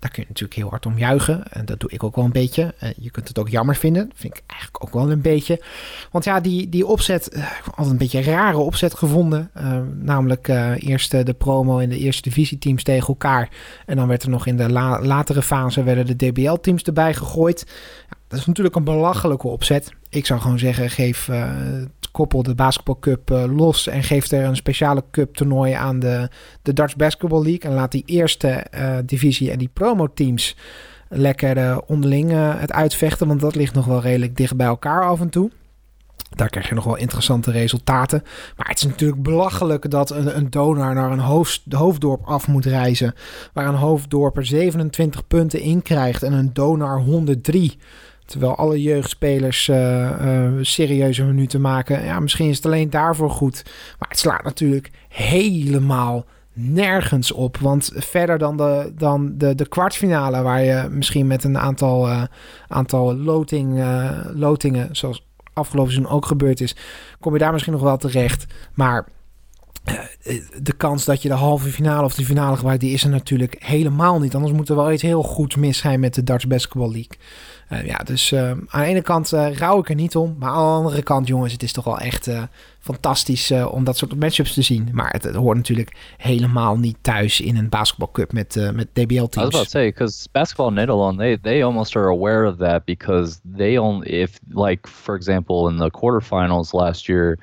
Daar 0.00 0.10
kun 0.10 0.22
je 0.22 0.28
natuurlijk 0.28 0.58
heel 0.58 0.68
hard 0.68 0.86
om 0.86 0.98
juichen. 0.98 1.52
En 1.52 1.64
dat 1.64 1.80
doe 1.80 1.90
ik 1.90 2.02
ook 2.04 2.16
wel 2.16 2.24
een 2.24 2.32
beetje. 2.32 2.74
je 2.96 3.10
kunt 3.10 3.28
het 3.28 3.38
ook 3.38 3.48
jammer 3.48 3.76
vinden. 3.76 4.08
Dat 4.08 4.18
vind 4.18 4.36
ik 4.36 4.42
eigenlijk 4.46 4.84
ook 4.84 4.92
wel 4.92 5.10
een 5.10 5.20
beetje. 5.20 5.62
Want 6.10 6.24
ja, 6.24 6.40
die, 6.40 6.68
die 6.68 6.86
opzet, 6.86 7.28
heb 7.34 7.64
altijd 7.64 7.90
een 7.90 7.96
beetje 7.96 8.18
een 8.18 8.24
rare 8.24 8.58
opzet 8.58 8.94
gevonden. 8.94 9.50
Uh, 9.56 9.78
namelijk 9.94 10.48
uh, 10.48 10.72
eerst 10.78 11.10
de 11.10 11.34
promo 11.38 11.78
in 11.78 11.88
de 11.88 11.98
eerste 11.98 12.22
divisieteams 12.22 12.82
tegen 12.82 13.08
elkaar. 13.08 13.48
En 13.86 13.96
dan 13.96 14.08
werd 14.08 14.22
er 14.22 14.30
nog 14.30 14.46
in 14.46 14.56
de 14.56 14.70
la 14.70 15.02
latere 15.02 15.42
fase 15.42 15.82
werden 15.82 16.06
de 16.06 16.30
DBL-teams 16.30 16.82
erbij 16.82 17.14
gegooid. 17.14 17.64
Ja, 18.08 18.16
dat 18.28 18.38
is 18.38 18.46
natuurlijk 18.46 18.76
een 18.76 18.84
belachelijke 18.84 19.48
opzet. 19.48 19.92
Ik 20.08 20.26
zou 20.26 20.40
gewoon 20.40 20.58
zeggen, 20.58 20.90
geef 20.90 21.28
uh, 22.10 22.12
koppel 22.12 22.42
de 22.42 22.54
basketbalcup 22.54 23.30
uh, 23.30 23.56
los 23.56 23.86
en 23.86 24.02
geef 24.02 24.30
er 24.30 24.44
een 24.44 24.56
speciale 24.56 25.04
cup 25.10 25.34
toernooi 25.34 25.72
aan 25.72 25.98
de, 25.98 26.28
de 26.62 26.72
Dutch 26.72 26.96
Basketball 26.96 27.42
League. 27.42 27.70
En 27.70 27.76
laat 27.76 27.92
die 27.92 28.02
eerste 28.06 28.66
uh, 28.74 28.96
divisie 29.04 29.50
en 29.50 29.58
die 29.58 29.70
promo-teams 29.72 30.56
lekker 31.08 31.56
uh, 31.56 31.78
onderling 31.86 32.30
het 32.58 32.72
uitvechten. 32.72 33.26
Want 33.26 33.40
dat 33.40 33.54
ligt 33.54 33.74
nog 33.74 33.86
wel 33.86 34.00
redelijk 34.00 34.36
dicht 34.36 34.56
bij 34.56 34.66
elkaar 34.66 35.04
af 35.04 35.20
en 35.20 35.30
toe. 35.30 35.50
Daar 36.36 36.48
krijg 36.48 36.68
je 36.68 36.74
nog 36.74 36.84
wel 36.84 36.96
interessante 36.96 37.50
resultaten. 37.50 38.22
Maar 38.56 38.68
het 38.68 38.78
is 38.78 38.86
natuurlijk 38.86 39.22
belachelijk 39.22 39.90
dat 39.90 40.10
een, 40.10 40.36
een 40.36 40.50
donor 40.50 40.94
naar 40.94 41.10
een 41.10 41.18
hoofd, 41.18 41.62
hoofddorp 41.68 42.26
af 42.26 42.48
moet 42.48 42.64
reizen. 42.64 43.14
Waar 43.52 43.66
een 43.66 43.74
hoofddorp 43.74 44.36
er 44.36 44.46
27 44.46 45.26
punten 45.26 45.60
in 45.60 45.82
krijgt 45.82 46.22
en 46.22 46.32
een 46.32 46.52
donor 46.52 47.00
103. 47.00 47.78
Terwijl 48.30 48.54
alle 48.54 48.82
jeugdspelers 48.82 49.68
uh, 49.68 49.76
uh, 49.76 50.52
serieuze 50.60 51.24
minuten 51.24 51.60
maken. 51.60 52.04
Ja, 52.04 52.20
misschien 52.20 52.48
is 52.48 52.56
het 52.56 52.66
alleen 52.66 52.90
daarvoor 52.90 53.30
goed. 53.30 53.62
Maar 53.98 54.08
het 54.08 54.18
slaat 54.18 54.42
natuurlijk 54.42 54.90
helemaal 55.08 56.24
nergens 56.52 57.32
op. 57.32 57.56
Want 57.56 57.92
verder 57.94 58.38
dan 58.38 58.56
de, 58.56 58.92
dan 58.96 59.32
de, 59.38 59.54
de 59.54 59.68
kwartfinale, 59.68 60.42
waar 60.42 60.62
je 60.62 60.88
misschien 60.90 61.26
met 61.26 61.44
een 61.44 61.58
aantal, 61.58 62.08
uh, 62.08 62.22
aantal 62.68 63.16
loting, 63.16 63.84
lotingen, 64.34 64.88
zoals 64.96 65.26
afgelopen 65.52 65.92
seizoen 65.92 66.14
ook 66.14 66.26
gebeurd 66.26 66.60
is, 66.60 66.76
kom 67.20 67.32
je 67.32 67.38
daar 67.38 67.52
misschien 67.52 67.72
nog 67.72 67.82
wel 67.82 67.96
terecht. 67.96 68.46
Maar 68.74 69.06
de 70.62 70.72
kans 70.76 71.04
dat 71.04 71.22
je 71.22 71.28
de 71.28 71.34
halve 71.34 71.68
finale 71.68 72.04
of 72.04 72.14
de 72.14 72.24
finale 72.24 72.56
gebruikt, 72.56 72.80
die 72.80 72.92
is 72.92 73.04
er 73.04 73.10
natuurlijk 73.10 73.56
helemaal 73.58 74.20
niet. 74.20 74.34
Anders 74.34 74.52
moet 74.52 74.68
er 74.68 74.76
wel 74.76 74.92
iets 74.92 75.02
heel 75.02 75.22
goeds 75.22 75.56
mis 75.56 75.78
zijn 75.78 76.00
met 76.00 76.14
de 76.14 76.22
Dutch 76.22 76.46
Basketball 76.46 76.90
League. 76.90 77.18
Uh, 77.72 77.86
ja, 77.86 77.96
dus 77.96 78.32
uh, 78.32 78.50
aan 78.50 78.80
de 78.80 78.84
ene 78.84 79.02
kant 79.02 79.32
uh, 79.32 79.52
rouw 79.52 79.78
ik 79.78 79.88
er 79.88 79.94
niet 79.94 80.16
om. 80.16 80.36
Maar 80.38 80.50
aan 80.50 80.56
de 80.56 80.86
andere 80.86 81.02
kant, 81.02 81.26
jongens, 81.26 81.52
het 81.52 81.62
is 81.62 81.72
toch 81.72 81.84
wel 81.84 81.98
echt 81.98 82.30
fantastisch 82.80 83.50
om 83.50 83.84
dat 83.84 83.96
soort 83.96 84.14
matchups 84.14 84.54
te 84.54 84.62
zien. 84.62 84.88
Maar 84.92 85.10
het, 85.10 85.24
het, 85.24 85.34
hoort 85.34 85.56
natuurlijk 85.56 85.96
helemaal 86.16 86.76
niet 86.76 86.96
thuis 87.00 87.40
in 87.40 87.56
een 87.56 87.68
basketbalcup 87.68 88.32
met, 88.32 88.70
met 88.74 88.88
DBL-teams. 88.92 89.36
I 89.36 89.40
was 89.40 89.54
about 89.54 89.64
to 89.64 89.70
say, 89.70 89.86
because 89.86 90.28
basketball 90.32 90.72
Nederland, 90.72 91.18
they, 91.18 91.38
they 91.42 91.64
almost 91.64 91.96
are 91.96 92.08
aware 92.08 92.48
of 92.48 92.56
that 92.56 92.84
because 92.84 93.40
they 93.56 93.78
only, 93.78 94.08
if 94.08 94.38
like, 94.48 94.88
for 94.88 95.14
example, 95.16 95.68
in 95.70 95.76
the 95.76 95.90
quarterfinals 95.90 96.72
last 96.72 97.06
year, 97.06 97.38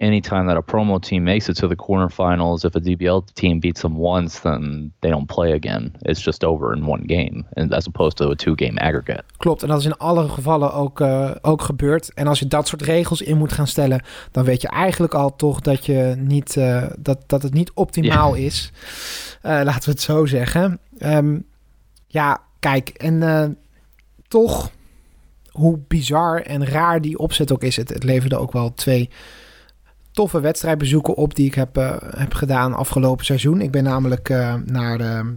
anytime 0.00 0.46
that 0.46 0.56
a 0.56 0.62
promo 0.62 1.00
team 1.00 1.24
makes 1.24 1.48
it 1.48 1.56
to 1.56 1.68
the 1.68 1.76
quarterfinals, 1.76 2.64
if 2.64 2.74
a 2.74 2.80
DBL 2.80 3.32
team 3.34 3.58
beats 3.60 3.80
them 3.80 3.96
once, 3.96 4.40
then 4.40 4.92
they 5.00 5.10
don't 5.10 5.26
play 5.26 5.52
again. 5.52 5.92
It's 6.02 6.20
just 6.20 6.44
over 6.44 6.72
in 6.72 6.86
one 6.86 7.02
game, 7.06 7.44
and 7.56 7.72
as 7.72 7.86
opposed 7.86 8.16
to 8.16 8.30
a 8.30 8.34
two-game 8.36 8.78
aggregate. 8.78 9.24
Klopt, 9.36 9.62
en 9.62 9.68
dat 9.68 9.78
is 9.78 9.84
in 9.84 9.96
alle 9.96 10.28
gevallen 10.28 10.72
ook, 10.72 11.00
uh, 11.00 11.30
ook 11.40 11.62
gebeurd. 11.62 12.14
En 12.14 12.26
als 12.26 12.38
je 12.38 12.46
dat 12.46 12.68
soort 12.68 12.82
regels 12.82 13.22
in 13.22 13.38
moet 13.38 13.52
gaan 13.52 13.66
stellen, 13.66 14.02
dan 14.30 14.44
weet 14.44 14.62
je 14.62 14.68
eigenlijk 14.68 15.14
al 15.14 15.36
toch 15.36 15.60
dat, 15.60 15.86
je 15.86 16.14
niet, 16.18 16.56
uh, 16.56 16.86
dat, 16.98 17.18
dat 17.26 17.42
het 17.42 17.54
niet 17.54 17.72
optimaal 17.74 18.34
yeah. 18.34 18.46
is. 18.46 18.72
Uh, 19.42 19.60
laten 19.64 19.84
we 19.84 19.90
het 19.90 20.00
zo 20.00 20.26
zeggen. 20.26 20.78
Um, 20.98 21.46
ja, 22.06 22.40
kijk, 22.58 22.88
en 22.88 23.58
toch, 24.28 24.70
hoe 25.50 25.78
bizar 25.88 26.40
en 26.40 26.66
raar 26.66 27.00
die 27.00 27.18
opzet 27.18 27.52
ook 27.52 27.62
is, 27.62 27.76
het, 27.76 27.88
het 27.88 28.04
leverde 28.04 28.36
ook 28.36 28.52
wel 28.52 28.74
twee 28.74 29.10
toffe 30.18 30.40
wedstrijdbezoeken 30.40 31.14
op 31.14 31.34
die 31.34 31.46
ik 31.46 31.54
heb, 31.54 31.78
uh, 31.78 31.96
heb 32.16 32.34
gedaan 32.34 32.74
afgelopen 32.74 33.24
seizoen. 33.24 33.60
Ik 33.60 33.70
ben 33.70 33.84
namelijk 33.84 34.28
uh, 34.28 34.54
naar 34.64 34.98
de 34.98 35.36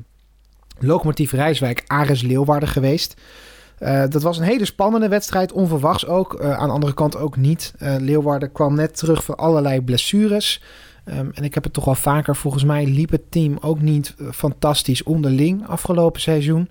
Locomotief 0.79 1.31
Rijswijk 1.31 1.83
Ares 1.87 2.21
Leeuwarden 2.21 2.69
geweest. 2.69 3.21
Uh, 3.79 4.03
dat 4.09 4.21
was 4.21 4.37
een 4.37 4.43
hele 4.43 4.65
spannende 4.65 5.07
wedstrijd, 5.07 5.51
onverwachts 5.51 6.05
ook. 6.05 6.41
aan 6.41 6.67
de 6.67 6.73
andere 6.73 6.93
kant 6.93 7.17
ook 7.17 7.37
niet. 7.37 7.73
Leeuwarden 7.77 8.51
kwam 8.51 8.75
net 8.75 8.97
terug 8.97 9.23
van 9.23 9.35
allerlei 9.35 9.81
blessures. 9.81 10.61
Ehm, 11.05 11.29
en 11.33 11.43
ik 11.43 11.53
heb 11.53 11.63
het 11.63 11.73
toch 11.73 11.87
al 11.87 11.95
vaker, 11.95 12.35
volgens 12.35 12.63
mij 12.63 12.85
liep 12.85 13.11
het 13.11 13.31
team 13.31 13.57
ook 13.61 13.81
niet 13.81 14.15
fantastisch 14.31 15.03
onderling 15.03 15.67
afgelopen 15.67 16.21
seizoen. 16.21 16.69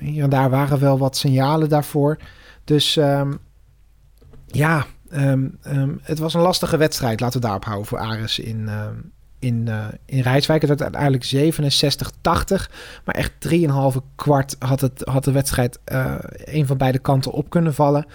hier 0.00 0.22
en 0.22 0.30
daar 0.30 0.50
waren 0.50 0.78
wel 0.78 0.98
wat 0.98 1.16
signalen 1.16 1.68
daarvoor. 1.68 2.18
Dus 2.64 2.96
ehm, 2.96 3.32
ja, 4.46 4.86
ehm, 5.10 5.94
het 6.02 6.18
was 6.18 6.34
een 6.34 6.40
lastige 6.40 6.76
wedstrijd. 6.76 7.20
Laten 7.20 7.40
we 7.40 7.46
daarop 7.46 7.64
houden 7.64 7.86
voor 7.86 7.98
Ares 7.98 8.38
in, 8.38 8.68
in, 9.40 9.66
uh, 9.68 9.86
in 10.04 10.20
Rijswijk. 10.20 10.60
Het 10.60 10.78
werd 10.78 10.82
uiteindelijk 10.82 11.24
67-80. 11.24 12.70
Maar 13.04 13.14
echt 13.14 13.32
3,5 13.48 14.00
kwart 14.14 14.56
had, 14.58 14.80
het, 14.80 15.02
had 15.04 15.24
de 15.24 15.32
wedstrijd 15.32 15.78
uh, 15.92 16.14
een 16.44 16.66
van 16.66 16.76
beide 16.76 16.98
kanten 16.98 17.32
op 17.32 17.50
kunnen 17.50 17.74
vallen. 17.74 18.06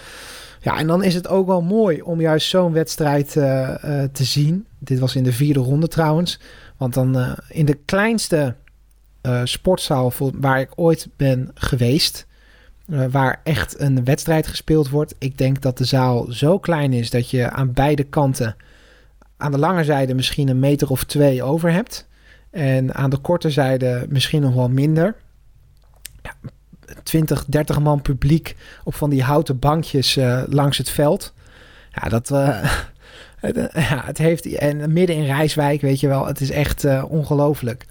Ja, 0.60 0.78
en 0.78 0.88
dan 0.88 1.04
is 1.04 1.14
het 1.14 1.28
ook 1.28 1.48
wel 1.48 1.62
mooi 1.62 2.02
om 2.02 2.22
juist 2.22 2.50
zo'n 2.50 2.74
wedstrijd 2.74 3.36
uh, 3.36 3.74
te 4.12 4.24
zien. 4.24 4.68
Dit 4.80 5.00
was 5.00 5.16
in 5.16 5.24
de 5.24 5.34
vierde 5.34 5.60
ronde 5.60 5.88
trouwens. 5.88 6.40
Want 6.78 6.94
dan 6.94 7.36
in 7.48 7.66
de 7.66 7.80
kleinste 7.86 8.56
sportzaal 9.44 10.14
waar 10.34 10.60
ik 10.60 10.72
ooit 10.76 11.08
ben 11.16 11.52
geweest... 11.54 12.26
waar 12.86 13.42
echt 13.44 13.80
een 13.80 14.04
wedstrijd 14.04 14.48
gespeeld 14.48 14.90
wordt. 14.90 15.16
Ik 15.18 15.38
denk 15.38 15.62
dat 15.62 15.78
de 15.78 15.86
zaal 15.86 16.26
zo 16.32 16.60
klein 16.60 16.94
is 16.94 17.10
dat 17.10 17.30
je 17.30 17.50
aan 17.50 17.74
beide 17.74 18.04
kanten 18.04 18.56
aan 19.38 19.52
de 19.52 19.58
lange 19.58 19.84
zijde 19.84 20.14
misschien 20.14 20.48
een 20.48 20.60
meter 20.60 20.90
of 20.90 21.04
twee 21.04 21.44
over 21.44 21.72
hebt. 21.72 22.08
En 22.50 22.94
aan 22.94 23.10
de 23.10 23.18
korte 23.18 23.50
zijde 23.50 24.06
misschien 24.10 24.42
nog 24.42 24.54
wel 24.54 24.70
minder. 24.70 25.16
Ja, 26.22 26.34
20, 27.04 27.46
30 27.46 27.80
man 27.80 28.02
publiek 28.02 28.56
op 28.84 28.96
van 28.96 29.10
die 29.10 29.24
houten 29.24 29.60
bankjes 29.60 30.18
uh, 30.18 30.44
langs 30.48 30.78
het 30.78 30.90
veld. 30.90 31.34
Ja, 31.92 32.10
dat. 32.10 32.30
Het, 33.36 33.70
ja, 33.74 34.02
het 34.06 34.18
heeft. 34.18 34.46
En 34.46 34.94
midden 34.94 35.16
in 35.16 35.26
Rijswijk, 35.26 35.82
weet 35.82 36.00
je 36.00 36.08
wel, 36.08 36.26
het 36.26 36.42
is 36.42 36.50
echt 36.50 37.04
ongelooflijk. 37.04 37.86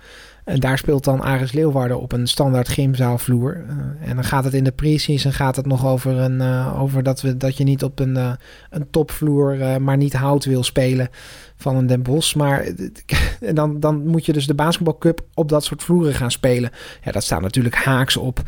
En 0.45 0.61
daar 0.61 0.79
speelt 0.79 1.05
dan 1.05 1.21
Aris 1.21 1.53
Leeuwarden 1.53 2.01
op 2.01 2.13
een 2.13 2.27
standaard 2.27 2.69
gymzaalvloer. 2.69 3.57
Uh, 3.57 4.09
en 4.09 4.15
dan 4.15 4.25
gaat 4.25 4.45
het 4.45 4.55
in 4.55 4.65
de 4.65 4.73
pre-season 4.73 5.33
gaat 5.33 5.57
het 5.57 5.67
nog 5.67 5.87
over, 5.87 6.19
een, 6.19 6.41
uh, 6.41 6.83
over 6.83 7.03
dat, 7.03 7.21
we, 7.21 7.37
dat 7.37 7.57
je 7.57 7.65
niet 7.65 7.85
op 7.85 7.99
een, 7.99 8.17
uh, 8.17 8.33
een 8.71 8.91
topvloer, 8.91 9.83
maar 9.83 9.97
niet 9.97 10.13
hout 10.13 10.45
wil 10.45 10.63
spelen 10.63 11.09
van 11.57 11.77
een 11.77 11.87
Den 11.87 12.03
Bosch. 12.03 12.35
Maar 12.35 12.67
dan, 13.55 13.81
dan 13.81 14.07
moet 14.07 14.27
je 14.27 14.33
dus 14.33 14.47
de 14.47 14.55
basketbalcup 14.55 15.25
op 15.35 15.49
dat 15.49 15.65
soort 15.65 15.83
vloeren 15.83 16.15
gaan 16.15 16.31
spelen. 16.31 16.71
Ja, 17.03 17.13
dat 17.13 17.25
staat 17.25 17.41
natuurlijk 17.41 17.75
haaks 17.75 18.17
op 18.17 18.43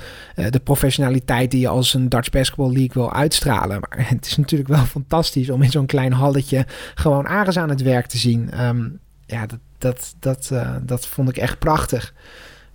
de 0.51 0.61
professionaliteit 0.61 1.51
die 1.51 1.61
je 1.61 1.69
als 1.69 1.95
een 1.95 2.09
Dutch 2.09 2.31
Basketball 2.31 2.73
League 2.73 2.93
wil 2.93 3.13
uitstralen. 3.13 3.81
Maar 3.81 4.09
het 4.09 4.27
is 4.27 4.37
natuurlijk 4.37 4.71
wel 4.71 4.85
fantastisch 4.85 5.51
om 5.51 5.63
in 5.63 5.71
zo'n 5.71 5.87
klein 5.87 6.13
halletje 6.13 6.67
gewoon 6.95 7.27
Aris 7.27 7.59
aan 7.59 7.69
het 7.69 7.83
werk 7.83 8.07
te 8.07 8.19
zien. 8.19 8.67
Um, 8.67 9.01
ja, 9.27 9.47
dat, 9.47 9.59
dat, 9.79 10.15
dat, 10.19 10.51
uh, 10.53 10.77
dat 10.83 11.07
vond 11.07 11.29
ik 11.29 11.37
echt 11.37 11.59
prachtig. 11.59 12.15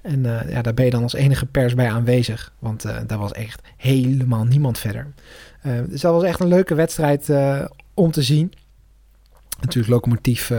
En 0.01 0.23
uh, 0.23 0.49
ja, 0.49 0.61
daar 0.61 0.73
ben 0.73 0.85
je 0.85 0.91
dan 0.91 1.03
als 1.03 1.13
enige 1.13 1.45
pers 1.45 1.73
bij 1.73 1.91
aanwezig. 1.91 2.53
Want 2.59 2.85
uh, 2.85 2.97
daar 3.07 3.17
was 3.17 3.31
echt 3.31 3.61
helemaal 3.77 4.43
niemand 4.43 4.79
verder. 4.79 5.07
dus 5.87 6.01
dat 6.01 6.13
was 6.13 6.23
echt 6.23 6.39
een 6.39 6.47
leuke 6.47 6.75
wedstrijd 6.75 7.29
om 7.93 8.11
te 8.11 8.21
zien. 8.21 8.53
Natuurlijk, 9.59 9.93
Locomotief 9.93 10.51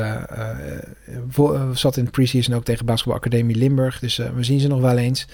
zat 1.72 1.96
in 1.96 2.04
de 2.04 2.10
preseason 2.10 2.54
ook 2.54 2.64
tegen 2.64 2.86
Basketball 2.86 3.16
Academie 3.16 3.56
Limburg. 3.56 3.98
Dus 3.98 4.16
we 4.16 4.42
zien 4.42 4.60
ze 4.60 4.68
nog 4.68 4.80
wel 4.80 4.98
eens. 4.98 5.26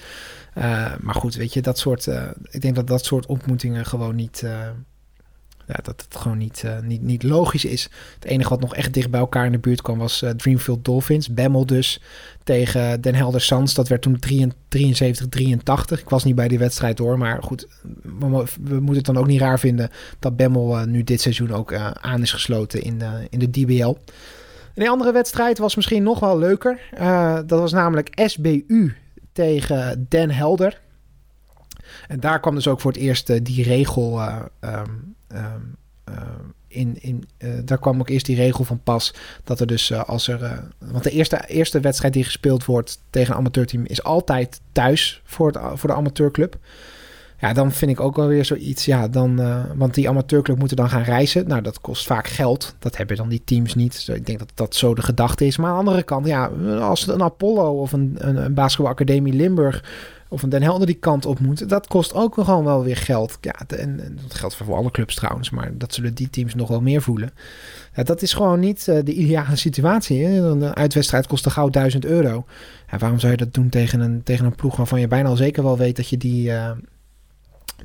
maar 0.99 1.15
goed, 1.15 1.35
weet 1.35 1.53
je, 1.53 1.61
dat 1.61 1.77
soort... 1.77 2.07
ik 2.49 2.61
denk 2.61 2.75
dat 2.75 2.87
dat 2.87 3.05
soort 3.05 3.25
ontmoetingen 3.25 3.85
gewoon 3.85 4.15
niet 4.15 4.43
ja, 5.69 5.79
dat 5.83 6.05
het 6.07 6.21
gewoon 6.21 6.37
niet, 6.37 6.61
uh, 6.65 6.79
niet, 6.79 7.01
niet 7.01 7.23
logisch 7.23 7.65
is. 7.65 7.89
Het 8.15 8.25
enige 8.25 8.49
wat 8.49 8.59
nog 8.59 8.75
echt 8.75 8.93
dicht 8.93 9.09
bij 9.09 9.19
elkaar 9.19 9.45
in 9.45 9.51
de 9.51 9.59
buurt 9.59 9.81
kwam 9.81 9.97
was 9.97 10.21
uh, 10.21 10.29
Dreamfield 10.29 10.85
Dolphins. 10.85 11.33
Bemmel 11.33 11.65
dus 11.65 12.01
tegen 12.43 13.01
Den 13.01 13.15
Helder 13.15 13.41
Sans. 13.41 13.73
Dat 13.73 13.87
werd 13.87 14.01
toen 14.01 14.19
73-83. 14.27 15.99
Ik 15.99 16.09
was 16.09 16.23
niet 16.23 16.35
bij 16.35 16.47
die 16.47 16.59
wedstrijd 16.59 16.97
hoor. 16.97 17.17
Maar 17.17 17.43
goed, 17.43 17.67
we, 18.01 18.79
moeten 18.79 18.95
het 18.95 19.05
dan 19.05 19.17
ook 19.17 19.27
niet 19.27 19.41
raar 19.41 19.59
vinden 19.59 19.89
dat 20.19 20.35
Bemmel 20.35 20.77
uh, 20.77 20.83
nu 20.83 21.03
dit 21.03 21.21
seizoen 21.21 21.51
ook 21.51 21.73
aan 22.01 22.21
is 22.21 22.31
gesloten 22.31 22.81
in 22.81 22.97
de, 22.97 23.27
in 23.29 23.39
de 23.39 23.49
DBL. 23.49 23.95
Een 24.75 24.89
andere 24.89 25.11
wedstrijd 25.11 25.57
was 25.57 25.75
misschien 25.75 26.03
nog 26.03 26.19
wel 26.19 26.39
leuker. 26.39 26.79
dat 27.45 27.59
was 27.59 27.71
namelijk 27.71 28.09
SBU 28.25 28.93
tegen 29.31 30.05
Den 30.09 30.31
Helder. 30.31 30.79
En 32.09 32.19
daar 32.19 32.39
kwam 32.39 32.55
dus 32.55 32.67
ook 32.67 32.79
voor 32.79 32.91
het 32.91 33.01
eerst 33.01 33.45
die 33.45 33.63
regel 33.63 34.21
um, 34.61 35.15
Um, 36.09 36.53
in, 36.67 37.01
in, 37.01 37.23
uh, 37.37 37.49
daar 37.65 37.79
kwam 37.79 37.99
ook 37.99 38.09
eerst 38.09 38.25
die 38.25 38.35
regel 38.35 38.63
van 38.63 38.83
pas 38.83 39.13
dat 39.43 39.59
er 39.59 39.67
dus 39.67 39.93
als 39.93 40.27
er. 40.27 40.63
Want 40.77 41.03
de 41.03 41.09
eerste, 41.09 41.47
eerste 41.47 41.79
wedstrijd 41.79 42.13
die 42.13 42.23
gespeeld 42.23 42.65
wordt 42.65 42.99
tegen 43.09 43.33
een 43.33 43.39
amateurteam 43.39 43.85
is 43.85 44.03
altijd 44.03 44.61
thuis 44.71 45.21
voor, 45.23 45.47
het, 45.47 45.79
voor 45.79 45.89
de 45.89 45.95
amateurclub. 45.95 46.57
Ja, 47.39 47.53
dan 47.53 47.71
vind 47.71 47.91
ik 47.91 47.99
ook 47.99 48.15
wel 48.15 48.27
weer 48.27 48.45
zoiets. 48.45 48.85
Ja, 48.85 49.07
dan, 49.07 49.41
want 49.75 49.93
die 49.93 50.09
amateurclub 50.09 50.57
moeten 50.57 50.77
dan 50.77 50.89
gaan 50.89 51.01
reizen. 51.01 51.47
Nou, 51.47 51.61
dat 51.61 51.81
kost 51.81 52.05
vaak 52.05 52.27
geld. 52.27 52.75
Dat 52.79 52.97
hebben 52.97 53.17
dan 53.17 53.29
die 53.29 53.41
teams 53.45 53.75
niet. 53.75 54.07
Ik 54.13 54.25
denk 54.25 54.39
dat 54.39 54.51
dat 54.53 54.75
zo 54.75 54.95
de 54.95 55.01
gedachte 55.01 55.45
is. 55.45 55.57
Maar 55.57 55.69
aan 55.69 55.73
de 55.73 55.85
andere 55.85 56.03
kant, 56.03 56.27
ja, 56.27 56.45
als 56.79 57.07
een 57.07 57.23
Apollo 57.23 57.81
of 57.81 57.91
een, 57.91 58.15
een, 58.17 58.35
een 58.35 58.53
basketbalacademie 58.53 59.33
Limburg 59.33 59.83
of 60.29 60.43
een 60.43 60.49
Den 60.49 60.61
Helder 60.61 60.87
die 60.87 60.95
kant 60.95 61.25
op 61.25 61.39
moet. 61.39 61.69
Dat 61.69 61.87
kost 61.87 62.13
ook 62.13 62.33
gewoon 62.33 62.63
wel 62.63 62.83
weer 62.83 62.97
geld. 62.97 63.37
Ja, 63.41 63.55
en, 63.67 63.99
en, 63.99 64.19
dat 64.21 64.33
geldt 64.33 64.55
voor 64.55 64.75
alle 64.75 64.91
clubs 64.91 65.15
trouwens, 65.15 65.49
maar 65.49 65.77
dat 65.77 65.93
zullen 65.93 66.13
die 66.13 66.29
teams 66.29 66.55
nog 66.55 66.67
wel 66.67 66.81
meer 66.81 67.01
voelen. 67.01 67.31
Ja, 67.95 68.03
dat 68.03 68.21
is 68.21 68.33
gewoon 68.33 68.59
niet 68.59 68.87
uh, 68.89 68.99
de 69.03 69.13
ideale 69.13 69.55
situatie. 69.55 70.25
Hè? 70.25 70.49
Een 70.49 70.75
uitwedstrijd 70.75 71.27
kost 71.27 71.45
een 71.45 71.51
gauw 71.51 71.69
1000 71.69 72.05
euro. 72.05 72.45
Ja, 72.91 72.97
waarom 72.97 73.19
zou 73.19 73.31
je 73.31 73.37
dat 73.37 73.53
doen 73.53 73.69
tegen 73.69 73.99
een, 73.99 74.23
tegen 74.23 74.45
een 74.45 74.55
ploeg 74.55 74.75
waarvan 74.75 74.99
je 74.99 75.07
bijna 75.07 75.29
al 75.29 75.35
zeker 75.35 75.63
wel 75.63 75.77
weet 75.77 75.95
dat 75.95 76.09
je 76.09 76.17
die... 76.17 76.51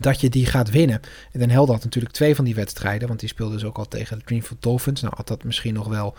dat 0.00 0.20
je 0.20 0.28
die 0.28 0.46
gaat 0.46 0.70
winnen. 0.70 1.00
En 1.32 1.38
Den 1.38 1.50
Helder 1.50 1.74
had 1.74 1.84
natuurlijk 1.84 2.14
twee 2.14 2.34
van 2.34 2.44
die 2.44 2.54
wedstrijden, 2.54 3.08
want 3.08 3.20
die 3.20 3.28
speelde 3.28 3.54
dus 3.54 3.64
ook 3.64 3.78
al 3.78 3.88
tegen 3.88 4.18
de 4.18 4.24
Greenfield 4.24 4.62
Dolphins. 4.62 5.00
Nou 5.00 5.14
had 5.16 5.28
dat 5.28 5.44
misschien 5.44 5.74
nog 5.74 5.88
wel 5.88 6.14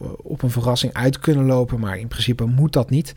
eh, 0.00 0.06
op 0.16 0.42
een 0.42 0.50
verrassing 0.50 0.92
uit 0.92 1.18
kunnen 1.18 1.44
lopen. 1.44 1.80
Maar 1.80 1.98
in 1.98 2.08
principe 2.08 2.44
moet 2.44 2.72
dat 2.72 2.90
niet. 2.90 3.14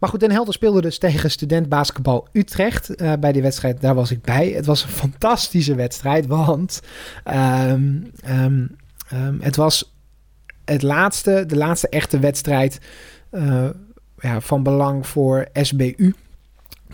Maar 0.00 0.10
goed, 0.10 0.20
Den 0.20 0.30
Helder 0.30 0.54
speelde 0.54 0.80
dus 0.80 0.98
tegen 0.98 1.30
student 1.30 1.68
basketbal 1.68 2.28
Utrecht. 2.32 3.02
Uh, 3.02 3.12
bij 3.20 3.32
die 3.32 3.42
wedstrijd, 3.42 3.80
daar 3.80 3.94
was 3.94 4.10
ik 4.10 4.22
bij. 4.22 4.48
Het 4.48 4.66
was 4.66 4.82
een 4.82 4.88
fantastische 4.88 5.74
wedstrijd, 5.74 6.26
want 6.26 6.80
um, 7.24 8.12
um, 8.28 8.76
um, 9.12 9.38
het 9.40 9.56
was 9.56 9.94
het 10.64 10.82
laatste, 10.82 11.44
de 11.46 11.56
laatste 11.56 11.88
echte 11.88 12.18
wedstrijd 12.18 12.78
uh, 13.32 13.68
ja, 14.18 14.40
van 14.40 14.62
belang 14.62 15.06
voor 15.06 15.48
SBU. 15.52 16.14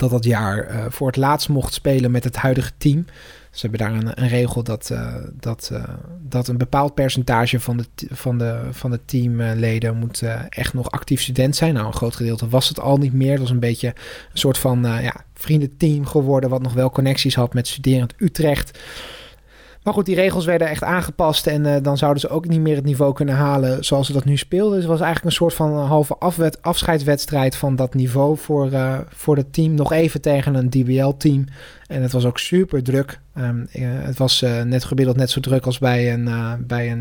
Dat 0.01 0.11
dat 0.11 0.25
jaar 0.25 0.87
voor 0.93 1.07
het 1.07 1.17
laatst 1.17 1.49
mocht 1.49 1.75
spelen 1.75 2.11
met 2.11 2.25
het 2.25 2.37
huidige 2.37 2.71
team. 2.79 3.05
Ze 3.51 3.67
hebben 3.67 3.79
daar 3.79 4.15
een, 4.17 4.29
regel 4.29 4.63
dat, 4.63 4.89
uh, 4.93 5.15
dat, 5.41 5.71
uh, 5.73 5.85
dat 6.21 6.49
een 6.49 6.59
bepaald 6.59 6.95
percentage 6.95 7.61
van 7.61 7.77
de, 7.77 7.85
van 8.11 8.39
de, 8.39 8.61
van 8.71 8.91
de 8.91 9.01
teamleden 9.05 9.97
moet 9.97 10.23
echt 10.49 10.75
nog 10.75 10.91
actief 10.91 11.21
student 11.21 11.57
zijn. 11.57 11.75
Nou, 11.75 11.87
een 11.87 11.93
groot 11.93 12.17
gedeelte 12.17 12.49
was 12.49 12.69
het 12.69 12.81
al 12.81 12.97
niet 12.97 13.13
meer. 13.13 13.31
Het 13.31 13.41
was 13.41 13.51
een 13.51 13.59
beetje 13.59 13.89
een 14.33 14.39
soort 14.39 14.59
van 14.59 14.83
ja, 14.83 15.25
vriendenteam 15.35 16.07
geworden, 16.07 16.51
wat 16.51 16.63
nog 16.63 16.73
wel 16.73 16.91
connecties 16.91 17.35
had 17.35 17.55
met 17.55 17.69
studerend 17.69 18.15
Utrecht. 18.17 18.79
Maar 19.83 19.95
goed, 19.95 20.07
die 20.07 20.15
regels 20.15 20.45
werden 20.45 20.69
echt 20.69 20.83
aangepast 20.83 21.47
en 21.47 21.65
uh, 21.65 21.77
dan 21.83 21.99
zouden 21.99 22.21
ze 22.21 22.29
ook 22.29 22.49
niet 22.49 22.61
meer 22.61 22.77
het 22.77 22.85
niveau 22.85 23.13
kunnen 23.13 23.35
halen 23.35 23.85
zoals 23.85 24.07
ze 24.07 24.13
dat 24.13 24.25
nu 24.25 24.37
speelden. 24.37 24.73
Dus 24.73 24.81
het 24.81 24.91
was 24.91 25.01
eigenlijk 25.01 25.31
een 25.31 25.41
soort 25.41 25.55
van 25.55 25.73
een 25.73 25.87
halve 25.87 26.17
afwet, 26.19 26.63
afscheidswedstrijd 26.63 27.57
van 27.57 27.77
dat 27.77 27.95
niveau 27.95 28.37
voor, 28.37 28.73
uh, 28.73 28.99
voor 29.09 29.37
het 29.37 29.53
team. 29.53 29.75
Nog 29.75 29.93
even 29.93 30.21
tegen 30.21 30.55
een 30.55 30.71
DBL-team. 30.71 31.45
En 31.87 32.03
het 32.03 32.13
was 32.13 32.25
ook 32.25 32.39
super 32.39 32.83
druk. 32.83 33.21
Um, 33.35 33.69
het 33.73 34.19
was 34.19 34.45
net 34.65 34.85
gemiddeld 34.85 35.17
net 35.17 35.31
zo 35.31 35.41
druk 35.41 35.67
als 35.67 35.79
bij 35.79 36.13
een, 36.13 36.29
bij 36.67 36.91
een 36.91 37.01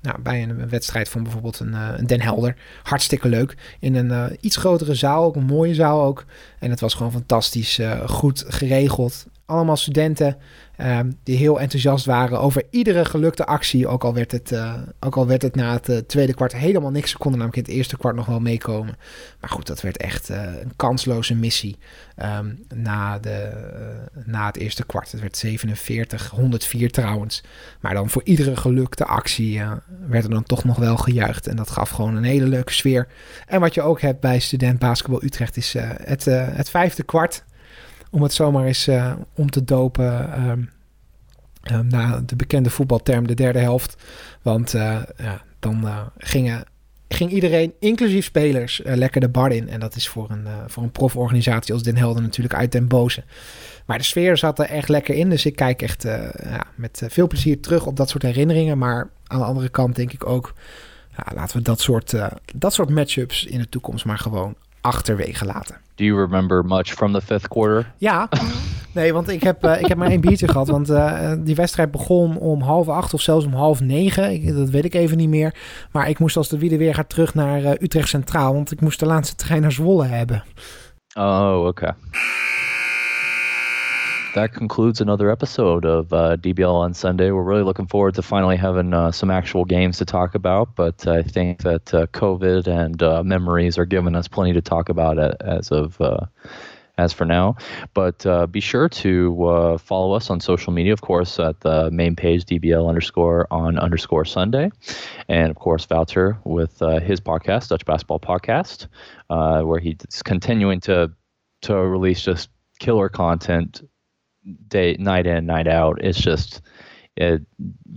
nou, 0.00 0.20
bij 0.22 0.42
een 0.42 0.68
wedstrijd 0.68 1.08
van 1.08 1.22
bijvoorbeeld 1.22 1.58
een, 1.58 1.72
een, 1.72 2.06
Den 2.06 2.20
Helder. 2.20 2.56
Hartstikke 2.82 3.28
leuk. 3.28 3.56
In 3.80 3.94
een 3.94 4.36
iets 4.40 4.56
grotere 4.56 4.94
zaal, 4.94 5.24
ook 5.24 5.36
een 5.36 5.44
mooie 5.44 5.74
zaal 5.74 6.02
ook. 6.02 6.24
En 6.58 6.70
het 6.70 6.80
was 6.80 6.94
gewoon 6.94 7.12
fantastisch 7.12 7.80
goed 8.06 8.44
geregeld. 8.48 9.26
Allemaal 9.46 9.76
studenten. 9.76 10.36
Ehm, 10.76 11.10
die 11.22 11.36
heel 11.36 11.60
enthousiast 11.60 12.04
waren 12.04 12.40
over 12.40 12.62
iedere 12.70 13.04
gelukte 13.04 13.46
actie. 13.46 13.88
Ook 13.88 14.04
al 14.04 14.14
werd 14.14 14.32
het, 14.32 14.52
uh, 14.52 14.74
ook 15.00 15.16
al 15.16 15.26
werd 15.26 15.42
het 15.42 15.54
na 15.54 15.72
het 15.72 15.88
uh, 15.88 15.98
tweede 15.98 16.34
kwart 16.34 16.52
helemaal 16.52 16.90
niks. 16.90 17.10
Ze 17.10 17.18
konden 17.18 17.38
namelijk 17.38 17.66
in 17.66 17.72
het 17.72 17.78
eerste 17.78 17.96
kwart 17.96 18.16
nog 18.16 18.26
wel 18.26 18.40
meekomen. 18.40 18.96
Maar 19.40 19.50
goed, 19.50 19.66
dat 19.66 19.80
werd 19.80 19.96
echt 19.96 20.30
uh, 20.30 20.42
een 20.42 20.72
kansloze 20.76 21.34
missie 21.34 21.78
um, 22.22 22.64
na, 22.74 23.18
de, 23.18 23.50
na 24.24 24.46
het 24.46 24.56
eerste 24.56 24.86
kwart. 24.86 25.12
Het 25.12 25.20
werd 25.20 25.36
47, 25.36 26.30
104 26.30 26.90
trouwens. 26.90 27.42
Maar 27.80 27.94
dan 27.94 28.10
voor 28.10 28.22
iedere 28.24 28.56
gelukte 28.56 29.04
actie 29.04 29.62
werd 30.08 30.24
er 30.24 30.30
dan 30.30 30.44
toch 30.44 30.64
nog 30.64 30.76
wel 30.76 30.96
gejuicht. 30.96 31.46
En 31.46 31.56
dat 31.56 31.70
gaf 31.70 31.90
gewoon 31.90 32.16
een 32.16 32.24
hele 32.24 32.46
leuke 32.46 32.72
sfeer. 32.72 33.08
En 33.46 33.60
wat 33.60 33.74
je 33.74 33.82
ook 33.82 34.00
hebt 34.00 34.20
bij 34.20 34.38
Student 34.38 34.78
Basketbal 34.78 35.24
Utrecht 35.24 35.56
is 35.56 35.74
het, 36.02 36.24
het 36.24 36.70
vijfde 36.70 37.02
kwart 37.02 37.44
om 38.14 38.22
het 38.22 38.32
zomaar 38.32 38.64
eens 38.64 38.88
uh, 38.88 39.12
om 39.34 39.50
te 39.50 39.64
dopen 39.64 40.42
um, 40.48 40.70
naar 41.88 42.26
de 42.26 42.36
bekende 42.36 42.70
voetbalterm 42.70 43.26
de 43.26 43.34
derde 43.34 43.58
helft. 43.58 44.02
Want 44.42 44.74
uh, 44.74 45.02
ja, 45.16 45.42
dan 45.58 45.80
uh, 45.84 46.00
gingen 46.18 46.64
ging 47.08 47.30
iedereen, 47.30 47.72
inclusief 47.78 48.24
spelers, 48.24 48.82
eh, 48.82 48.96
lekker 48.96 49.20
de 49.20 49.28
bar 49.28 49.52
in. 49.52 49.68
En 49.68 49.80
dat 49.80 49.96
is 49.96 50.08
voor 50.08 50.30
een, 50.30 50.46
voor 50.66 50.82
een 50.82 50.90
proforganisatie 50.90 51.74
als 51.74 51.82
Den 51.82 51.96
Helden 51.96 52.22
natuurlijk 52.22 52.54
uit 52.54 52.72
den 52.72 52.88
boze. 52.88 53.24
Maar 53.86 53.98
de 53.98 54.04
sfeer 54.04 54.36
zat 54.36 54.58
er 54.58 54.64
echt 54.64 54.88
lekker 54.88 55.14
in. 55.14 55.30
Dus 55.30 55.46
ik 55.46 55.56
kijk 55.56 55.82
echt 55.82 56.02
ja, 56.02 56.64
met 56.74 57.02
veel 57.08 57.26
plezier 57.26 57.60
terug 57.60 57.86
op 57.86 57.96
dat 57.96 58.08
soort 58.08 58.22
herinneringen. 58.22 58.78
Maar 58.78 59.10
aan 59.26 59.38
de 59.38 59.44
andere 59.44 59.68
kant 59.68 59.96
denk 59.96 60.12
ik 60.12 60.26
ook... 60.26 60.54
Ja, 61.16 61.34
laten 61.34 61.56
we 61.56 61.62
dat 61.62 61.80
soort, 61.80 62.14
dat 62.54 62.74
soort 62.74 62.90
matchups 62.90 63.44
in 63.44 63.58
de 63.58 63.68
toekomst 63.68 64.04
maar 64.04 64.18
gewoon 64.18 64.54
achterwege 64.84 65.44
laten. 65.44 65.76
Do 65.94 66.04
you 66.04 66.20
remember 66.20 66.64
much 66.64 66.92
from 66.92 67.12
the 67.12 67.20
fifth 67.20 67.48
quarter? 67.48 67.92
Ja, 67.96 68.28
nee, 68.94 69.12
want 69.12 69.28
ik 69.28 69.42
heb, 69.42 69.64
uh, 69.64 69.80
ik 69.80 69.86
heb 69.86 69.98
maar 69.98 70.10
één 70.10 70.20
biertje 70.20 70.48
gehad. 70.48 70.68
Want 70.68 70.90
uh, 70.90 71.32
die 71.38 71.54
wedstrijd 71.54 71.90
begon 71.90 72.38
om 72.38 72.60
half 72.60 72.88
acht 72.88 73.14
of 73.14 73.20
zelfs 73.20 73.44
om 73.44 73.54
half 73.54 73.80
negen. 73.80 74.32
Ik, 74.32 74.54
dat 74.54 74.70
weet 74.70 74.84
ik 74.84 74.94
even 74.94 75.16
niet 75.16 75.28
meer. 75.28 75.54
Maar 75.90 76.08
ik 76.08 76.18
moest 76.18 76.36
als 76.36 76.48
de 76.48 76.58
wielen 76.58 76.78
weer 76.78 76.94
gaat 76.94 77.08
terug 77.08 77.34
naar 77.34 77.60
uh, 77.60 77.70
Utrecht 77.70 78.08
Centraal. 78.08 78.54
Want 78.54 78.70
ik 78.72 78.80
moest 78.80 79.00
de 79.00 79.06
laatste 79.06 79.34
trein 79.34 79.60
naar 79.60 79.72
Zwolle 79.72 80.04
hebben. 80.04 80.44
Oh, 81.16 81.56
oké. 81.58 81.68
Okay. 81.68 81.94
That 84.34 84.52
concludes 84.52 85.00
another 85.00 85.30
episode 85.30 85.84
of 85.84 86.12
uh, 86.12 86.36
DBL 86.36 86.74
on 86.74 86.92
Sunday. 86.92 87.30
We're 87.30 87.44
really 87.44 87.62
looking 87.62 87.86
forward 87.86 88.14
to 88.16 88.22
finally 88.22 88.56
having 88.56 88.92
uh, 88.92 89.12
some 89.12 89.30
actual 89.30 89.64
games 89.64 89.98
to 89.98 90.04
talk 90.04 90.34
about, 90.34 90.74
but 90.74 91.06
I 91.06 91.22
think 91.22 91.62
that 91.62 91.94
uh, 91.94 92.06
COVID 92.08 92.66
and 92.66 93.00
uh, 93.00 93.22
memories 93.22 93.78
are 93.78 93.84
giving 93.86 94.16
us 94.16 94.26
plenty 94.26 94.52
to 94.52 94.60
talk 94.60 94.88
about 94.88 95.18
as 95.40 95.70
of 95.70 96.00
uh, 96.00 96.26
as 96.98 97.12
for 97.12 97.24
now. 97.24 97.56
But 97.94 98.26
uh, 98.26 98.48
be 98.48 98.58
sure 98.58 98.88
to 98.88 99.78
follow 99.80 100.14
us 100.14 100.30
on 100.30 100.40
social 100.40 100.72
media, 100.72 100.92
of 100.92 101.00
course, 101.00 101.38
at 101.38 101.60
the 101.60 101.90
main 101.92 102.16
page 102.16 102.44
DBL 102.44 102.88
underscore 102.88 103.46
on 103.52 103.78
underscore 103.78 104.24
Sunday, 104.24 104.70
and 105.28 105.48
of 105.48 105.56
course 105.56 105.86
Voucher 105.86 106.38
with 106.44 106.80
his 107.02 107.20
podcast, 107.20 107.68
Dutch 107.68 107.86
Basketball 107.86 108.20
Podcast, 108.20 108.88
where 109.28 109.78
he's 109.78 110.22
continuing 110.24 110.80
to 110.80 111.12
to 111.62 111.76
release 111.76 112.20
just 112.20 112.50
killer 112.80 113.08
content 113.08 113.82
day 114.68 114.96
night 114.98 115.26
in 115.26 115.46
night 115.46 115.68
out. 115.68 116.02
It's 116.02 116.20
just 116.20 116.60
it, 117.16 117.42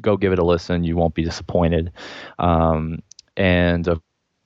go 0.01 0.17
give 0.17 0.33
it 0.33 0.39
a 0.39 0.45
listen. 0.45 0.83
You 0.83 0.95
won't 0.95 1.15
be 1.15 1.23
disappointed. 1.23 1.91
Um, 2.39 2.99
and 3.35 3.87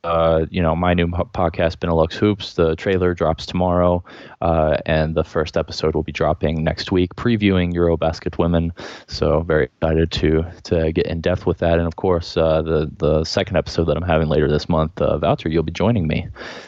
uh, 0.03 0.45
you 0.49 0.61
know 0.61 0.75
my 0.75 0.93
new 0.93 1.07
podcast 1.07 1.77
benelux 1.77 2.13
hoops 2.13 2.55
the 2.55 2.75
trailer 2.75 3.13
drops 3.13 3.45
tomorrow 3.45 4.03
uh, 4.41 4.77
and 4.87 5.13
the 5.15 5.23
first 5.23 5.55
episode 5.55 5.93
will 5.93 6.01
be 6.03 6.11
dropping 6.11 6.63
next 6.63 6.91
week 6.91 7.15
previewing 7.15 7.73
eurobasket 7.73 8.39
women. 8.39 8.73
So 9.07 9.41
very 9.41 9.65
excited 9.65 10.11
to 10.13 10.43
to 10.63 10.91
get 10.91 11.05
in 11.05 11.21
depth 11.21 11.45
with 11.45 11.59
that. 11.59 11.77
And 11.77 11.87
of 11.87 11.97
course 11.97 12.35
uh, 12.35 12.63
the 12.63 12.91
the 12.97 13.23
second 13.23 13.57
episode 13.57 13.85
that 13.85 13.97
i'm 13.97 14.03
having 14.03 14.27
later 14.27 14.47
this 14.49 14.67
month 14.67 14.99
uh, 14.99 15.17
voucher 15.19 15.49
you'll 15.49 15.63
be 15.63 15.71
joining 15.71 16.07
me 16.07 16.27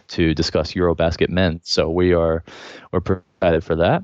to 0.09 0.36
discuss 0.36 0.73
eurobasket 0.73 1.29
men. 1.29 1.59
So 1.63 1.89
we 1.89 2.13
are 2.13 2.43
we're 2.91 3.01
excited 3.41 3.63
for 3.63 3.75
that 3.77 4.03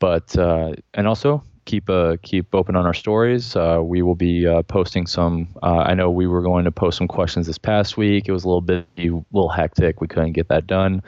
but 0.00 0.36
uh, 0.36 0.72
and 0.94 1.06
also 1.06 1.44
keep 1.66 1.88
uh, 1.88 2.16
keep 2.22 2.52
open 2.54 2.74
on 2.74 2.84
our 2.84 2.94
stories. 2.94 3.54
Uh, 3.54 3.80
we 3.82 4.02
will 4.02 4.16
be 4.16 4.46
uh, 4.46 4.62
posting 4.62 5.06
some. 5.06 5.48
Uh, 5.62 5.84
I 5.86 5.94
know 5.94 6.10
we 6.10 6.26
were 6.26 6.42
going 6.42 6.64
to 6.64 6.72
post 6.72 6.98
some 6.98 7.06
questions 7.06 7.46
this 7.46 7.58
past 7.58 7.96
week. 7.96 8.28
It 8.28 8.32
was 8.32 8.44
a 8.44 8.48
little 8.48 8.60
bit 8.60 8.86
a 8.98 9.10
little 9.32 9.48
hectic. 9.48 10.00
We 10.00 10.08
couldn't 10.08 10.32
get 10.32 10.48
that 10.48 10.66
done. 10.66 11.02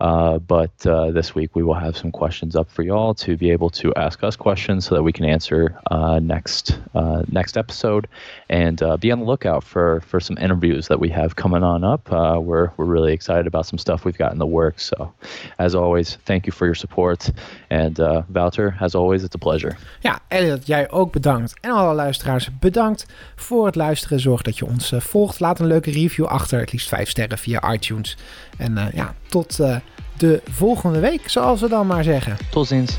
Uh, 0.00 0.38
but 0.38 0.86
uh, 0.86 1.10
this 1.10 1.34
week 1.34 1.54
we 1.54 1.62
will 1.62 1.74
have 1.74 1.96
some 1.96 2.10
questions 2.10 2.56
up 2.56 2.70
for 2.70 2.82
y'all 2.82 3.12
to 3.12 3.36
be 3.36 3.50
able 3.50 3.68
to 3.68 3.92
ask 3.96 4.22
us 4.24 4.34
questions 4.34 4.86
so 4.86 4.94
that 4.94 5.02
we 5.02 5.12
can 5.12 5.26
answer 5.26 5.78
uh, 5.90 6.18
next 6.18 6.78
uh, 6.94 7.22
next 7.30 7.58
episode, 7.58 8.08
and 8.48 8.82
uh, 8.82 8.96
be 8.96 9.12
on 9.12 9.20
the 9.20 9.26
lookout 9.26 9.62
for 9.62 10.00
for 10.06 10.18
some 10.18 10.38
interviews 10.38 10.88
that 10.88 10.98
we 10.98 11.10
have 11.10 11.36
coming 11.36 11.62
on 11.62 11.84
up. 11.84 12.10
We're 12.10 12.70
we're 12.76 12.86
really 12.86 13.12
excited 13.12 13.46
about 13.46 13.66
some 13.66 13.78
stuff 13.78 14.04
we've 14.04 14.16
got 14.16 14.32
in 14.32 14.38
the 14.38 14.46
works. 14.46 14.84
So, 14.84 15.12
as 15.58 15.74
always, 15.74 16.16
thank 16.24 16.46
you 16.46 16.52
for 16.52 16.64
your 16.64 16.74
support, 16.74 17.30
and 17.68 17.98
Wouter, 18.28 18.76
as 18.80 18.94
always, 18.94 19.22
it's 19.22 19.34
a 19.34 19.38
pleasure. 19.38 19.76
Ja, 20.00 20.18
Elliot, 20.28 20.66
jij 20.66 20.90
ook 20.90 21.12
bedankt 21.12 21.54
en 21.60 21.70
alle 21.70 21.94
luisteraars 21.94 22.58
bedankt 22.58 23.06
voor 23.36 23.66
het 23.66 23.74
luisteren. 23.74 24.20
Zorg 24.20 24.42
dat 24.42 24.58
je 24.58 24.66
ons 24.66 24.92
volgt. 24.96 25.40
Laat 25.40 25.58
een 25.58 25.66
leuke 25.66 25.90
review 25.90 26.26
achter, 26.26 26.60
het 26.60 26.72
liefst 26.72 26.88
5 26.88 27.08
sterren 27.08 27.38
via 27.38 27.72
iTunes. 27.72 28.16
En 28.58 28.90
ja, 28.94 29.14
tot 29.28 29.58
de 30.20 30.40
volgende 30.50 30.98
week, 30.98 31.28
zoals 31.28 31.60
we 31.60 31.68
dan 31.68 31.86
maar 31.86 32.04
zeggen. 32.04 32.36
Tot 32.50 32.66
ziens. 32.66 32.98